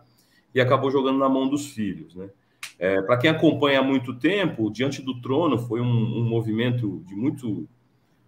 e 0.54 0.60
acabou 0.60 0.90
jogando 0.90 1.18
na 1.18 1.28
mão 1.28 1.48
dos 1.48 1.70
filhos. 1.70 2.14
Né? 2.14 2.28
É, 2.78 3.00
Para 3.00 3.16
quem 3.16 3.30
acompanha 3.30 3.80
há 3.80 3.82
muito 3.82 4.12
tempo, 4.14 4.70
Diante 4.70 5.00
do 5.00 5.22
Trono 5.22 5.58
foi 5.58 5.80
um, 5.80 5.86
um 6.18 6.28
movimento 6.28 7.02
de 7.06 7.14
muito 7.16 7.66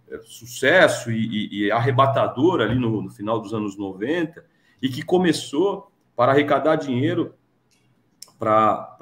é, 0.09 0.17
sucesso 0.23 1.11
e, 1.11 1.27
e, 1.27 1.65
e, 1.65 1.71
arrebatador 1.71 2.61
ali 2.61 2.75
no, 2.75 3.03
no 3.03 3.09
final 3.11 3.39
dos 3.39 3.53
anos 3.53 3.77
90, 3.77 4.43
e 4.81 4.89
que 4.89 5.03
começou 5.03 5.91
para 6.15 6.31
arrecadar 6.31 6.75
dinheiro 6.75 7.35
para 8.41 8.97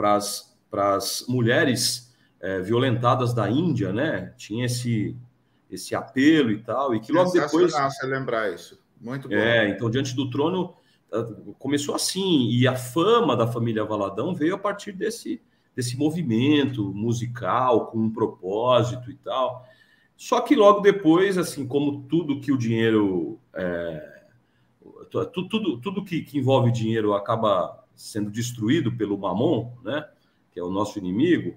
as 0.73 1.25
mulheres 1.29 2.13
é, 2.41 2.59
violentadas 2.59 3.33
da 3.33 3.49
Índia, 3.49 3.93
né? 3.93 4.33
Tinha 4.37 4.65
esse, 4.65 5.15
esse 5.71 5.95
apelo 5.95 6.51
e 6.51 6.61
tal, 6.61 6.93
e 6.93 6.99
que 6.99 7.13
logo 7.13 7.31
depois. 7.31 7.71
você 7.71 8.05
lembrar 8.05 8.53
isso. 8.53 8.77
Muito 8.99 9.29
bom. 9.29 9.35
É, 9.35 9.69
então, 9.69 9.89
diante 9.89 10.13
do 10.13 10.29
trono, 10.29 10.75
ah, 11.11 11.25
começou 11.57 11.95
assim, 11.95 12.49
e 12.49 12.67
a 12.67 12.75
fama 12.75 13.35
da 13.35 13.47
família 13.47 13.85
Valadão 13.85 14.35
veio 14.35 14.55
a 14.55 14.57
partir 14.57 14.91
desse, 14.91 15.41
desse 15.73 15.97
movimento 15.97 16.93
musical, 16.93 17.87
com 17.87 17.99
um 17.99 18.11
propósito 18.11 19.09
e 19.09 19.15
tal. 19.15 19.65
Só 20.17 20.41
que 20.41 20.53
logo 20.53 20.81
depois, 20.81 21.37
assim, 21.37 21.65
como 21.65 22.03
tudo 22.03 22.41
que 22.41 22.51
o 22.51 22.57
dinheiro. 22.57 23.39
É, 23.53 24.19
tudo, 25.09 25.47
tudo, 25.47 25.77
tudo 25.79 26.03
que, 26.03 26.21
que 26.21 26.37
envolve 26.37 26.71
dinheiro 26.73 27.13
acaba 27.13 27.79
sendo 28.01 28.29
destruído 28.29 28.91
pelo 28.91 29.17
mamon, 29.17 29.71
né? 29.83 30.07
Que 30.51 30.59
é 30.59 30.63
o 30.63 30.69
nosso 30.69 30.97
inimigo 30.97 31.55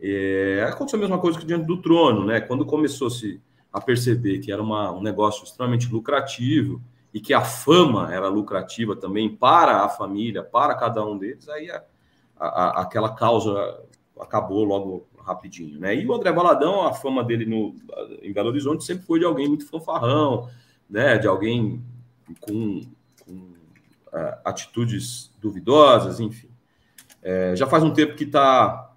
é, 0.00 0.66
aconteceu 0.68 0.98
a 0.98 1.00
mesma 1.00 1.18
coisa 1.18 1.38
que 1.38 1.46
diante 1.46 1.66
do 1.66 1.80
trono, 1.80 2.26
né? 2.26 2.40
Quando 2.40 2.66
começou-se 2.66 3.40
a 3.72 3.80
perceber 3.80 4.38
que 4.38 4.52
era 4.52 4.62
uma, 4.62 4.92
um 4.92 5.02
negócio 5.02 5.44
extremamente 5.44 5.90
lucrativo 5.90 6.80
e 7.12 7.20
que 7.20 7.32
a 7.32 7.42
fama 7.42 8.12
era 8.12 8.28
lucrativa 8.28 8.94
também 8.94 9.34
para 9.34 9.82
a 9.82 9.88
família, 9.88 10.42
para 10.42 10.74
cada 10.74 11.04
um 11.04 11.16
deles, 11.16 11.48
aí 11.48 11.70
a, 11.70 11.82
a, 12.36 12.82
aquela 12.82 13.14
causa 13.14 13.80
acabou 14.20 14.64
logo 14.64 15.06
rapidinho, 15.18 15.80
né? 15.80 15.94
E 15.94 16.06
o 16.06 16.12
André 16.12 16.30
Valadão, 16.32 16.86
a 16.86 16.92
fama 16.92 17.24
dele 17.24 17.46
no, 17.46 17.74
em 18.22 18.32
Belo 18.32 18.48
Horizonte 18.48 18.84
sempre 18.84 19.06
foi 19.06 19.20
de 19.20 19.24
alguém 19.24 19.48
muito 19.48 19.66
fanfarrão, 19.66 20.50
né? 20.88 21.16
De 21.16 21.26
alguém 21.26 21.82
com, 22.40 22.82
atitudes 24.44 25.32
duvidosas, 25.40 26.20
enfim. 26.20 26.48
É, 27.22 27.56
já 27.56 27.66
faz 27.66 27.82
um 27.82 27.92
tempo 27.92 28.14
que 28.14 28.24
está 28.24 28.90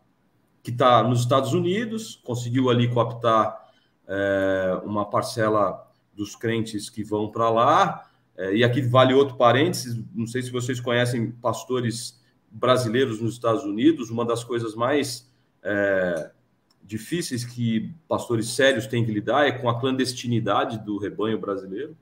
que 0.61 0.72
está 0.72 1.01
nos 1.01 1.22
Estados 1.22 1.53
Unidos, 1.53 2.20
conseguiu 2.26 2.70
ali 2.70 2.89
cooptar 2.89 3.57
é, 4.05 4.82
uma 4.84 5.05
parcela 5.09 5.88
dos 6.13 6.36
crentes 6.36 6.89
que 6.89 7.05
vão 7.05 7.30
para 7.30 7.49
lá. 7.49 8.09
É, 8.36 8.53
e 8.53 8.65
aqui 8.65 8.82
vale 8.82 9.13
outro 9.13 9.38
parênteses: 9.38 9.97
não 10.13 10.28
sei 10.28 10.41
se 10.41 10.51
vocês 10.51 10.82
conhecem 10.82 11.32
pastores 11.32 12.22
brasileiros 12.51 13.22
nos 13.22 13.34
Estados 13.34 13.63
Unidos. 13.63 14.09
Uma 14.09 14.26
das 14.26 14.43
coisas 14.43 14.76
mais 14.76 15.32
é, 15.63 16.32
difíceis 16.84 17.45
que 17.45 17.93
pastores 18.07 18.49
sérios 18.49 18.88
têm 18.88 19.05
que 19.05 19.11
lidar 19.11 19.47
é 19.47 19.53
com 19.53 19.70
a 19.70 19.80
clandestinidade 19.80 20.80
do 20.80 20.97
rebanho 20.97 21.39
brasileiro. 21.39 21.95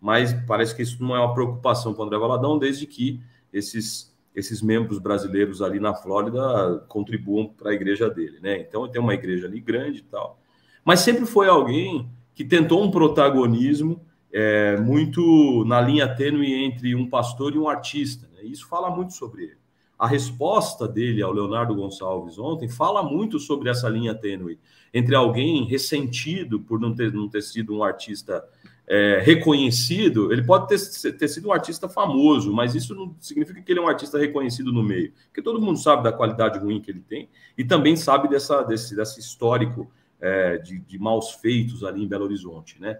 Mas 0.00 0.32
parece 0.46 0.74
que 0.74 0.82
isso 0.82 1.02
não 1.02 1.16
é 1.16 1.20
uma 1.20 1.34
preocupação 1.34 1.92
para 1.92 2.02
o 2.02 2.06
André 2.06 2.18
Valadão, 2.18 2.58
desde 2.58 2.86
que 2.86 3.20
esses 3.52 4.08
esses 4.34 4.62
membros 4.62 5.00
brasileiros 5.00 5.60
ali 5.60 5.80
na 5.80 5.94
Flórida 5.94 6.84
contribuam 6.86 7.48
para 7.48 7.70
a 7.70 7.74
igreja 7.74 8.08
dele, 8.08 8.38
né? 8.40 8.60
Então 8.60 8.86
tem 8.88 9.00
uma 9.00 9.14
igreja 9.14 9.48
ali 9.48 9.58
grande 9.58 9.98
e 9.98 10.02
tal. 10.02 10.38
Mas 10.84 11.00
sempre 11.00 11.26
foi 11.26 11.48
alguém 11.48 12.08
que 12.34 12.44
tentou 12.44 12.82
um 12.82 12.90
protagonismo 12.90 14.00
é, 14.32 14.76
muito 14.76 15.64
na 15.66 15.80
linha 15.80 16.06
tênue 16.06 16.54
entre 16.54 16.94
um 16.94 17.08
pastor 17.08 17.54
e 17.54 17.58
um 17.58 17.68
artista. 17.68 18.28
Né? 18.36 18.44
Isso 18.44 18.68
fala 18.68 18.94
muito 18.94 19.12
sobre 19.12 19.44
ele. 19.44 19.58
A 19.98 20.06
resposta 20.06 20.86
dele 20.86 21.20
ao 21.20 21.32
Leonardo 21.32 21.74
Gonçalves 21.74 22.38
ontem 22.38 22.68
fala 22.68 23.02
muito 23.02 23.40
sobre 23.40 23.68
essa 23.68 23.88
linha 23.88 24.14
tênue 24.14 24.58
entre 24.94 25.16
alguém 25.16 25.64
ressentido 25.64 26.60
por 26.60 26.78
não 26.78 26.94
ter, 26.94 27.12
não 27.12 27.28
ter 27.28 27.42
sido 27.42 27.74
um 27.74 27.82
artista 27.82 28.44
é, 28.90 29.20
reconhecido, 29.22 30.32
ele 30.32 30.42
pode 30.42 30.66
ter, 30.66 31.12
ter 31.12 31.28
sido 31.28 31.48
um 31.48 31.52
artista 31.52 31.90
famoso, 31.90 32.50
mas 32.50 32.74
isso 32.74 32.94
não 32.94 33.14
significa 33.20 33.60
que 33.60 33.70
ele 33.70 33.80
é 33.80 33.82
um 33.82 33.88
artista 33.88 34.18
reconhecido 34.18 34.72
no 34.72 34.82
meio, 34.82 35.12
porque 35.26 35.42
todo 35.42 35.60
mundo 35.60 35.78
sabe 35.78 36.02
da 36.02 36.10
qualidade 36.10 36.58
ruim 36.58 36.80
que 36.80 36.90
ele 36.90 37.04
tem 37.06 37.28
e 37.56 37.64
também 37.64 37.96
sabe 37.96 38.28
dessa, 38.28 38.62
desse, 38.62 38.96
desse 38.96 39.20
histórico 39.20 39.90
é, 40.18 40.56
de, 40.56 40.78
de 40.78 40.98
maus 40.98 41.32
feitos 41.32 41.84
ali 41.84 42.02
em 42.02 42.08
Belo 42.08 42.24
Horizonte, 42.24 42.80
né? 42.80 42.98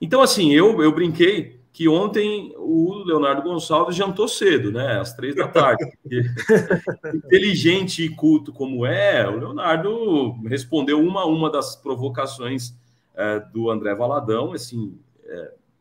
Então, 0.00 0.22
assim, 0.22 0.52
eu, 0.52 0.82
eu 0.82 0.92
brinquei 0.92 1.58
que 1.72 1.88
ontem 1.88 2.54
o 2.56 3.04
Leonardo 3.04 3.42
Gonçalves 3.42 3.94
jantou 3.94 4.26
cedo, 4.28 4.72
né? 4.72 4.98
Às 4.98 5.14
três 5.14 5.34
da 5.34 5.46
tarde. 5.46 5.84
inteligente 7.14 8.02
e 8.02 8.08
culto 8.08 8.52
como 8.52 8.86
é, 8.86 9.28
o 9.28 9.36
Leonardo 9.36 10.32
respondeu 10.46 11.00
uma 11.00 11.22
a 11.22 11.26
uma 11.26 11.50
das 11.50 11.76
provocações 11.76 12.74
é, 13.14 13.40
do 13.52 13.70
André 13.70 13.94
Valadão, 13.94 14.52
assim, 14.52 14.98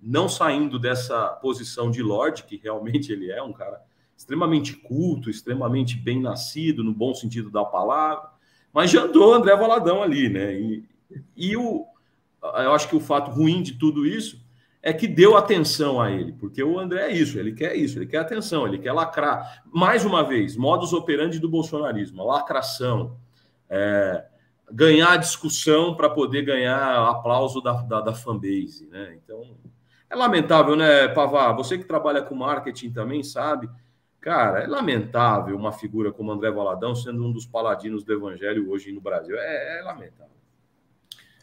não 0.02 0.30
saindo 0.30 0.78
dessa 0.78 1.30
posição 1.30 1.90
de 1.90 2.02
Lorde, 2.02 2.44
que 2.44 2.58
realmente 2.58 3.12
ele 3.12 3.32
é 3.32 3.42
um 3.42 3.54
cara 3.54 3.82
extremamente 4.16 4.74
culto, 4.74 5.30
extremamente 5.30 5.96
bem 5.98 6.20
nascido, 6.20 6.84
no 6.84 6.94
bom 6.94 7.14
sentido 7.14 7.50
da 7.50 7.64
palavra, 7.64 8.30
mas 8.74 8.92
já 8.92 9.04
andou 9.04 9.34
André 9.34 9.56
Valadão 9.56 10.02
ali, 10.02 10.30
né? 10.30 10.54
E, 10.54 10.84
e 11.36 11.58
o, 11.58 11.86
eu 12.42 12.74
acho 12.74 12.90
que 12.90 12.96
o 12.96 13.00
fato 13.00 13.32
ruim 13.32 13.62
de 13.62 13.74
tudo 13.74 14.06
isso 14.06 14.46
é 14.82 14.94
que 14.94 15.08
deu 15.08 15.36
atenção 15.36 16.00
a 16.00 16.12
ele, 16.12 16.32
porque 16.32 16.64
o 16.64 16.80
André 16.80 17.12
é 17.12 17.14
isso, 17.14 17.38
ele 17.38 17.52
quer 17.52 17.76
isso, 17.76 17.98
ele 17.98 18.06
quer 18.06 18.20
atenção, 18.20 18.68
ele 18.68 18.78
quer 18.78 18.94
lacrar. 18.94 19.64
Mais 19.72 20.06
uma 20.06 20.24
vez, 20.24 20.56
modus 20.56 20.94
operandi 20.94 21.40
do 21.40 21.50
bolsonarismo, 21.50 22.26
lacração, 22.26 23.18
é, 23.70 24.26
ganhar 24.72 25.14
a 25.14 25.18
discussão 25.18 25.96
para 25.96 26.10
poder 26.10 26.44
ganhar 26.44 27.10
aplauso 27.10 27.62
da, 27.62 27.74
da, 27.74 28.02
da 28.02 28.14
fanbase, 28.14 28.88
né? 28.88 29.18
Então, 29.24 29.58
É 30.10 30.16
lamentável, 30.16 30.76
né, 30.76 31.08
Pavá? 31.10 31.52
Você 31.54 31.78
que 31.78 31.86
trabalha 31.86 32.22
com 32.22 32.36
marketing 32.36 32.92
também 32.92 33.24
sabe. 33.24 33.70
Cara, 34.20 34.60
é 34.60 34.68
lamentável 34.68 35.56
uma 35.56 35.72
figura 35.72 36.12
como 36.12 36.32
André 36.32 36.52
Valadão 36.52 36.96
sendo 36.96 37.24
um 37.26 37.32
dos 37.32 37.46
paladinos 37.46 38.04
do 38.04 38.14
evangelho 38.14 38.70
hoje 38.70 38.92
no 38.92 39.02
Brasil. 39.02 39.38
É, 39.38 39.80
é 39.80 39.82
lamentável. 39.84 40.38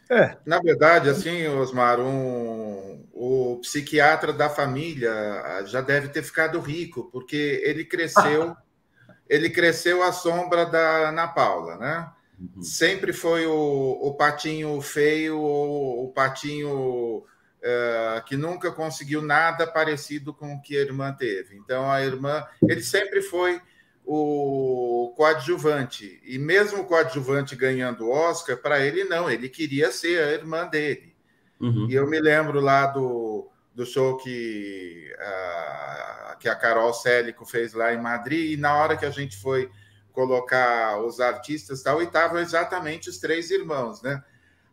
É. 0.09 0.37
Na 0.45 0.59
verdade, 0.59 1.09
assim, 1.09 1.47
Osmar, 1.47 1.99
um, 1.99 3.07
o 3.11 3.57
psiquiatra 3.61 4.31
da 4.31 4.49
família 4.49 5.63
já 5.65 5.81
deve 5.81 6.09
ter 6.09 6.21
ficado 6.21 6.59
rico, 6.59 7.09
porque 7.11 7.61
ele 7.65 7.83
cresceu, 7.83 8.55
ele 9.27 9.49
cresceu 9.49 10.03
à 10.03 10.11
sombra 10.11 10.65
da 10.65 11.09
Ana 11.09 11.27
Paula, 11.27 11.77
né? 11.77 12.11
Uhum. 12.39 12.61
Sempre 12.61 13.13
foi 13.13 13.45
o, 13.45 13.99
o 14.01 14.13
patinho 14.13 14.79
feio, 14.81 15.37
o, 15.37 16.05
o 16.05 16.11
patinho 16.11 17.19
uh, 17.65 18.23
que 18.25 18.35
nunca 18.35 18.71
conseguiu 18.71 19.21
nada 19.21 19.65
parecido 19.65 20.33
com 20.33 20.53
o 20.53 20.61
que 20.61 20.77
a 20.77 20.81
irmã 20.81 21.13
teve. 21.13 21.55
Então, 21.55 21.89
a 21.89 22.01
irmã, 22.03 22.45
ele 22.67 22.83
sempre 22.83 23.21
foi 23.21 23.61
o 24.05 25.13
coadjuvante. 25.15 26.21
E 26.23 26.37
mesmo 26.37 26.81
o 26.81 26.85
coadjuvante 26.85 27.55
ganhando 27.55 28.05
o 28.05 28.11
Oscar, 28.11 28.57
para 28.57 28.79
ele 28.79 29.03
não, 29.05 29.29
ele 29.29 29.49
queria 29.49 29.91
ser 29.91 30.21
a 30.21 30.31
irmã 30.31 30.67
dele. 30.67 31.15
Uhum. 31.59 31.87
E 31.89 31.95
eu 31.95 32.07
me 32.07 32.19
lembro 32.19 32.59
lá 32.59 32.87
do, 32.87 33.49
do 33.73 33.85
show 33.85 34.17
que, 34.17 35.11
uh, 35.15 36.37
que 36.37 36.47
a 36.47 36.55
Carol 36.55 36.93
Célico 36.93 37.45
fez 37.45 37.73
lá 37.73 37.93
em 37.93 38.01
Madrid, 38.01 38.51
e 38.51 38.57
na 38.57 38.75
hora 38.75 38.97
que 38.97 39.05
a 39.05 39.09
gente 39.09 39.37
foi 39.37 39.71
colocar 40.15 40.99
os 41.01 41.19
artistas 41.19 41.83
tal, 41.83 42.01
e 42.01 42.05
estavam 42.05 42.39
exatamente 42.39 43.09
os 43.09 43.19
três 43.19 43.51
irmãos, 43.51 44.01
né? 44.01 44.23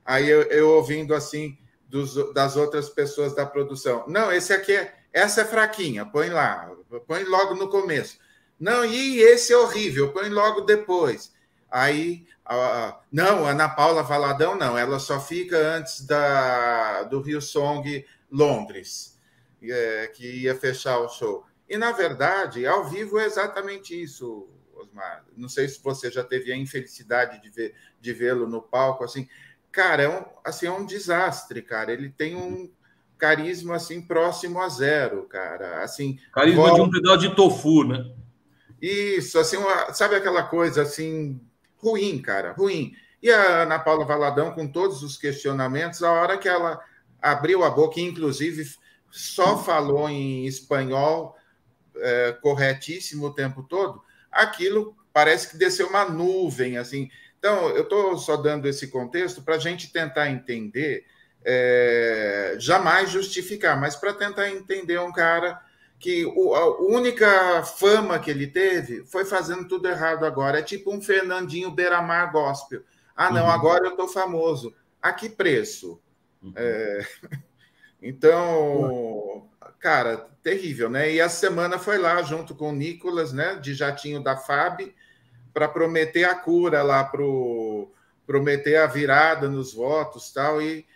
Aí 0.05 0.29
eu, 0.29 0.43
eu 0.43 0.71
ouvindo 0.71 1.15
assim 1.15 1.59
dos, 1.89 2.33
das 2.33 2.57
outras 2.57 2.89
pessoas 2.89 3.35
da 3.35 3.45
produção. 3.45 4.05
Não, 4.07 4.33
esse 4.33 4.53
aqui 4.53 4.73
é, 4.73 4.95
essa 5.13 5.43
é 5.43 5.45
fraquinha, 5.45 6.07
põe 6.07 6.31
lá, 6.31 6.71
põe 7.07 7.25
logo 7.25 7.55
no 7.57 7.69
começo. 7.69 8.19
Não, 8.59 8.85
e 8.85 9.21
esse 9.21 9.53
é 9.53 9.59
horrível, 9.59 10.13
põe 10.13 10.29
logo 10.29 10.63
depois. 10.63 11.33
Aí, 11.71 12.25
a, 12.45 13.01
não, 13.11 13.45
Ana 13.45 13.69
Paula 13.69 14.03
Valadão 14.03 14.55
não, 14.55 14.79
ela 14.79 14.99
só 14.99 15.21
fica 15.21 15.57
antes 15.57 16.07
da, 16.07 17.03
do 17.05 17.21
Rio 17.21 17.43
Song 17.43 18.07
Londres, 18.31 19.19
é, 19.63 20.07
que 20.15 20.43
ia 20.43 20.55
fechar 20.55 20.99
o 20.99 21.09
show. 21.09 21.45
E, 21.69 21.77
na 21.77 21.93
verdade, 21.93 22.67
ao 22.67 22.85
vivo 22.85 23.19
é 23.19 23.25
exatamente 23.25 24.01
isso, 24.01 24.49
Osmar. 24.83 25.25
Não 25.37 25.49
sei 25.49 25.69
se 25.69 25.83
você 25.83 26.11
já 26.11 26.23
teve 26.23 26.53
a 26.53 26.57
infelicidade 26.57 27.41
de, 27.41 27.51
ver, 27.51 27.75
de 28.01 28.13
vê-lo 28.13 28.49
no 28.49 28.61
palco, 28.61 29.05
assim. 29.05 29.29
Cara, 29.71 30.03
é 30.03 30.09
um, 30.09 30.25
assim, 30.45 30.67
é 30.67 30.73
um 30.73 30.85
desastre, 30.85 31.63
cara. 31.63 31.93
Ele 31.93 32.11
tem 32.11 32.37
um 32.37 32.71
carisma, 33.17 33.77
assim, 33.77 34.03
próximo 34.03 34.61
a 34.61 34.69
zero, 34.69 35.25
cara. 35.25 35.83
Assim, 35.83 36.19
carisma 36.33 36.63
volta... 36.63 36.75
de 36.77 36.81
um 36.83 36.91
pedaço 36.91 37.19
de 37.19 37.35
tofu, 37.35 37.85
né? 37.85 38.13
Isso, 38.81 39.39
assim, 39.39 39.57
uma, 39.57 39.93
sabe 39.95 40.17
aquela 40.17 40.43
coisa 40.43 40.83
assim, 40.83 41.41
ruim, 41.77 42.21
cara, 42.21 42.53
ruim. 42.53 42.95
E 43.23 43.31
a 43.31 43.63
Ana 43.63 43.79
Paula 43.79 44.05
Valadão, 44.05 44.53
com 44.53 44.67
todos 44.67 45.05
os 45.05 45.17
questionamentos, 45.17 46.03
a 46.03 46.11
hora 46.11 46.37
que 46.37 46.49
ela 46.49 46.81
abriu 47.21 47.63
a 47.63 47.71
boca, 47.71 48.01
inclusive 48.01 48.65
só 49.09 49.57
falou 49.57 50.09
em 50.09 50.47
espanhol 50.47 51.37
é, 51.97 52.33
corretíssimo 52.43 53.27
o 53.27 53.33
tempo 53.33 53.63
todo, 53.63 54.03
aquilo 54.33 54.97
parece 55.13 55.51
que 55.51 55.59
desceu 55.59 55.89
uma 55.89 56.09
nuvem, 56.09 56.79
assim. 56.79 57.11
Então, 57.39 57.69
eu 57.71 57.83
estou 57.83 58.17
só 58.17 58.37
dando 58.37 58.67
esse 58.67 58.89
contexto 58.89 59.43
para 59.43 59.57
a 59.57 59.59
gente 59.59 59.93
tentar 59.93 60.31
entender, 60.31 61.05
é, 61.45 62.55
jamais 62.59 63.11
justificar, 63.11 63.79
mas 63.79 63.97
para 63.97 64.15
tentar 64.15 64.49
entender 64.49 64.99
um 64.99 65.13
cara 65.13 65.61
que 65.99 66.25
o, 66.25 66.55
a 66.55 66.81
única 66.81 67.63
fama 67.63 68.19
que 68.19 68.31
ele 68.31 68.47
teve 68.47 69.05
foi 69.05 69.25
fazendo 69.25 69.69
tudo 69.69 69.89
errado 69.89 70.25
agora. 70.25 70.59
É 70.59 70.63
tipo 70.63 70.93
um 70.93 71.01
Fernandinho 71.01 71.71
Beiramar 71.71 72.33
gospel. 72.33 72.83
Ah, 73.15 73.31
não, 73.31 73.45
uhum. 73.45 73.51
agora 73.51 73.85
eu 73.85 73.91
estou 73.91 74.09
famoso. 74.09 74.75
A 75.01 75.13
que 75.13 75.29
preço? 75.29 76.01
Uhum. 76.43 76.53
É... 76.57 77.07
Então, 78.05 79.49
cara, 79.79 80.29
terrível, 80.43 80.91
né? 80.91 81.13
E 81.13 81.21
a 81.21 81.29
semana 81.29 81.79
foi 81.79 81.99
lá 81.99 82.21
junto 82.23 82.55
com 82.55 82.71
o 82.71 82.75
Nicolas, 82.75 83.33
né, 83.33 83.57
de 83.57 83.75
jatinho 83.75 84.23
da 84.23 84.37
FAB, 84.37 84.93
para 85.55 85.69
prometer 85.69 86.25
a 86.25 86.35
cura 86.35 86.83
lá 86.83 87.05
pro 87.05 87.91
prometer 88.27 88.77
a 88.77 88.87
virada 88.87 89.49
nos 89.49 89.75
votos, 89.75 90.33
tal 90.33 90.63
e 90.63 90.87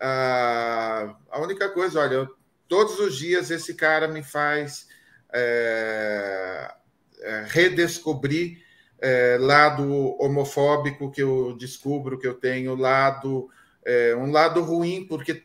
a, 0.00 1.14
a 1.30 1.40
única 1.40 1.68
coisa, 1.68 2.00
olha, 2.00 2.14
eu 2.14 2.40
todos 2.66 3.00
os 3.00 3.16
dias 3.16 3.50
esse 3.50 3.74
cara 3.74 4.06
me 4.06 4.22
faz 4.22 4.86
é, 5.32 6.72
é, 7.20 7.44
redescobrir 7.48 8.62
é, 9.00 9.36
lado 9.40 10.16
homofóbico 10.22 11.10
que 11.10 11.20
eu 11.20 11.56
descubro 11.58 12.18
que 12.18 12.26
eu 12.26 12.34
tenho, 12.34 12.76
lado 12.76 13.50
é, 13.84 14.14
um 14.14 14.30
lado 14.30 14.62
ruim, 14.62 15.04
porque 15.04 15.42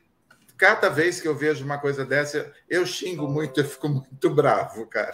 cada 0.58 0.90
vez 0.90 1.22
que 1.22 1.28
eu 1.28 1.36
vejo 1.36 1.64
uma 1.64 1.78
coisa 1.78 2.06
dessa, 2.06 2.52
eu 2.70 2.86
xingo 2.86 3.28
muito, 3.28 3.60
eu 3.60 3.66
fico 3.66 3.90
muito 3.90 4.30
bravo, 4.30 4.86
cara. 4.88 5.12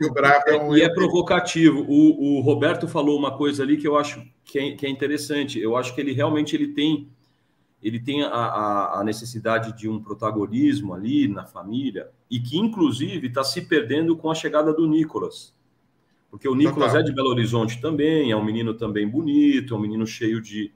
E, 0.00 0.06
o 0.06 0.12
bravo 0.12 0.44
é 0.48 0.56
um... 0.56 0.76
e 0.76 0.82
é 0.82 0.88
provocativo. 0.88 1.84
O, 1.88 2.38
o, 2.38 2.40
Roberto 2.40 2.86
falou 2.86 3.18
uma 3.18 3.36
coisa 3.36 3.62
ali 3.62 3.76
que 3.76 3.86
eu 3.86 3.96
acho 3.96 4.24
que 4.44 4.58
é, 4.58 4.72
que 4.72 4.86
é 4.86 4.88
interessante. 4.88 5.58
Eu 5.58 5.76
acho 5.76 5.94
que 5.94 6.00
ele 6.00 6.12
realmente 6.12 6.54
ele 6.54 6.68
tem 6.68 7.10
ele 7.82 8.00
tem 8.00 8.22
a, 8.22 8.28
a, 8.28 9.00
a, 9.00 9.04
necessidade 9.04 9.76
de 9.76 9.86
um 9.86 10.02
protagonismo 10.02 10.94
ali 10.94 11.28
na 11.28 11.44
família 11.44 12.08
e 12.30 12.40
que, 12.40 12.56
inclusive, 12.56 13.26
está 13.26 13.44
se 13.44 13.60
perdendo 13.60 14.16
com 14.16 14.30
a 14.30 14.34
chegada 14.34 14.72
do 14.72 14.88
Nicolas. 14.88 15.54
Porque 16.30 16.48
o 16.48 16.54
Nicolas 16.54 16.92
Total. 16.92 17.00
é 17.00 17.04
de 17.04 17.12
Belo 17.14 17.28
Horizonte 17.28 17.80
também, 17.82 18.32
é 18.32 18.36
um 18.36 18.42
menino 18.42 18.72
também 18.72 19.06
bonito, 19.06 19.74
é 19.74 19.76
um 19.76 19.80
menino 19.80 20.06
cheio 20.06 20.40
de. 20.40 20.72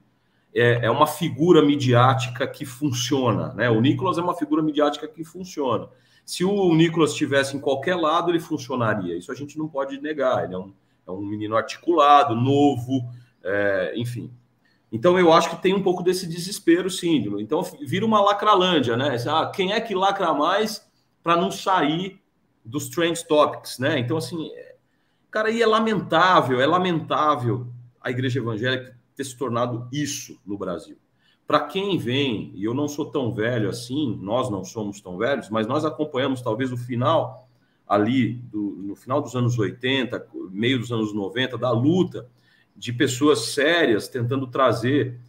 É, 0.53 0.85
é 0.85 0.91
uma 0.91 1.05
figura 1.05 1.63
midiática 1.63 2.47
que 2.47 2.65
funciona. 2.65 3.53
Né? 3.53 3.69
O 3.69 3.79
Nicolas 3.79 4.17
é 4.17 4.21
uma 4.21 4.35
figura 4.35 4.63
midiática 4.63 5.07
que 5.07 5.23
funciona. 5.23 5.87
Se 6.25 6.43
o 6.43 6.73
Nicolas 6.75 7.11
estivesse 7.11 7.55
em 7.55 7.59
qualquer 7.59 7.95
lado, 7.95 8.31
ele 8.31 8.39
funcionaria. 8.39 9.17
Isso 9.17 9.31
a 9.31 9.35
gente 9.35 9.57
não 9.57 9.67
pode 9.67 9.99
negar. 9.99 10.43
Ele 10.43 10.53
é 10.53 10.57
um, 10.57 10.73
é 11.07 11.11
um 11.11 11.21
menino 11.21 11.55
articulado, 11.55 12.35
novo, 12.35 13.07
é, 13.43 13.93
enfim. 13.95 14.31
Então 14.91 15.19
eu 15.19 15.31
acho 15.31 15.49
que 15.51 15.61
tem 15.61 15.73
um 15.73 15.83
pouco 15.83 16.03
desse 16.03 16.27
desespero, 16.27 16.89
sim. 16.89 17.17
Então 17.39 17.61
vira 17.81 18.05
uma 18.05 18.21
lacralândia, 18.21 18.97
né? 18.97 19.17
Ah, 19.27 19.51
quem 19.53 19.71
é 19.71 19.79
que 19.79 19.93
lacra 19.93 20.33
mais 20.33 20.87
para 21.23 21.35
não 21.35 21.51
sair 21.51 22.19
dos 22.65 22.89
trend 22.89 23.25
topics, 23.27 23.77
né? 23.77 23.99
Então 23.99 24.17
assim, 24.17 24.51
é... 24.53 24.75
cara, 25.29 25.49
aí 25.49 25.61
é 25.61 25.65
lamentável, 25.65 26.59
é 26.59 26.65
lamentável 26.65 27.67
a 28.01 28.09
igreja 28.09 28.39
evangélica 28.39 28.98
ter 29.19 29.25
se 29.25 29.35
tornado 29.35 29.85
isso 29.91 30.39
no 30.45 30.57
Brasil. 30.57 30.97
Para 31.45 31.59
quem 31.65 31.97
vem, 31.97 32.53
e 32.55 32.63
eu 32.63 32.73
não 32.73 32.87
sou 32.87 33.05
tão 33.05 33.33
velho 33.33 33.69
assim, 33.69 34.17
nós 34.21 34.49
não 34.49 34.63
somos 34.63 35.01
tão 35.01 35.17
velhos, 35.17 35.49
mas 35.49 35.67
nós 35.67 35.83
acompanhamos 35.83 36.41
talvez 36.41 36.71
o 36.71 36.77
final 36.77 37.49
ali, 37.85 38.33
do, 38.33 38.77
no 38.79 38.95
final 38.95 39.21
dos 39.21 39.35
anos 39.35 39.59
80, 39.59 40.25
meio 40.51 40.79
dos 40.79 40.89
anos 40.89 41.13
90, 41.13 41.57
da 41.57 41.69
luta 41.69 42.29
de 42.73 42.93
pessoas 42.93 43.47
sérias 43.47 44.07
tentando 44.07 44.47
trazer 44.47 45.19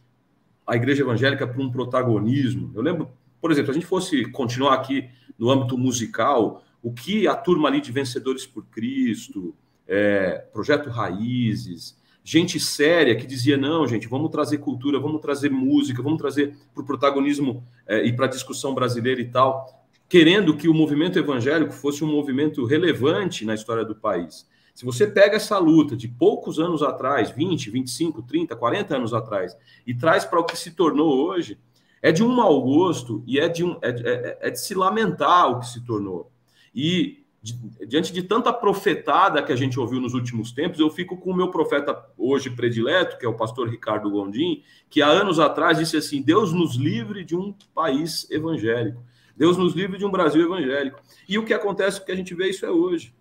a 0.64 0.76
igreja 0.76 1.02
evangélica 1.02 1.48
para 1.48 1.60
um 1.60 1.72
protagonismo. 1.72 2.70
Eu 2.76 2.82
lembro, 2.82 3.10
por 3.40 3.50
exemplo, 3.50 3.72
se 3.72 3.78
a 3.78 3.80
gente 3.80 3.88
fosse 3.88 4.24
continuar 4.30 4.74
aqui 4.74 5.10
no 5.36 5.50
âmbito 5.50 5.76
musical, 5.76 6.62
o 6.80 6.92
que 6.92 7.26
a 7.26 7.34
turma 7.34 7.68
ali 7.68 7.80
de 7.80 7.90
Vencedores 7.90 8.46
por 8.46 8.64
Cristo, 8.66 9.52
é, 9.88 10.38
Projeto 10.52 10.90
Raízes, 10.90 11.98
gente 12.30 12.60
séria 12.60 13.16
que 13.16 13.26
dizia: 13.26 13.56
não, 13.56 13.86
gente, 13.88 14.06
vamos 14.06 14.30
trazer 14.30 14.58
cultura, 14.58 15.00
vamos 15.00 15.20
trazer 15.20 15.50
música, 15.50 16.00
vamos 16.00 16.18
trazer 16.18 16.54
para 16.72 16.82
o 16.82 16.86
protagonismo 16.86 17.64
é, 17.86 18.04
e 18.04 18.12
para 18.12 18.26
a 18.26 18.28
discussão 18.28 18.72
brasileira 18.72 19.20
e 19.20 19.24
tal, 19.24 19.84
querendo 20.08 20.56
que 20.56 20.68
o 20.68 20.74
movimento 20.74 21.18
evangélico 21.18 21.72
fosse 21.72 22.04
um 22.04 22.06
movimento 22.06 22.64
relevante 22.64 23.44
na 23.44 23.54
história 23.54 23.84
do 23.84 23.96
país. 23.96 24.48
Se 24.72 24.84
você 24.84 25.08
pega 25.08 25.36
essa 25.36 25.58
luta 25.58 25.96
de 25.96 26.06
poucos 26.06 26.60
anos 26.60 26.84
atrás, 26.84 27.30
20, 27.32 27.68
25, 27.68 28.22
30, 28.22 28.54
40 28.54 28.96
anos 28.96 29.12
atrás, 29.12 29.56
e 29.84 29.92
traz 29.92 30.24
para 30.24 30.38
o 30.38 30.44
que 30.44 30.56
se 30.56 30.70
tornou 30.70 31.26
hoje, 31.26 31.58
é 32.00 32.12
de 32.12 32.22
um 32.22 32.28
mau 32.28 32.62
gosto 32.62 33.24
e 33.26 33.40
é 33.40 33.48
de, 33.48 33.64
um, 33.64 33.76
é, 33.82 33.90
é, 33.90 34.38
é 34.42 34.50
de 34.50 34.60
se 34.60 34.74
lamentar 34.74 35.50
o 35.50 35.58
que 35.58 35.66
se 35.66 35.84
tornou. 35.84 36.30
E 36.72 37.19
diante 37.42 38.12
de 38.12 38.22
tanta 38.22 38.52
profetada 38.52 39.42
que 39.42 39.52
a 39.52 39.56
gente 39.56 39.80
ouviu 39.80 40.00
nos 40.00 40.12
últimos 40.12 40.52
tempos, 40.52 40.78
eu 40.78 40.90
fico 40.90 41.16
com 41.16 41.30
o 41.30 41.36
meu 41.36 41.50
profeta 41.50 41.98
hoje 42.16 42.50
predileto, 42.50 43.18
que 43.18 43.24
é 43.24 43.28
o 43.28 43.34
pastor 43.34 43.68
Ricardo 43.68 44.10
Gondim, 44.10 44.62
que 44.90 45.00
há 45.00 45.08
anos 45.08 45.40
atrás 45.40 45.78
disse 45.78 45.96
assim: 45.96 46.20
Deus 46.20 46.52
nos 46.52 46.76
livre 46.76 47.24
de 47.24 47.34
um 47.34 47.54
país 47.74 48.30
evangélico. 48.30 49.02
Deus 49.34 49.56
nos 49.56 49.74
livre 49.74 49.96
de 49.96 50.04
um 50.04 50.10
Brasil 50.10 50.42
evangélico. 50.42 51.00
E 51.26 51.38
o 51.38 51.44
que 51.44 51.54
acontece, 51.54 51.98
o 51.98 52.04
que 52.04 52.12
a 52.12 52.16
gente 52.16 52.34
vê 52.34 52.50
isso 52.50 52.66
é 52.66 52.70
hoje. 52.70 53.14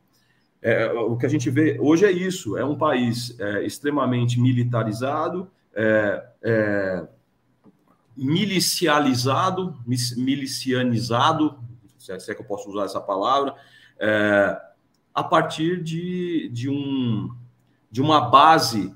É, 0.62 0.92
o 0.92 1.16
que 1.16 1.26
a 1.26 1.30
gente 1.30 1.50
vê 1.50 1.78
hoje 1.80 2.06
é 2.06 2.12
isso: 2.12 2.58
é 2.58 2.66
um 2.66 2.78
país 2.78 3.40
é, 3.40 3.66
extremamente 3.66 4.38
militarizado, 4.38 5.50
é, 5.74 6.26
é 6.44 7.08
milicializado, 8.18 9.78
milicianizado, 10.18 11.58
é, 12.10 12.20
se 12.20 12.30
é 12.30 12.36
que 12.36 12.42
eu 12.42 12.46
posso 12.46 12.70
usar 12.70 12.84
essa 12.84 13.00
palavra, 13.00 13.56
é, 14.00 14.60
a 15.14 15.24
partir 15.24 15.84
de, 15.84 16.50
de, 16.50 16.70
um, 16.70 17.30
de 17.92 18.02
uma 18.02 18.22
base 18.22 18.96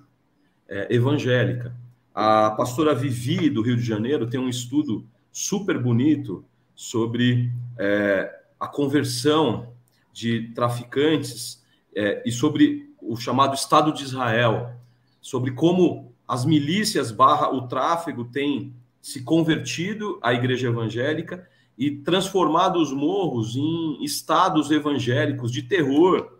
é, 0.68 0.94
evangélica. 0.94 1.76
A 2.14 2.52
pastora 2.52 2.96
Vivi, 2.96 3.50
do 3.50 3.62
Rio 3.62 3.76
de 3.76 3.84
Janeiro, 3.84 4.30
tem 4.30 4.40
um 4.40 4.50
estudo 4.50 5.06
super 5.32 5.78
bonito 5.78 6.46
sobre 6.76 7.52
é, 7.78 8.40
a 8.60 8.68
conversão 8.68 9.74
de 10.14 10.52
traficantes 10.54 11.64
é, 11.96 12.24
e 12.26 12.32
sobre 12.32 12.94
o 13.02 13.18
chamado 13.18 13.56
Estado 13.56 13.92
de 13.92 14.04
Israel, 14.04 14.76
sobre 15.20 15.52
como 15.52 16.14
as 16.28 16.46
milícias 16.46 17.12
barra 17.12 17.50
o 17.50 17.68
tráfego 17.68 18.26
têm 18.26 18.74
se 19.02 19.24
convertido 19.24 20.18
à 20.22 20.34
igreja 20.34 20.68
evangélica 20.70 21.48
e 21.78 21.92
transformado 21.92 22.80
os 22.80 22.92
morros 22.92 23.56
em 23.56 24.04
estados 24.04 24.70
evangélicos 24.72 25.52
de 25.52 25.64
terror, 25.64 26.38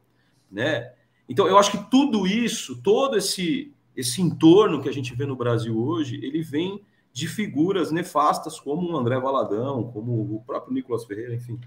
né? 0.52 0.94
Então 1.28 1.48
eu 1.48 1.58
acho 1.58 1.72
que 1.72 1.90
tudo 1.90 2.28
isso, 2.28 2.82
todo 2.82 3.18
esse 3.18 3.74
esse 3.96 4.22
entorno 4.22 4.82
que 4.82 4.90
a 4.90 4.92
gente 4.92 5.14
vê 5.14 5.26
no 5.26 5.36
Brasil 5.36 5.78
hoje, 5.78 6.20
ele 6.24 6.42
vem 6.42 6.82
de 7.12 7.28
figuras 7.28 7.92
nefastas 7.92 8.60
como 8.60 8.92
o 8.92 8.98
André 8.98 9.20
Valadão, 9.20 9.84
como 9.94 10.36
o 10.36 10.44
próprio 10.46 10.74
Nicolas 10.74 11.06
Ferreira, 11.06 11.36
enfim. 11.36 11.60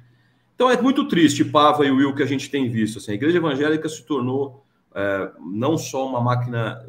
Então 0.55 0.69
é 0.69 0.81
muito 0.81 1.07
triste, 1.07 1.45
Pava 1.45 1.87
e 1.87 1.91
Will, 1.91 2.15
que 2.15 2.23
a 2.23 2.27
gente 2.27 2.51
tem 2.51 2.69
visto. 2.69 2.99
Assim, 2.99 3.13
a 3.13 3.15
igreja 3.15 3.39
evangélica 3.39 3.89
se 3.89 4.05
tornou 4.05 4.65
é, 4.93 5.31
não 5.39 5.79
só 5.79 6.09
uma 6.09 6.21
máquina 6.21 6.85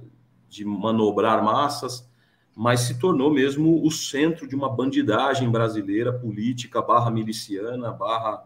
de 0.49 0.65
manobrar 0.65 1.43
massas, 1.43 2.09
mas 2.57 2.79
se 2.79 2.95
tornou 2.95 3.31
mesmo 3.31 3.85
o 3.85 3.91
centro 3.91 4.47
de 4.47 4.55
uma 4.55 4.67
bandidagem 4.67 5.47
brasileira, 5.47 6.11
política, 6.11 6.81
barra 6.81 7.11
miliciana, 7.11 7.91
barra 7.91 8.43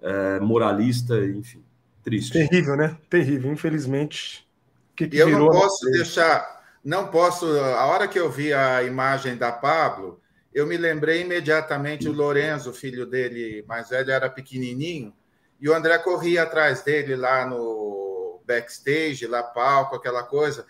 é, 0.00 0.40
moralista, 0.40 1.22
enfim. 1.26 1.62
Triste. 2.02 2.32
Terrível, 2.32 2.74
né? 2.74 2.96
Terrível, 3.10 3.52
infelizmente. 3.52 4.48
Que 4.96 5.06
que 5.06 5.18
e 5.18 5.20
eu 5.20 5.28
não 5.28 5.46
posso 5.46 5.84
deixar, 5.90 6.62
não 6.82 7.08
posso. 7.08 7.44
A 7.46 7.84
hora 7.84 8.08
que 8.08 8.18
eu 8.18 8.30
vi 8.30 8.50
a 8.50 8.82
imagem 8.82 9.36
da 9.36 9.52
Pablo, 9.52 10.18
eu 10.54 10.66
me 10.66 10.78
lembrei 10.78 11.20
imediatamente 11.20 12.08
o 12.08 12.12
Lorenzo, 12.12 12.72
filho 12.72 13.04
dele 13.04 13.62
mais 13.68 13.90
velho, 13.90 14.10
era 14.10 14.30
pequenininho, 14.30 15.12
e 15.60 15.68
o 15.68 15.74
André 15.74 15.98
corria 15.98 16.44
atrás 16.44 16.82
dele 16.82 17.14
lá 17.14 17.44
no 17.44 18.40
backstage, 18.46 19.26
lá 19.26 19.42
palco, 19.42 19.96
aquela 19.96 20.22
coisa. 20.22 20.64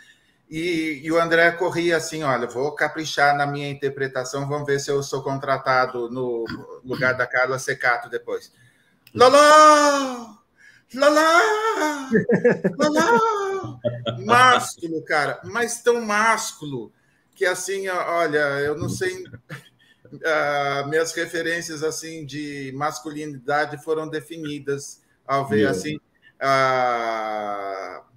E, 0.51 1.03
e, 1.05 1.13
o 1.13 1.21
André 1.21 1.53
corria 1.53 1.97
assim: 1.97 2.25
olha, 2.25 2.49
vou 2.49 2.73
caprichar 2.73 3.37
na 3.37 3.47
minha 3.47 3.71
interpretação, 3.71 4.49
vamos 4.49 4.67
ver 4.67 4.81
se 4.81 4.91
eu 4.91 5.01
sou 5.01 5.23
contratado 5.23 6.11
no 6.11 6.45
lugar 6.85 7.15
da 7.15 7.25
Carla 7.25 7.57
Secato 7.57 8.11
depois. 8.11 8.53
Loló! 9.15 10.35
Loló! 10.93 11.39
Loló! 12.77 13.79
Másculo, 14.27 15.05
cara, 15.05 15.41
mas 15.45 15.83
tão 15.83 16.01
másculo 16.01 16.93
que 17.37 17.47
assim, 17.47 17.89
olha, 17.89 18.61
eu 18.61 18.77
não 18.77 18.89
sei. 18.89 19.25
Uh, 20.13 20.89
minhas 20.89 21.13
referências 21.15 21.85
assim 21.85 22.27
de 22.27 22.73
masculinidade 22.75 23.81
foram 23.85 24.09
definidas 24.09 25.01
ao 25.25 25.47
ver 25.47 25.59
yeah. 25.59 25.79
assim. 25.79 25.97
Uh, 26.43 28.10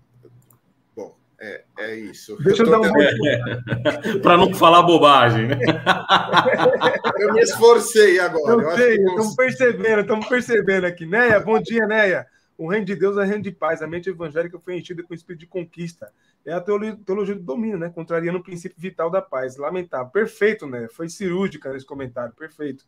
é, 1.44 1.64
é 1.78 1.96
isso. 1.96 2.38
Deixa 2.42 2.64
eu, 2.64 2.68
eu 2.68 2.72
dar 2.72 2.80
um 2.80 4.22
Para 4.24 4.38
não 4.38 4.54
falar 4.54 4.82
bobagem, 4.84 5.48
né? 5.48 5.58
eu 7.20 7.34
me 7.34 7.42
esforcei 7.42 8.18
agora. 8.18 8.54
Eu, 8.54 8.62
eu 8.62 8.78
sei, 8.78 8.96
estamos 8.96 9.36
percebendo, 9.36 10.02
estamos 10.02 10.28
percebendo 10.28 10.88
aqui. 10.88 11.06
Neia, 11.06 11.42
bom 11.42 11.62
dia, 11.62 11.86
Neia. 11.86 12.26
O 12.58 12.70
reino 12.70 12.86
de 12.86 12.96
Deus 12.96 13.18
é 13.18 13.26
reino 13.26 13.44
de 13.44 13.52
paz. 13.52 13.82
A 13.82 13.88
mente 13.88 14.10
evangélica 14.10 14.58
foi 14.58 14.78
enchida 14.78 15.04
com 15.04 15.14
espírito 15.14 15.42
de 15.42 15.48
conquista. 15.48 16.14
É 16.46 16.54
a 16.54 16.62
teologia, 16.62 16.98
teologia 17.06 17.36
do 17.36 17.42
domínio, 17.42 17.78
né? 17.78 17.90
Contrariando 17.90 18.40
o 18.40 18.44
princípio 18.44 18.80
vital 18.80 19.10
da 19.10 19.22
paz. 19.22 19.58
Lamentável. 19.58 20.14
Perfeito, 20.14 20.66
né? 20.66 20.88
Foi 20.94 21.10
cirúrgica 21.10 21.74
nesse 21.74 21.86
comentário. 21.86 22.34
Perfeito. 22.36 22.86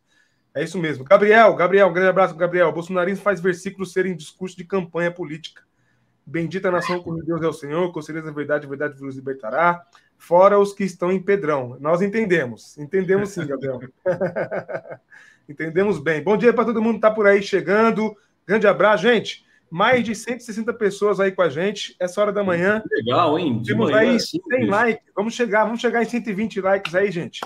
É 0.54 0.64
isso 0.64 0.78
mesmo. 0.78 1.04
Gabriel, 1.04 1.54
Gabriel, 1.54 1.88
um 1.88 1.92
grande 1.92 2.08
abraço, 2.08 2.34
Gabriel. 2.34 2.72
Bolsonarismo 2.72 3.22
faz 3.22 3.38
versículos 3.38 3.92
serem 3.92 4.16
discurso 4.16 4.56
de 4.56 4.64
campanha 4.64 5.10
política. 5.10 5.62
Bendita 6.26 6.72
nação 6.72 7.00
cujo 7.00 7.24
Deus 7.24 7.40
é 7.40 7.46
o 7.46 7.52
Senhor, 7.52 7.92
com 7.92 8.02
certeza 8.02 8.30
a 8.30 8.32
verdade, 8.32 8.66
a 8.66 8.68
verdade 8.68 8.98
vos 8.98 9.14
libertará. 9.14 9.80
Fora 10.18 10.58
os 10.58 10.72
que 10.72 10.82
estão 10.82 11.12
em 11.12 11.22
Pedrão. 11.22 11.76
Nós 11.78 12.02
entendemos. 12.02 12.76
Entendemos 12.76 13.30
sim, 13.30 13.46
Gabriel. 13.46 13.80
entendemos 15.48 16.00
bem. 16.00 16.20
Bom 16.22 16.36
dia 16.36 16.52
para 16.52 16.64
todo 16.64 16.82
mundo 16.82 16.94
que 16.94 16.98
está 16.98 17.12
por 17.12 17.28
aí 17.28 17.40
chegando. 17.40 18.16
Grande 18.44 18.66
abraço, 18.66 19.04
gente. 19.04 19.46
Mais 19.70 20.02
de 20.02 20.16
160 20.16 20.72
pessoas 20.74 21.20
aí 21.20 21.30
com 21.30 21.42
a 21.42 21.48
gente, 21.48 21.94
essa 22.00 22.20
hora 22.20 22.32
da 22.32 22.42
manhã. 22.42 22.82
Legal, 22.90 23.38
hein? 23.38 23.60
De 23.60 23.68
Temos 23.68 23.92
aí 23.92 24.18
100 24.18 24.66
likes. 24.66 25.04
Vamos 25.14 25.34
chegar, 25.34 25.64
vamos 25.64 25.80
chegar 25.80 26.02
em 26.02 26.06
120 26.06 26.60
likes 26.60 26.94
aí, 26.94 27.10
gente. 27.10 27.40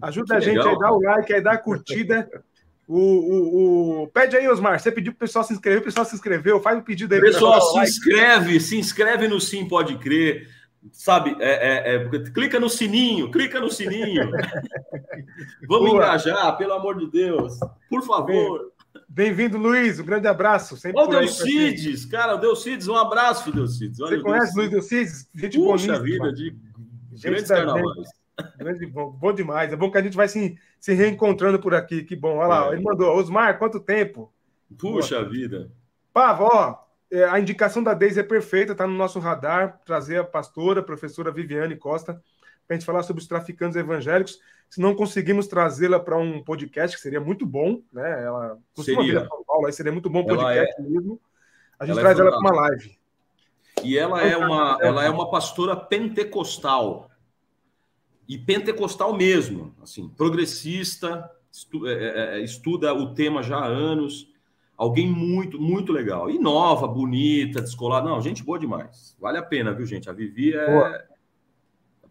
Ajuda 0.00 0.28
que 0.28 0.34
a 0.34 0.40
gente 0.40 0.56
legal. 0.56 0.72
aí, 0.72 0.78
dá 0.78 0.92
o 0.92 1.00
like 1.00 1.32
aí, 1.34 1.40
dá 1.42 1.52
a 1.52 1.58
curtida. 1.58 2.30
O, 2.86 2.98
o, 2.98 4.02
o, 4.02 4.06
Pede 4.08 4.36
aí, 4.36 4.46
Osmar. 4.48 4.78
Você 4.78 4.92
pediu 4.92 5.12
para 5.12 5.18
o 5.18 5.20
pessoal 5.20 5.44
se 5.44 5.52
inscrever, 5.52 5.80
o 5.80 5.84
pessoal 5.84 6.04
se 6.04 6.14
inscreveu. 6.14 6.60
Faz 6.60 6.78
o 6.78 6.82
pedido 6.82 7.14
aí. 7.14 7.20
Pessoal, 7.20 7.60
se 7.60 7.76
like. 7.76 7.90
inscreve, 7.90 8.60
se 8.60 8.76
inscreve 8.76 9.28
no 9.28 9.40
Sim 9.40 9.66
Pode 9.66 9.96
Crer. 9.98 10.48
Sabe, 10.92 11.34
é, 11.40 11.94
é, 11.94 11.94
é, 11.94 12.08
clica 12.30 12.60
no 12.60 12.68
sininho, 12.68 13.30
clica 13.30 13.58
no 13.58 13.70
sininho. 13.70 14.30
Vamos 15.66 15.90
Boa. 15.90 16.04
engajar, 16.04 16.56
pelo 16.58 16.74
amor 16.74 16.98
de 16.98 17.10
Deus. 17.10 17.58
Por 17.88 18.02
favor. 18.02 18.70
Bem-vindo, 19.08 19.56
Luiz. 19.56 19.98
Um 19.98 20.04
grande 20.04 20.28
abraço. 20.28 20.76
Sempre 20.76 21.00
Ô, 21.00 21.06
Delcides, 21.06 22.04
cara, 22.04 22.36
Delcides, 22.36 22.86
um 22.86 22.96
abraço, 22.96 23.50
Delcides. 23.50 23.98
Olha, 24.00 24.16
Você 24.16 24.22
conhece 24.22 24.56
Luiz 24.56 24.70
Delcides? 24.70 25.30
Gente 25.34 25.58
Puxa 25.58 25.98
vida, 26.00 26.32
de 26.32 26.54
grandes 27.22 27.48
carnavais. 27.48 28.23
Grande, 28.56 28.86
bom, 28.86 29.10
bom 29.10 29.32
demais. 29.32 29.72
É 29.72 29.76
bom 29.76 29.90
que 29.90 29.98
a 29.98 30.02
gente 30.02 30.16
vai 30.16 30.28
se, 30.28 30.58
se 30.80 30.92
reencontrando 30.92 31.58
por 31.58 31.74
aqui. 31.74 32.02
Que 32.02 32.16
bom. 32.16 32.38
Olha 32.38 32.48
lá, 32.48 32.66
é. 32.66 32.72
ele 32.74 32.82
mandou. 32.82 33.14
Osmar, 33.16 33.58
quanto 33.58 33.80
tempo? 33.80 34.32
Puxa 34.78 35.20
Boa. 35.20 35.30
vida. 35.30 35.70
Pava, 36.12 36.44
ó, 36.44 36.84
é, 37.10 37.24
a 37.24 37.38
indicação 37.38 37.82
da 37.82 37.94
Deise 37.94 38.20
é 38.20 38.24
perfeita, 38.24 38.72
está 38.72 38.86
no 38.86 38.94
nosso 38.94 39.18
radar. 39.18 39.80
Trazer 39.84 40.18
a 40.18 40.24
pastora, 40.24 40.80
a 40.80 40.84
professora 40.84 41.30
Viviane 41.30 41.76
Costa, 41.76 42.14
para 42.66 42.74
a 42.74 42.78
gente 42.78 42.86
falar 42.86 43.02
sobre 43.02 43.22
os 43.22 43.28
traficantes 43.28 43.76
evangélicos. 43.76 44.40
Se 44.68 44.80
não 44.80 44.94
conseguimos 44.94 45.46
trazê-la 45.46 46.00
para 46.00 46.18
um 46.18 46.42
podcast, 46.42 46.96
que 46.96 47.02
seria 47.02 47.20
muito 47.20 47.46
bom, 47.46 47.80
né? 47.92 48.24
Ela 48.24 48.58
costuma 48.74 49.02
seria. 49.02 49.20
vir 49.20 49.26
a 49.26 49.28
São 49.28 49.44
Paulo, 49.44 49.66
aí 49.66 49.72
seria 49.72 49.92
muito 49.92 50.10
bom 50.10 50.24
podcast 50.24 50.74
é... 50.80 50.82
mesmo. 50.82 51.20
A 51.78 51.86
gente 51.86 51.98
ela 51.98 52.00
é 52.00 52.14
traz 52.14 52.18
é 52.18 52.22
ela 52.22 52.30
para 52.30 52.40
uma 52.40 52.60
live. 52.62 52.98
E 53.84 53.98
ela 53.98 54.22
é 54.22 54.36
uma, 54.36 54.78
ela 54.80 55.04
é 55.04 55.10
uma 55.10 55.30
pastora 55.30 55.76
pentecostal 55.76 57.10
e 58.28 58.38
pentecostal 58.38 59.16
mesmo, 59.16 59.74
assim, 59.82 60.08
progressista, 60.08 61.30
estu, 61.52 61.86
é, 61.86 61.92
é, 61.92 62.38
é, 62.38 62.40
estuda 62.40 62.92
o 62.94 63.14
tema 63.14 63.42
já 63.42 63.58
há 63.58 63.66
anos, 63.66 64.32
alguém 64.76 65.08
muito, 65.08 65.60
muito 65.60 65.92
legal. 65.92 66.30
E 66.30 66.38
nova, 66.38 66.86
bonita, 66.86 67.60
descolada. 67.60 68.08
Não, 68.08 68.20
gente 68.20 68.42
boa 68.42 68.58
demais. 68.58 69.16
Vale 69.20 69.38
a 69.38 69.42
pena, 69.42 69.72
viu, 69.72 69.86
gente? 69.86 70.08
A 70.08 70.12
Vivi 70.12 70.54
é. 70.54 70.66
Boa. 70.66 71.14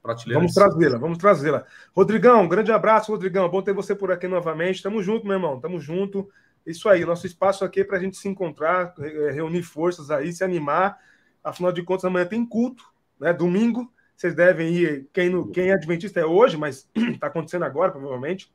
Prateleira 0.01 0.41
vamos 0.41 0.53
trazê-la, 0.53 0.97
vamos 0.97 1.17
trazê-la. 1.17 1.65
Rodrigão, 1.95 2.43
um 2.43 2.49
grande 2.49 2.73
abraço, 2.73 3.09
Rodrigão. 3.09 3.47
Bom 3.49 3.61
ter 3.61 3.73
você 3.73 3.95
por 3.95 4.11
aqui 4.11 4.27
novamente. 4.27 4.83
Tamo 4.83 5.01
junto, 5.01 5.25
meu 5.25 5.35
irmão. 5.35 5.61
Tamo 5.61 5.79
junto. 5.79 6.29
Isso 6.65 6.89
aí, 6.89 7.05
nosso 7.05 7.25
espaço 7.25 7.63
aqui 7.63 7.81
é 7.81 7.83
para 7.85 7.97
a 7.97 7.99
gente 8.01 8.17
se 8.17 8.27
encontrar, 8.27 8.93
reunir 9.33 9.63
forças 9.63 10.11
aí, 10.11 10.33
se 10.33 10.43
animar. 10.43 10.99
Afinal 11.41 11.71
de 11.71 11.81
contas, 11.83 12.03
amanhã 12.03 12.25
tem 12.25 12.45
culto, 12.45 12.83
né? 13.17 13.31
Domingo. 13.31 13.89
Vocês 14.23 14.35
devem 14.35 14.73
ir. 14.73 15.09
Quem, 15.11 15.51
quem 15.51 15.69
é 15.69 15.73
adventista 15.73 16.17
é 16.21 16.25
hoje, 16.25 16.55
mas 16.55 16.89
está 16.95 17.27
acontecendo 17.27 17.65
agora, 17.65 17.91
provavelmente. 17.91 18.49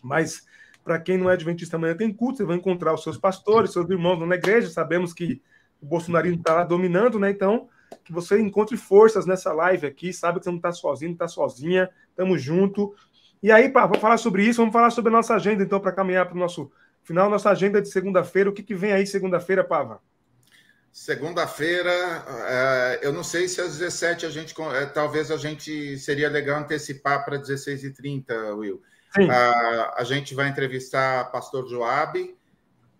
Mas 0.00 0.46
para 0.84 0.96
quem 1.00 1.18
não 1.18 1.28
é 1.28 1.32
adventista 1.32 1.76
amanhã 1.76 1.96
tem 1.96 2.12
culto, 2.12 2.36
vocês 2.36 2.46
vão 2.46 2.54
encontrar 2.54 2.94
os 2.94 3.02
seus 3.02 3.18
pastores, 3.18 3.72
seus 3.72 3.90
irmãos 3.90 4.24
na 4.24 4.36
igreja. 4.36 4.70
Sabemos 4.70 5.12
que 5.12 5.42
o 5.80 5.86
bolsonarismo 5.86 6.38
está 6.38 6.54
lá 6.54 6.62
dominando, 6.62 7.18
né? 7.18 7.30
Então, 7.30 7.68
que 8.04 8.12
você 8.12 8.40
encontre 8.40 8.76
forças 8.76 9.26
nessa 9.26 9.52
live 9.52 9.88
aqui. 9.88 10.12
Sabe 10.12 10.38
que 10.38 10.44
você 10.44 10.50
não 10.50 10.58
está 10.58 10.70
sozinho, 10.70 11.08
não 11.08 11.14
está 11.16 11.26
sozinha. 11.26 11.90
Tamo 12.14 12.38
junto. 12.38 12.94
E 13.42 13.50
aí, 13.50 13.72
vamos 13.72 13.98
falar 13.98 14.18
sobre 14.18 14.44
isso, 14.44 14.58
vamos 14.58 14.72
falar 14.72 14.90
sobre 14.90 15.08
a 15.08 15.16
nossa 15.16 15.34
agenda, 15.34 15.64
então, 15.64 15.80
para 15.80 15.90
caminhar 15.90 16.26
para 16.26 16.36
o 16.36 16.38
nosso 16.38 16.70
final, 17.02 17.28
nossa 17.28 17.50
agenda 17.50 17.82
de 17.82 17.88
segunda-feira. 17.88 18.50
O 18.50 18.52
que, 18.52 18.62
que 18.62 18.76
vem 18.76 18.92
aí 18.92 19.04
segunda-feira, 19.04 19.64
Pava? 19.64 20.00
Segunda-feira, 20.92 21.90
é, 22.46 23.00
eu 23.02 23.14
não 23.14 23.24
sei 23.24 23.48
se 23.48 23.62
às 23.62 23.78
17 23.78 24.26
a 24.26 24.30
gente. 24.30 24.54
É, 24.74 24.84
talvez 24.84 25.30
a 25.30 25.38
gente 25.38 25.96
seria 25.96 26.28
legal 26.28 26.60
antecipar 26.60 27.24
para 27.24 27.40
16h30, 27.40 28.54
Will. 28.58 28.82
Sim. 29.14 29.28
A, 29.30 30.04
gente 30.04 30.34
vai 30.34 30.48
entrevistar 30.48 31.32
pastor 31.32 31.66
Joab. 31.66 32.34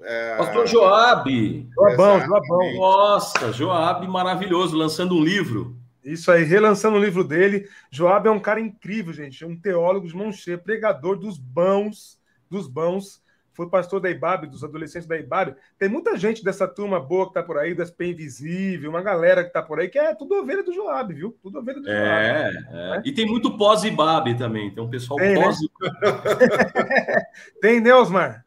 É, 0.01 0.36
pastor 0.36 0.66
Joab! 0.66 1.68
Joabão, 1.74 2.20
Joabão. 2.20 2.74
Nossa, 2.76 3.53
Joab 3.53 4.09
maravilhoso, 4.09 4.74
lançando 4.74 5.14
um 5.14 5.22
livro. 5.22 5.76
Isso 6.03 6.32
aí, 6.32 6.45
relançando 6.45 6.97
o 6.97 7.01
livro 7.01 7.22
dele. 7.22 7.68
Joab 7.90 8.26
é 8.26 8.30
um 8.30 8.40
cara 8.40 8.59
incrível, 8.59 9.12
gente. 9.12 9.45
É 9.45 9.47
um 9.47 9.57
teólogo 9.57 10.09
de 10.09 10.16
mão 10.16 10.32
cheia, 10.32 10.57
pregador 10.57 11.18
dos 11.18 11.36
bons, 11.36 12.18
dos 12.51 12.66
bons 12.66 13.22
foi 13.53 13.69
pastor 13.69 14.01
da 14.01 14.11
IBAB, 14.11 14.47
dos 14.47 14.65
adolescentes 14.65 15.07
da 15.07 15.17
IBAB. 15.17 15.55
Tem 15.79 15.89
muita 15.89 16.17
gente 16.17 16.43
dessa 16.43 16.67
turma 16.67 16.99
boa 16.99 17.29
que 17.29 17.35
tá 17.35 17.43
por 17.43 17.59
aí, 17.59 17.75
das 17.75 17.89
SP 17.93 18.11
Invisível, 18.11 18.91
uma 18.91 19.03
galera 19.03 19.45
que 19.45 19.53
tá 19.53 19.63
por 19.63 19.79
aí, 19.79 19.89
que 19.89 19.99
é 19.99 20.15
tudo 20.15 20.37
ovelha 20.37 20.63
do 20.63 20.73
Joab, 20.73 21.13
viu? 21.13 21.37
Tudo 21.43 21.59
ovelha 21.59 21.81
do 21.81 21.87
Joab. 21.87 21.99
É, 21.99 22.49
é. 22.49 22.73
Né? 22.73 23.03
e 23.05 23.13
tem 23.13 23.27
muito 23.27 23.57
pós-IBAB 23.57 24.37
também, 24.37 24.75
tem 24.75 24.83
um 24.83 24.91
pessoal 24.91 25.19
tem, 25.19 25.35
pós 25.35 25.59
né? 25.61 25.69
tem, 27.61 27.81
Neusmar? 27.81 28.45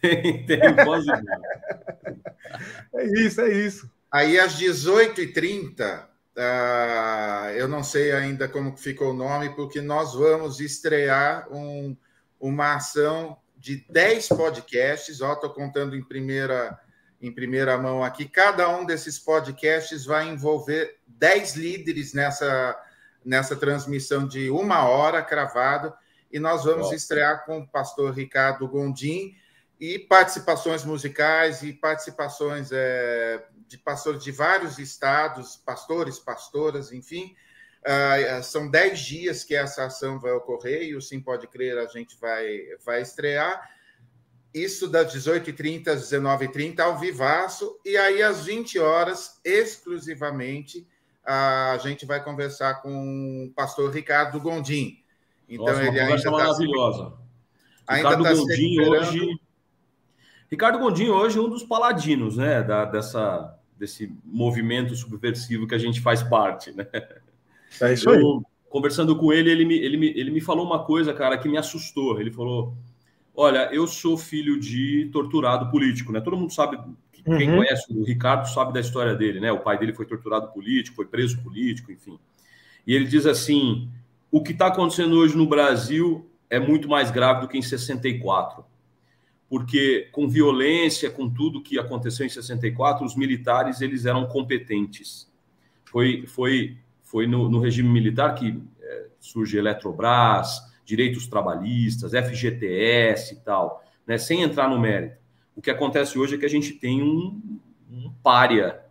Tem, 0.00 0.46
tem 0.46 0.76
pós-IBAB. 0.76 1.24
é 2.94 3.04
isso, 3.20 3.40
é 3.40 3.52
isso. 3.52 3.90
Aí 4.10 4.38
às 4.38 4.58
18h30, 4.58 6.04
uh, 6.04 6.06
ah, 6.38 7.50
eu 7.56 7.66
não 7.66 7.82
sei 7.82 8.12
ainda 8.12 8.48
como 8.48 8.76
ficou 8.76 9.10
o 9.10 9.16
nome, 9.16 9.50
porque 9.50 9.80
nós 9.80 10.14
vamos 10.14 10.60
estrear 10.60 11.48
um, 11.52 11.96
uma 12.40 12.76
ação 12.76 13.36
de 13.66 13.84
10 13.90 14.28
podcasts, 14.28 15.20
ó, 15.20 15.32
estou 15.32 15.50
contando 15.50 15.96
em 15.96 16.04
primeira, 16.04 16.78
em 17.20 17.32
primeira 17.32 17.76
mão 17.76 18.04
aqui. 18.04 18.24
Cada 18.28 18.68
um 18.68 18.86
desses 18.86 19.18
podcasts 19.18 20.04
vai 20.04 20.28
envolver 20.28 21.00
10 21.08 21.56
líderes 21.56 22.14
nessa, 22.14 22.80
nessa 23.24 23.56
transmissão 23.56 24.24
de 24.24 24.48
uma 24.50 24.88
hora 24.88 25.20
cravado, 25.20 25.92
e 26.30 26.38
nós 26.38 26.62
vamos 26.62 26.92
estrear 26.92 27.44
com 27.44 27.58
o 27.58 27.66
pastor 27.66 28.14
Ricardo 28.14 28.68
Gondim 28.68 29.34
e 29.80 29.98
participações 29.98 30.84
musicais 30.84 31.64
e 31.64 31.72
participações 31.72 32.70
é, 32.70 33.44
de 33.66 33.78
pastores 33.78 34.22
de 34.22 34.30
vários 34.30 34.78
estados, 34.78 35.56
pastores, 35.56 36.20
pastoras, 36.20 36.92
enfim. 36.92 37.34
Uh, 37.86 38.42
são 38.42 38.68
dez 38.68 38.98
dias 38.98 39.44
que 39.44 39.54
essa 39.54 39.84
ação 39.84 40.18
vai 40.18 40.32
ocorrer 40.32 40.82
e 40.82 40.96
o 40.96 41.00
Sim 41.00 41.20
Pode 41.20 41.46
Crer 41.46 41.78
a 41.78 41.86
gente 41.86 42.18
vai, 42.20 42.46
vai 42.84 43.00
estrear. 43.00 43.70
Isso 44.52 44.88
das 44.88 45.14
18h30 45.14 45.88
às 45.88 46.10
19h30 46.10 46.80
ao 46.80 46.98
vivaço. 46.98 47.78
E 47.84 47.96
aí, 47.96 48.22
às 48.22 48.44
20 48.44 48.78
horas, 48.80 49.40
exclusivamente, 49.44 50.84
a 51.24 51.78
gente 51.80 52.04
vai 52.04 52.24
conversar 52.24 52.82
com 52.82 53.46
o 53.46 53.52
pastor 53.54 53.92
Ricardo 53.92 54.40
Gondim. 54.40 54.98
Então, 55.48 55.66
Nossa, 55.66 55.84
ele 55.84 56.00
ainda 56.00 56.16
está 56.16 56.30
maravilhosa. 56.30 57.12
Ainda 57.86 58.08
Ricardo 58.08 58.24
tá 58.24 58.34
Gondim 58.34 58.80
hoje. 58.80 59.40
Ricardo 60.50 60.78
Gondim 60.78 61.08
hoje 61.08 61.38
é 61.38 61.40
um 61.40 61.48
dos 61.48 61.62
paladinos, 61.62 62.36
né, 62.36 62.62
da, 62.62 62.84
dessa, 62.84 63.58
desse 63.76 64.12
movimento 64.24 64.94
subversivo 64.96 65.66
que 65.66 65.74
a 65.74 65.78
gente 65.78 66.00
faz 66.00 66.22
parte, 66.22 66.72
né? 66.72 66.86
É 67.80 67.92
isso 67.92 68.08
aí. 68.10 68.20
Eu, 68.20 68.42
conversando 68.68 69.16
com 69.16 69.32
ele, 69.32 69.50
ele 69.50 69.64
me, 69.64 69.74
ele, 69.74 69.96
me, 69.96 70.06
ele 70.08 70.30
me 70.30 70.40
falou 70.40 70.66
uma 70.66 70.84
coisa, 70.84 71.12
cara, 71.14 71.38
que 71.38 71.48
me 71.48 71.56
assustou. 71.56 72.20
Ele 72.20 72.30
falou: 72.30 72.76
Olha, 73.34 73.68
eu 73.72 73.86
sou 73.86 74.16
filho 74.16 74.58
de 74.58 75.08
torturado 75.12 75.70
político, 75.70 76.12
né? 76.12 76.20
Todo 76.20 76.36
mundo 76.36 76.52
sabe, 76.52 76.78
quem 77.24 77.50
uhum. 77.50 77.56
conhece 77.56 77.92
o 77.92 78.04
Ricardo 78.04 78.48
sabe 78.48 78.72
da 78.72 78.80
história 78.80 79.14
dele, 79.14 79.40
né? 79.40 79.50
O 79.50 79.60
pai 79.60 79.78
dele 79.78 79.92
foi 79.92 80.06
torturado 80.06 80.52
político, 80.52 80.96
foi 80.96 81.06
preso 81.06 81.42
político, 81.42 81.90
enfim. 81.90 82.18
E 82.86 82.94
ele 82.94 83.04
diz 83.06 83.26
assim: 83.26 83.90
o 84.30 84.42
que 84.42 84.52
está 84.52 84.68
acontecendo 84.68 85.16
hoje 85.16 85.36
no 85.36 85.46
Brasil 85.46 86.30
é 86.48 86.60
muito 86.60 86.88
mais 86.88 87.10
grave 87.10 87.40
do 87.40 87.48
que 87.48 87.58
em 87.58 87.62
64. 87.62 88.64
Porque 89.48 90.08
com 90.12 90.28
violência, 90.28 91.10
com 91.10 91.28
tudo 91.28 91.62
que 91.62 91.78
aconteceu 91.78 92.26
em 92.26 92.28
64, 92.28 93.04
os 93.04 93.16
militares 93.16 93.80
eles 93.80 94.04
eram 94.04 94.26
competentes. 94.26 95.30
Foi, 95.84 96.26
foi 96.26 96.76
foi 97.16 97.26
no, 97.26 97.48
no 97.48 97.60
regime 97.60 97.88
militar 97.88 98.34
que 98.34 98.62
é, 98.78 99.06
surge 99.18 99.56
Eletrobras, 99.56 100.60
direitos 100.84 101.26
trabalhistas, 101.26 102.12
FGTS 102.12 103.32
e 103.32 103.36
tal, 103.38 103.82
né? 104.06 104.18
sem 104.18 104.42
entrar 104.42 104.68
no 104.68 104.78
mérito. 104.78 105.16
O 105.56 105.62
que 105.62 105.70
acontece 105.70 106.18
hoje 106.18 106.34
é 106.34 106.38
que 106.38 106.44
a 106.44 106.50
gente 106.50 106.74
tem 106.74 107.02
um, 107.02 107.40
um 107.90 108.12
párea 108.22 108.82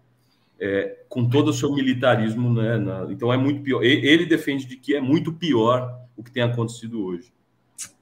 é, 0.59 1.03
com 1.07 1.29
todo 1.29 1.49
o 1.49 1.53
seu 1.53 1.71
militarismo, 1.71 2.51
né? 2.51 2.79
Na, 2.79 3.05
então 3.11 3.31
é 3.31 3.37
muito 3.37 3.61
pior. 3.61 3.83
Ele 3.83 4.25
defende 4.25 4.65
de 4.65 4.75
que 4.75 4.95
é 4.95 4.99
muito 4.99 5.31
pior 5.31 5.95
o 6.17 6.23
que 6.23 6.31
tem 6.31 6.41
acontecido 6.41 7.05
hoje. 7.05 7.31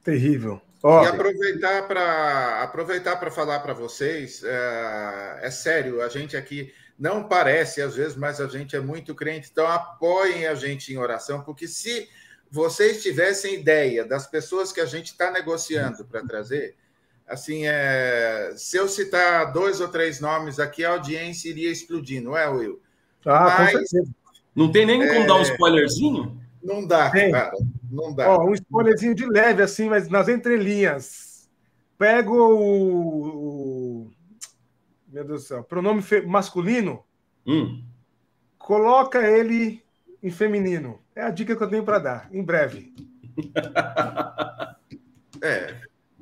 Terrível. 0.06 0.62
Oh. 0.82 1.04
E 1.04 1.08
aproveitar 1.08 1.86
para 1.86 2.64
aproveitar 2.64 3.18
para 3.18 3.30
falar 3.30 3.60
para 3.60 3.74
vocês, 3.74 4.42
é, 4.42 5.40
é 5.42 5.52
sério, 5.52 6.02
a 6.02 6.08
gente 6.08 6.38
aqui 6.38 6.72
não 6.98 7.28
parece 7.28 7.82
às 7.82 7.96
vezes, 7.96 8.16
mas 8.16 8.40
a 8.40 8.48
gente 8.48 8.76
é 8.76 8.80
muito 8.80 9.16
crente, 9.16 9.50
então 9.52 9.68
apoiem 9.68 10.48
a 10.48 10.56
gente 10.56 10.94
em 10.94 10.98
oração, 10.98 11.42
porque 11.42 11.68
se 11.68 12.08
vocês 12.50 13.02
tivessem 13.02 13.56
ideia 13.56 14.06
das 14.06 14.28
pessoas 14.28 14.72
que 14.72 14.80
a 14.80 14.86
gente 14.86 15.08
está 15.08 15.32
negociando 15.32 16.06
para 16.06 16.24
trazer, 16.24 16.76
assim, 17.28 17.66
é, 17.66 18.54
se 18.56 18.78
eu 18.78 18.88
citar 18.88 19.52
dois 19.52 19.82
ou 19.82 19.88
três 19.88 20.20
nomes 20.20 20.60
aqui, 20.60 20.86
a 20.86 20.92
audiência 20.92 21.50
iria 21.50 21.72
explodir, 21.72 22.22
não 22.22 22.38
é, 22.38 22.48
Will? 22.48 22.80
Ah, 23.26 23.56
mas, 23.60 23.72
com 23.72 23.86
certeza. 23.86 24.16
Não 24.56 24.72
tem 24.72 24.86
nem 24.86 25.00
como 25.00 25.12
é, 25.12 25.26
dar 25.26 25.36
um 25.36 25.42
spoilerzinho? 25.42 26.40
Não 26.64 26.86
dá, 26.86 27.10
tem. 27.10 27.32
cara. 27.32 27.54
Não 27.92 28.14
dá. 28.14 28.30
Ó, 28.30 28.46
um 28.46 28.54
spoilerzinho 28.54 29.16
de 29.16 29.26
leve, 29.26 29.62
assim, 29.62 29.90
mas 29.90 30.08
nas 30.08 30.28
entrelinhas. 30.28 31.50
Pego 31.98 32.36
o, 32.36 33.73
meu 35.14 35.24
Deus 35.24 35.44
do 35.44 35.48
céu, 35.48 35.64
pronome 35.64 36.04
masculino, 36.26 37.06
hum. 37.46 37.84
coloca 38.58 39.22
ele 39.22 39.84
em 40.24 40.32
feminino. 40.32 41.00
É 41.16 41.22
a 41.22 41.30
dica 41.30 41.56
que 41.56 41.62
eu 41.62 41.70
tenho 41.70 41.84
para 41.84 42.00
dar, 42.00 42.30
em 42.34 42.44
breve. 42.44 42.94
É. 45.42 45.76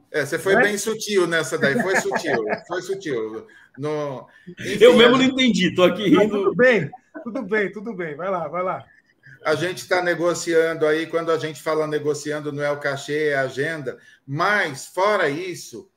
é 0.09 0.25
você 0.25 0.39
foi 0.39 0.55
é? 0.55 0.63
bem 0.63 0.77
sutil 0.79 1.27
nessa 1.27 1.55
daí, 1.55 1.79
foi 1.79 1.95
sutil, 1.97 2.43
foi 2.67 2.81
sutil. 2.81 3.45
No... 3.77 4.27
Enfim, 4.59 4.83
eu 4.83 4.97
mesmo 4.97 5.17
não 5.17 5.23
entendi, 5.23 5.67
estou 5.67 5.85
aqui 5.85 6.09
rindo. 6.09 6.29
tudo 6.29 6.55
bem, 6.55 6.89
tudo 7.23 7.41
bem, 7.43 7.71
tudo 7.71 7.93
bem. 7.93 8.15
Vai 8.15 8.31
lá, 8.31 8.47
vai 8.47 8.63
lá. 8.63 8.83
A 9.45 9.53
gente 9.53 9.77
está 9.77 10.01
negociando 10.01 10.87
aí, 10.87 11.05
quando 11.05 11.31
a 11.31 11.37
gente 11.37 11.61
fala 11.61 11.85
negociando, 11.85 12.51
não 12.51 12.63
é 12.63 12.71
o 12.71 12.79
cachê, 12.79 13.27
é 13.27 13.35
a 13.35 13.41
agenda, 13.41 13.99
mas, 14.25 14.87
fora 14.87 15.29
isso, 15.29 15.90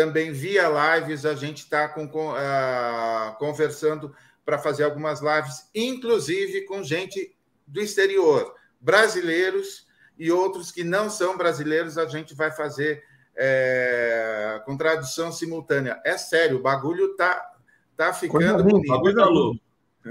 também 0.00 0.32
via 0.32 0.96
lives, 0.96 1.26
a 1.26 1.34
gente 1.34 1.58
está 1.58 1.86
com, 1.86 2.06
uh, 2.06 3.36
conversando 3.38 4.14
para 4.46 4.56
fazer 4.56 4.84
algumas 4.84 5.20
lives, 5.20 5.68
inclusive 5.74 6.62
com 6.62 6.82
gente 6.82 7.36
do 7.66 7.82
exterior, 7.82 8.54
brasileiros 8.80 9.86
e 10.18 10.32
outros 10.32 10.72
que 10.72 10.82
não 10.82 11.10
são 11.10 11.36
brasileiros, 11.36 11.98
a 11.98 12.06
gente 12.06 12.34
vai 12.34 12.50
fazer 12.50 13.04
é, 13.36 14.62
com 14.64 14.74
tradução 14.74 15.30
simultânea. 15.30 16.00
É 16.02 16.16
sério, 16.16 16.56
o 16.58 16.62
bagulho 16.62 17.14
tá, 17.14 17.52
tá 17.94 18.14
ficando 18.14 18.64
bonito. 18.64 18.90
O 18.90 18.96
bagulho 18.96 19.14
tá 19.14 19.26
louco. 19.26 19.60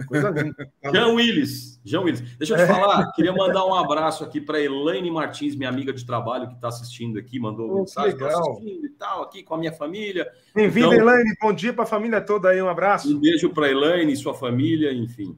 Coisa 0.07 0.29
linda. 0.29 0.71
Jean 0.93 1.13
Willis, 1.13 1.81
Jean 1.83 2.01
Willis. 2.01 2.21
Deixa 2.37 2.53
eu 2.53 2.57
te 2.57 2.63
é. 2.63 2.67
falar, 2.67 3.11
queria 3.13 3.33
mandar 3.33 3.65
um 3.65 3.73
abraço 3.73 4.23
aqui 4.23 4.39
para 4.39 4.59
Elaine 4.59 5.09
Martins, 5.09 5.55
minha 5.55 5.69
amiga 5.69 5.91
de 5.91 6.05
trabalho 6.05 6.47
que 6.47 6.53
está 6.53 6.67
assistindo 6.67 7.17
aqui, 7.17 7.39
mandou 7.39 7.71
oh, 7.71 7.79
mensagem, 7.79 8.21
assistindo 8.21 8.85
e 8.85 8.89
tal, 8.89 9.23
aqui 9.23 9.43
com 9.43 9.55
a 9.55 9.57
minha 9.57 9.73
família. 9.73 10.29
Bem-vinda, 10.53 10.95
então, 10.95 11.09
Elaine, 11.09 11.35
bom 11.41 11.53
dia 11.53 11.73
para 11.73 11.83
a 11.83 11.87
família 11.87 12.21
toda 12.21 12.49
aí, 12.49 12.61
um 12.61 12.69
abraço. 12.69 13.15
Um 13.15 13.19
beijo 13.19 13.49
para 13.49 13.69
Elaine 13.69 14.13
e 14.13 14.17
sua 14.17 14.33
família, 14.33 14.93
enfim. 14.93 15.37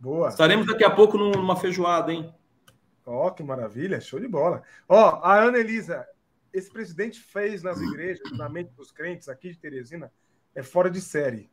Boa. 0.00 0.28
Estaremos 0.28 0.66
daqui 0.66 0.84
a 0.84 0.90
pouco 0.90 1.18
numa 1.18 1.56
feijoada, 1.56 2.12
hein? 2.12 2.32
Ó, 3.04 3.28
oh, 3.28 3.30
que 3.32 3.42
maravilha, 3.42 4.00
show 4.00 4.18
de 4.18 4.28
bola. 4.28 4.62
Ó, 4.88 4.96
oh, 4.96 5.24
a 5.24 5.38
Ana 5.38 5.58
Elisa, 5.58 6.06
esse 6.52 6.70
presidente 6.72 7.20
fez 7.20 7.62
nas 7.62 7.80
igrejas, 7.80 8.20
na 8.32 8.48
mente 8.48 8.72
dos 8.74 8.90
crentes 8.90 9.28
aqui 9.28 9.50
de 9.50 9.58
Teresina, 9.58 10.10
é 10.54 10.62
fora 10.62 10.90
de 10.90 11.00
série. 11.00 11.50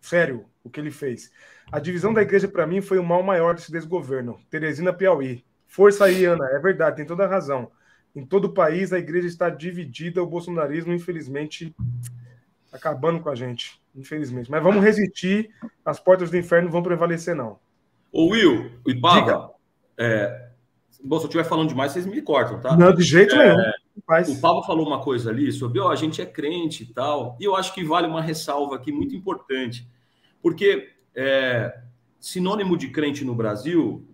Sério, 0.00 0.44
o 0.62 0.70
que 0.70 0.80
ele 0.80 0.90
fez. 0.90 1.30
A 1.70 1.78
divisão 1.78 2.14
da 2.14 2.22
igreja, 2.22 2.46
para 2.46 2.66
mim, 2.66 2.80
foi 2.80 2.98
o 2.98 3.04
mal 3.04 3.22
maior 3.22 3.54
desse 3.54 3.72
desgoverno. 3.72 4.38
Teresina, 4.50 4.92
Piauí. 4.92 5.44
Força 5.66 6.04
aí, 6.04 6.24
Ana. 6.24 6.46
É 6.52 6.58
verdade, 6.58 6.96
tem 6.96 7.04
toda 7.04 7.24
a 7.24 7.28
razão. 7.28 7.70
Em 8.14 8.24
todo 8.24 8.46
o 8.46 8.52
país, 8.54 8.92
a 8.92 8.98
igreja 8.98 9.26
está 9.26 9.50
dividida. 9.50 10.22
O 10.22 10.26
bolsonarismo, 10.26 10.92
infelizmente, 10.92 11.74
acabando 12.72 13.20
com 13.20 13.28
a 13.28 13.34
gente. 13.34 13.80
Infelizmente. 13.94 14.50
Mas 14.50 14.62
vamos 14.62 14.82
resistir. 14.82 15.50
As 15.84 15.98
portas 15.98 16.30
do 16.30 16.36
inferno 16.36 16.70
vão 16.70 16.82
prevalecer, 16.82 17.34
não. 17.34 17.58
Ô, 18.12 18.28
Will, 18.28 18.70
e 18.86 18.94
Pava, 18.94 19.52
é... 19.98 20.46
Bom, 21.04 21.18
se 21.18 21.24
eu 21.24 21.28
estiver 21.28 21.44
falando 21.44 21.68
demais, 21.68 21.92
vocês 21.92 22.06
me 22.06 22.22
cortam, 22.22 22.60
tá? 22.60 22.76
Não, 22.76 22.94
de 22.94 23.02
jeito 23.02 23.34
é... 23.34 23.54
nenhum. 23.54 23.72
O 24.28 24.40
Paulo 24.40 24.62
falou 24.62 24.86
uma 24.86 25.00
coisa 25.00 25.30
ali 25.30 25.50
sobre, 25.50 25.80
a 25.80 25.94
gente 25.94 26.20
é 26.20 26.26
crente 26.26 26.82
e 26.82 26.86
tal. 26.86 27.36
E 27.40 27.44
eu 27.44 27.56
acho 27.56 27.72
que 27.72 27.82
vale 27.82 28.06
uma 28.06 28.20
ressalva 28.20 28.76
aqui 28.76 28.92
muito 28.92 29.16
importante. 29.16 29.88
Porque 30.42 30.90
é, 31.14 31.82
sinônimo 32.20 32.76
de 32.76 32.88
crente 32.90 33.24
no 33.24 33.34
Brasil 33.34 34.06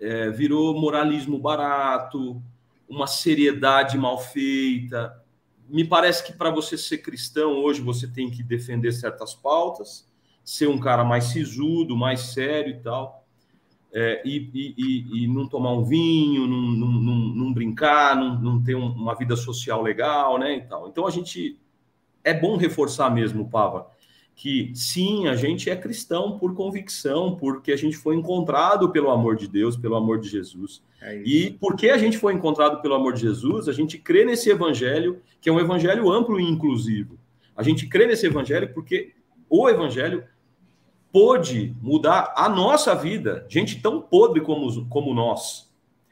é, 0.00 0.30
virou 0.30 0.78
moralismo 0.78 1.38
barato, 1.38 2.42
uma 2.88 3.06
seriedade 3.06 3.98
mal 3.98 4.18
feita. 4.18 5.22
Me 5.68 5.84
parece 5.84 6.24
que 6.24 6.32
para 6.32 6.50
você 6.50 6.78
ser 6.78 6.98
cristão 6.98 7.54
hoje 7.54 7.80
você 7.80 8.06
tem 8.06 8.30
que 8.30 8.42
defender 8.42 8.92
certas 8.92 9.34
pautas, 9.34 10.08
ser 10.44 10.68
um 10.68 10.78
cara 10.78 11.04
mais 11.04 11.24
sisudo, 11.24 11.96
mais 11.96 12.20
sério 12.20 12.76
e 12.76 12.80
tal, 12.80 13.15
é, 13.98 14.20
e, 14.26 14.50
e, 14.76 15.24
e, 15.24 15.26
não 15.26 15.48
tomar 15.48 15.72
um 15.72 15.82
vinho, 15.82 16.46
não, 16.46 16.60
não, 16.60 16.92
não, 16.92 17.16
não 17.34 17.52
brincar, 17.54 18.14
não, 18.14 18.38
não 18.38 18.62
ter 18.62 18.74
uma 18.74 19.14
vida 19.14 19.34
social 19.34 19.80
legal, 19.80 20.38
né? 20.38 20.54
E 20.56 20.60
tal. 20.60 20.86
Então 20.88 21.06
a 21.06 21.10
gente 21.10 21.58
é 22.22 22.34
bom 22.34 22.58
reforçar 22.58 23.08
mesmo, 23.08 23.48
Pava, 23.48 23.86
que 24.34 24.70
sim, 24.74 25.28
a 25.28 25.34
gente 25.34 25.70
é 25.70 25.74
cristão 25.74 26.38
por 26.38 26.54
convicção, 26.54 27.36
porque 27.36 27.72
a 27.72 27.76
gente 27.76 27.96
foi 27.96 28.16
encontrado 28.16 28.90
pelo 28.92 29.10
amor 29.10 29.34
de 29.34 29.48
Deus, 29.48 29.78
pelo 29.78 29.96
amor 29.96 30.20
de 30.20 30.28
Jesus. 30.28 30.82
É 31.00 31.22
e 31.24 31.52
porque 31.52 31.88
a 31.88 31.96
gente 31.96 32.18
foi 32.18 32.34
encontrado 32.34 32.82
pelo 32.82 32.96
amor 32.96 33.14
de 33.14 33.22
Jesus, 33.22 33.66
a 33.66 33.72
gente 33.72 33.96
crê 33.96 34.26
nesse 34.26 34.50
evangelho, 34.50 35.22
que 35.40 35.48
é 35.48 35.52
um 35.52 35.58
evangelho 35.58 36.12
amplo 36.12 36.38
e 36.38 36.44
inclusivo. 36.44 37.18
A 37.56 37.62
gente 37.62 37.86
crê 37.86 38.06
nesse 38.06 38.26
evangelho 38.26 38.74
porque 38.74 39.14
o 39.48 39.70
evangelho 39.70 40.22
pôde 41.16 41.74
mudar 41.80 42.34
a 42.36 42.46
nossa 42.46 42.94
vida, 42.94 43.46
gente 43.48 43.80
tão 43.80 44.02
podre 44.02 44.42
como, 44.42 44.86
como 44.86 45.14
nós. 45.14 45.66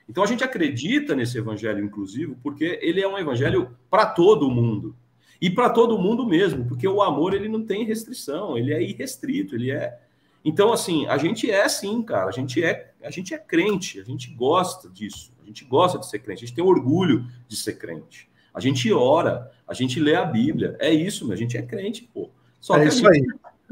Então 0.09 0.25
a 0.25 0.27
gente 0.27 0.43
acredita 0.43 1.15
nesse 1.15 1.37
evangelho 1.37 1.85
inclusivo 1.85 2.39
porque 2.43 2.79
ele 2.81 3.03
é 3.03 3.07
um 3.07 3.19
evangelho 3.19 3.77
para 3.91 4.07
todo 4.07 4.51
mundo. 4.51 4.97
E 5.39 5.51
para 5.51 5.69
todo 5.69 5.99
mundo 5.99 6.27
mesmo, 6.27 6.65
porque 6.65 6.89
o 6.89 7.03
amor 7.03 7.35
ele 7.35 7.51
não 7.51 7.63
tem 7.63 7.85
restrição, 7.85 8.57
ele 8.57 8.73
é 8.73 8.83
irrestrito, 8.83 9.55
ele 9.55 9.71
é. 9.71 9.95
Então 10.43 10.73
assim, 10.73 11.07
a 11.07 11.19
gente 11.19 11.51
é 11.51 11.69
sim, 11.69 12.03
cara, 12.03 12.31
a 12.31 12.33
gente 12.33 12.65
é, 12.65 12.95
a 13.03 13.11
gente 13.11 13.35
é 13.35 13.39
crente, 13.39 14.01
a 14.01 14.05
gente 14.05 14.31
gosta 14.31 14.89
disso, 14.89 15.35
a 15.43 15.45
gente 15.45 15.67
gosta 15.67 15.99
de 15.99 16.09
ser 16.09 16.21
crente, 16.21 16.45
a 16.45 16.47
gente 16.47 16.57
tem 16.57 16.65
orgulho 16.65 17.27
de 17.47 17.57
ser 17.57 17.75
crente. 17.75 18.27
A 18.55 18.61
gente 18.61 18.91
ora, 18.91 19.53
a 19.69 19.75
gente 19.75 20.01
lê 20.01 20.15
a 20.15 20.25
Bíblia, 20.25 20.79
é 20.79 20.91
isso, 20.91 21.31
a 21.31 21.37
gente 21.37 21.59
é 21.59 21.63
crente, 21.63 22.09
pô. 22.11 22.31
Só 22.59 22.79
é 22.79 22.87
isso 22.87 23.07
aí. 23.07 23.23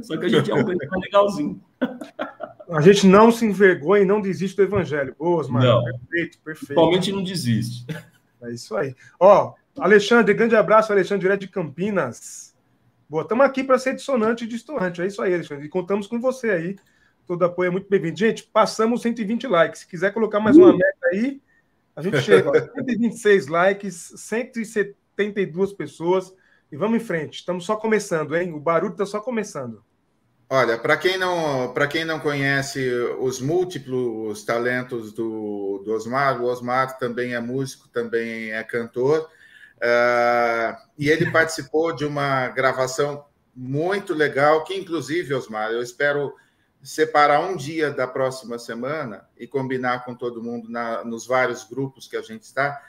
Só 0.01 0.16
que 0.16 0.26
a 0.26 0.28
gente 0.28 0.51
é 0.51 0.55
um 0.55 0.64
crente 0.64 0.86
legalzinho. 0.99 1.62
A 2.70 2.80
gente 2.80 3.07
não 3.07 3.30
se 3.30 3.45
envergonha 3.45 4.03
e 4.03 4.07
não 4.07 4.20
desiste 4.20 4.57
do 4.57 4.62
evangelho. 4.62 5.14
Boas, 5.18 5.49
mano. 5.49 5.84
Perfeito, 5.84 6.38
perfeito. 6.38 6.66
Principalmente 6.66 7.12
não 7.12 7.22
desiste. 7.22 7.86
É 8.43 8.51
isso 8.51 8.74
aí. 8.74 8.95
Ó, 9.20 9.55
Alexandre, 9.78 10.34
grande 10.34 10.57
abraço, 10.57 10.93
Alexandre, 10.93 11.22
direto 11.22 11.40
de 11.40 11.49
Campinas. 11.49 12.55
Boa, 13.09 13.22
estamos 13.22 13.45
aqui 13.45 13.62
para 13.62 13.78
ser 13.78 13.95
dissonante 13.95 14.45
e 14.45 14.47
distante. 14.49 15.03
É 15.03 15.07
isso 15.07 15.20
aí, 15.20 15.34
Alexandre. 15.34 15.66
E 15.66 15.68
contamos 15.68 16.07
com 16.07 16.18
você 16.18 16.51
aí. 16.51 16.76
Todo 17.26 17.45
apoio 17.45 17.68
é 17.68 17.70
muito 17.70 17.88
bem-vindo. 17.88 18.18
Gente, 18.18 18.43
passamos 18.45 19.03
120 19.03 19.47
likes. 19.47 19.80
Se 19.80 19.86
quiser 19.86 20.12
colocar 20.12 20.40
mais 20.40 20.57
uma 20.57 20.72
meta 20.72 21.07
aí, 21.12 21.40
a 21.95 22.03
gente 22.03 22.20
chega. 22.22 22.49
Ó, 22.49 22.53
126 22.53 23.47
likes, 23.49 24.12
172 24.16 25.72
pessoas. 25.74 26.34
E 26.72 26.76
vamos 26.76 27.02
em 27.02 27.04
frente. 27.04 27.40
Estamos 27.40 27.66
só 27.66 27.76
começando, 27.76 28.34
hein? 28.34 28.54
O 28.54 28.58
barulho 28.58 28.92
está 28.92 29.04
só 29.04 29.20
começando. 29.20 29.84
Olha, 30.48 30.78
para 30.78 30.96
quem 30.96 31.18
não 31.18 31.72
para 31.72 31.86
quem 31.86 32.02
não 32.04 32.18
conhece 32.18 32.90
os 33.20 33.40
múltiplos 33.40 34.42
talentos 34.42 35.12
do, 35.12 35.82
do 35.84 35.92
Osmar, 35.92 36.40
o 36.40 36.46
Osmar 36.46 36.98
também 36.98 37.34
é 37.34 37.40
músico, 37.40 37.88
também 37.88 38.52
é 38.52 38.62
cantor. 38.62 39.28
Uh, 39.76 40.76
e 40.98 41.10
ele 41.10 41.30
participou 41.30 41.94
de 41.94 42.06
uma 42.06 42.48
gravação 42.48 43.26
muito 43.54 44.14
legal, 44.14 44.64
que 44.64 44.74
inclusive, 44.74 45.34
Osmar, 45.34 45.70
eu 45.70 45.82
espero 45.82 46.34
separar 46.82 47.40
um 47.40 47.54
dia 47.54 47.90
da 47.90 48.06
próxima 48.06 48.58
semana 48.58 49.28
e 49.36 49.46
combinar 49.46 50.04
com 50.04 50.14
todo 50.14 50.42
mundo 50.42 50.70
na, 50.70 51.04
nos 51.04 51.26
vários 51.26 51.64
grupos 51.64 52.08
que 52.08 52.16
a 52.16 52.22
gente 52.22 52.42
está, 52.42 52.82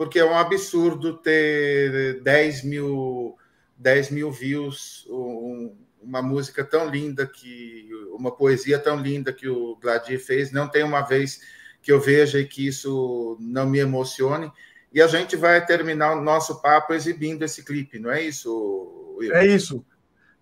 porque 0.00 0.18
é 0.18 0.24
um 0.24 0.34
absurdo 0.34 1.18
ter 1.18 2.22
10 2.22 2.64
mil, 2.64 3.36
10 3.76 4.10
mil 4.10 4.32
views, 4.32 5.06
um, 5.10 5.76
uma 6.00 6.22
música 6.22 6.64
tão 6.64 6.88
linda, 6.88 7.26
que 7.26 7.86
uma 8.14 8.34
poesia 8.34 8.78
tão 8.78 8.98
linda 8.98 9.30
que 9.30 9.46
o 9.46 9.76
Gladir 9.76 10.18
fez. 10.18 10.52
Não 10.52 10.66
tem 10.66 10.82
uma 10.82 11.02
vez 11.02 11.42
que 11.82 11.92
eu 11.92 12.00
veja 12.00 12.40
e 12.40 12.46
que 12.46 12.66
isso 12.66 13.36
não 13.38 13.66
me 13.66 13.78
emocione 13.78 14.50
e 14.90 15.02
a 15.02 15.06
gente 15.06 15.36
vai 15.36 15.62
terminar 15.66 16.16
o 16.16 16.22
nosso 16.22 16.62
papo 16.62 16.94
exibindo 16.94 17.42
esse 17.42 17.62
clipe, 17.62 17.98
não 17.98 18.10
é 18.10 18.22
isso, 18.22 19.16
Will? 19.18 19.34
É 19.34 19.46
isso. 19.46 19.84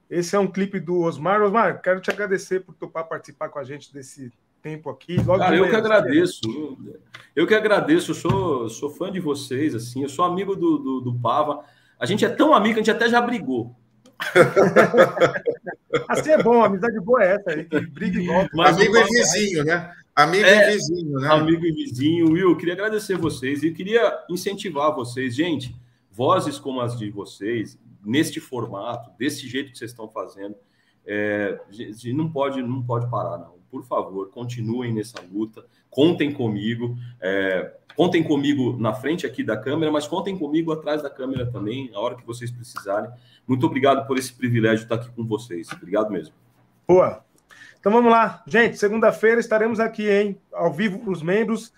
Esse 0.09 0.37
é 0.37 0.39
um 0.39 0.47
clipe 0.47 0.79
do 0.79 1.01
Osmar. 1.01 1.43
Osmar, 1.43 1.83
quero 1.83 2.01
te 2.01 2.13
agradecer 2.13 2.61
por 2.61 2.77
topar 2.77 3.09
participar 3.09 3.49
com 3.49 3.59
a 3.59 3.65
gente 3.65 3.93
desse 3.93 4.33
tempo 4.63 4.91
aqui. 4.91 5.17
Logo 5.17 5.39
Cara, 5.39 5.57
eu 5.57 5.69
que 5.69 5.77
agradeço. 5.77 6.41
Eu 7.35 7.47
que 7.47 7.55
agradeço. 7.55 8.11
Eu 8.11 8.15
sou, 8.15 8.69
sou 8.69 8.91
fã 8.91 9.11
de 9.11 9.21
vocês, 9.21 9.75
assim. 9.75 10.03
Eu 10.03 10.09
sou 10.09 10.25
amigo 10.25 10.55
do, 10.55 10.79
do, 10.79 11.01
do 11.01 11.15
Pava. 11.15 11.65
A 11.99 12.07
gente 12.07 12.25
é 12.25 12.29
tão 12.29 12.55
amigo 12.55 12.75
que 12.75 12.81
a 12.81 12.83
gente 12.83 12.97
até 12.97 13.09
já 13.09 13.21
brigou. 13.21 13.75
assim 16.09 16.31
é 16.31 16.43
bom, 16.43 16.63
amizade 16.65 16.99
boa 17.01 17.23
é 17.23 17.37
essa 17.37 17.51
aí, 17.51 17.65
briga 17.89 18.21
e 18.21 18.27
volta. 18.27 18.51
Mas 18.53 18.77
amigo 18.77 18.97
e 18.97 19.05
vizinho, 19.05 19.65
né? 19.65 19.93
Amigo 20.15 20.45
é, 20.45 20.71
e 20.71 20.73
vizinho, 20.73 21.21
né? 21.21 21.29
Amigo 21.29 21.65
e 21.65 21.73
vizinho. 21.73 22.33
Will, 22.33 22.57
queria 22.57 22.75
agradecer 22.75 23.17
vocês 23.17 23.63
e 23.63 23.71
queria 23.71 24.25
incentivar 24.29 24.93
vocês. 24.93 25.35
Gente, 25.35 25.77
vozes 26.11 26.59
como 26.59 26.81
as 26.81 26.99
de 26.99 27.11
vocês, 27.11 27.79
neste 28.05 28.41
formato, 28.41 29.11
desse 29.17 29.47
jeito 29.47 29.71
que 29.71 29.79
vocês 29.79 29.93
estão 29.93 30.09
fazendo, 30.09 30.57
é, 31.07 31.59
não 32.07 32.31
pode 32.31 32.61
não 32.61 32.83
pode 32.83 33.09
parar, 33.09 33.39
não. 33.39 33.58
Por 33.71 33.85
favor, 33.85 34.31
continuem 34.31 34.93
nessa 34.93 35.21
luta, 35.33 35.64
contem 35.91 36.33
comigo, 36.33 36.97
é, 37.21 37.75
contem 37.95 38.23
comigo 38.23 38.77
na 38.79 38.95
frente 38.95 39.27
aqui 39.27 39.43
da 39.43 39.57
câmera, 39.57 39.91
mas 39.91 40.07
contem 40.07 40.37
comigo 40.39 40.73
atrás 40.73 41.03
da 41.03 41.11
câmera 41.11 41.51
também, 41.51 41.91
a 41.95 42.01
hora 42.01 42.14
que 42.14 42.27
vocês 42.27 42.51
precisarem. 42.51 43.11
Muito 43.47 43.66
obrigado 43.66 44.07
por 44.07 44.19
esse 44.19 44.33
privilégio 44.33 44.79
de 44.79 44.85
estar 44.85 44.97
aqui 44.97 45.11
com 45.14 45.25
vocês. 45.25 45.69
Obrigado 45.73 46.11
mesmo. 46.11 46.35
Boa. 46.87 47.25
Então 47.81 47.93
vamos 47.93 48.11
lá. 48.11 48.43
Gente, 48.47 48.77
segunda-feira 48.77 49.41
estaremos 49.41 49.79
aqui, 49.81 50.09
hein? 50.11 50.41
Ao 50.53 50.73
vivo 50.73 50.99
para 50.99 51.12
os 51.12 51.23
membros, 51.23 51.73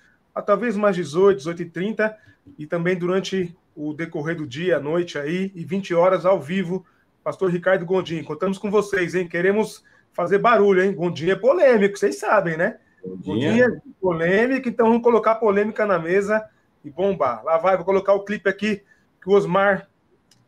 talvez 0.46 0.76
mais 0.76 0.96
18, 0.96 1.38
18 1.38 1.62
e 1.62 1.64
30 1.66 2.18
e 2.58 2.66
também 2.66 2.96
durante 2.96 3.54
o 3.76 3.92
decorrer 3.92 4.36
do 4.36 4.46
dia, 4.46 4.76
à 4.76 4.80
noite 4.80 5.18
aí, 5.18 5.52
e 5.54 5.64
20 5.64 5.94
horas 5.94 6.26
ao 6.26 6.40
vivo, 6.40 6.84
Pastor 7.22 7.50
Ricardo 7.50 7.84
Gondim. 7.84 8.22
Contamos 8.22 8.58
com 8.58 8.70
vocês, 8.70 9.14
hein? 9.14 9.28
Queremos 9.28 9.84
fazer 10.12 10.38
barulho, 10.38 10.82
hein? 10.82 10.92
Gondim 10.92 11.30
é 11.30 11.36
polêmico, 11.36 11.98
vocês 11.98 12.18
sabem, 12.18 12.56
né? 12.56 12.78
Gondim 13.04 13.60
é 13.60 13.68
polêmico, 14.00 14.68
então 14.68 14.88
vamos 14.88 15.02
colocar 15.02 15.36
polêmica 15.36 15.86
na 15.86 15.98
mesa 15.98 16.48
e 16.84 16.90
bombar. 16.90 17.42
Lá 17.44 17.58
vai, 17.58 17.76
vou 17.76 17.84
colocar 17.84 18.14
o 18.14 18.24
clipe 18.24 18.48
aqui 18.48 18.82
que 19.22 19.28
o 19.28 19.32
Osmar 19.32 19.88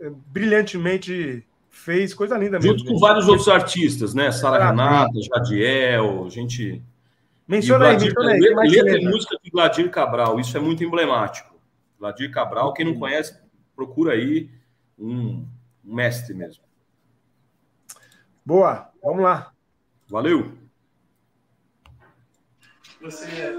eh, 0.01 0.11
brilhantemente 0.27 1.47
fez 1.71 2.13
coisa 2.15 2.37
linda 2.37 2.59
mesmo. 2.59 2.79
Junto 2.79 2.93
com 2.93 2.99
vários 2.99 3.29
outros 3.29 3.49
artistas, 3.49 4.15
né? 4.15 4.31
Sara 4.31 4.67
Renata, 4.67 5.13
Jadiel, 5.21 6.29
gente. 6.31 6.83
Menciona 7.49 7.89
aí, 7.89 7.99
menciona 7.99 8.33
aí. 8.33 8.41
Letra, 8.41 8.99
e 8.99 9.05
música 9.05 9.37
de 9.43 9.51
Gladir 9.51 9.91
Cabral, 9.91 10.39
isso 10.39 10.57
é 10.57 10.61
muito 10.61 10.85
emblemático. 10.85 11.55
Gladir 11.99 12.31
Cabral, 12.31 12.73
quem 12.73 12.87
não 12.87 12.99
conhece, 12.99 13.39
procura 13.75 14.13
aí 14.13 14.51
um 14.99 15.45
mestre 15.83 16.35
mesmo. 16.35 16.63
Boa, 18.45 18.91
vamos 19.03 19.23
lá. 19.23 19.52
Valeu. 20.13 20.53
Você 23.01 23.25
é. 23.25 23.53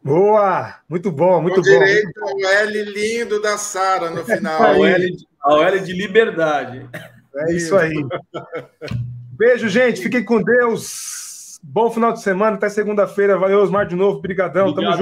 Boa! 0.00 0.76
Muito 0.88 1.10
bom, 1.10 1.42
muito 1.42 1.56
Com 1.56 1.62
bom. 1.62 1.68
direito 1.68 2.12
ao 2.22 2.38
L 2.38 2.84
lindo 2.84 3.42
da 3.42 3.58
Sara 3.58 4.08
no 4.10 4.24
final. 4.24 4.62
ao, 4.62 4.86
L 4.86 5.16
ao 5.40 5.64
L 5.64 5.80
de 5.80 5.92
liberdade. 5.92 6.88
É 7.34 7.52
isso 7.52 7.76
aí. 7.76 8.06
Beijo, 9.32 9.68
gente. 9.68 10.00
Fiquem 10.00 10.24
com 10.24 10.40
Deus. 10.40 11.23
Bom 11.66 11.90
final 11.90 12.12
de 12.12 12.20
semana. 12.20 12.56
Até 12.56 12.68
segunda-feira. 12.68 13.38
Valeu, 13.38 13.60
Osmar, 13.60 13.86
de 13.86 13.96
novo. 13.96 14.20
Brigadão. 14.20 14.74
Tamo 14.74 14.86
junto. 14.92 14.98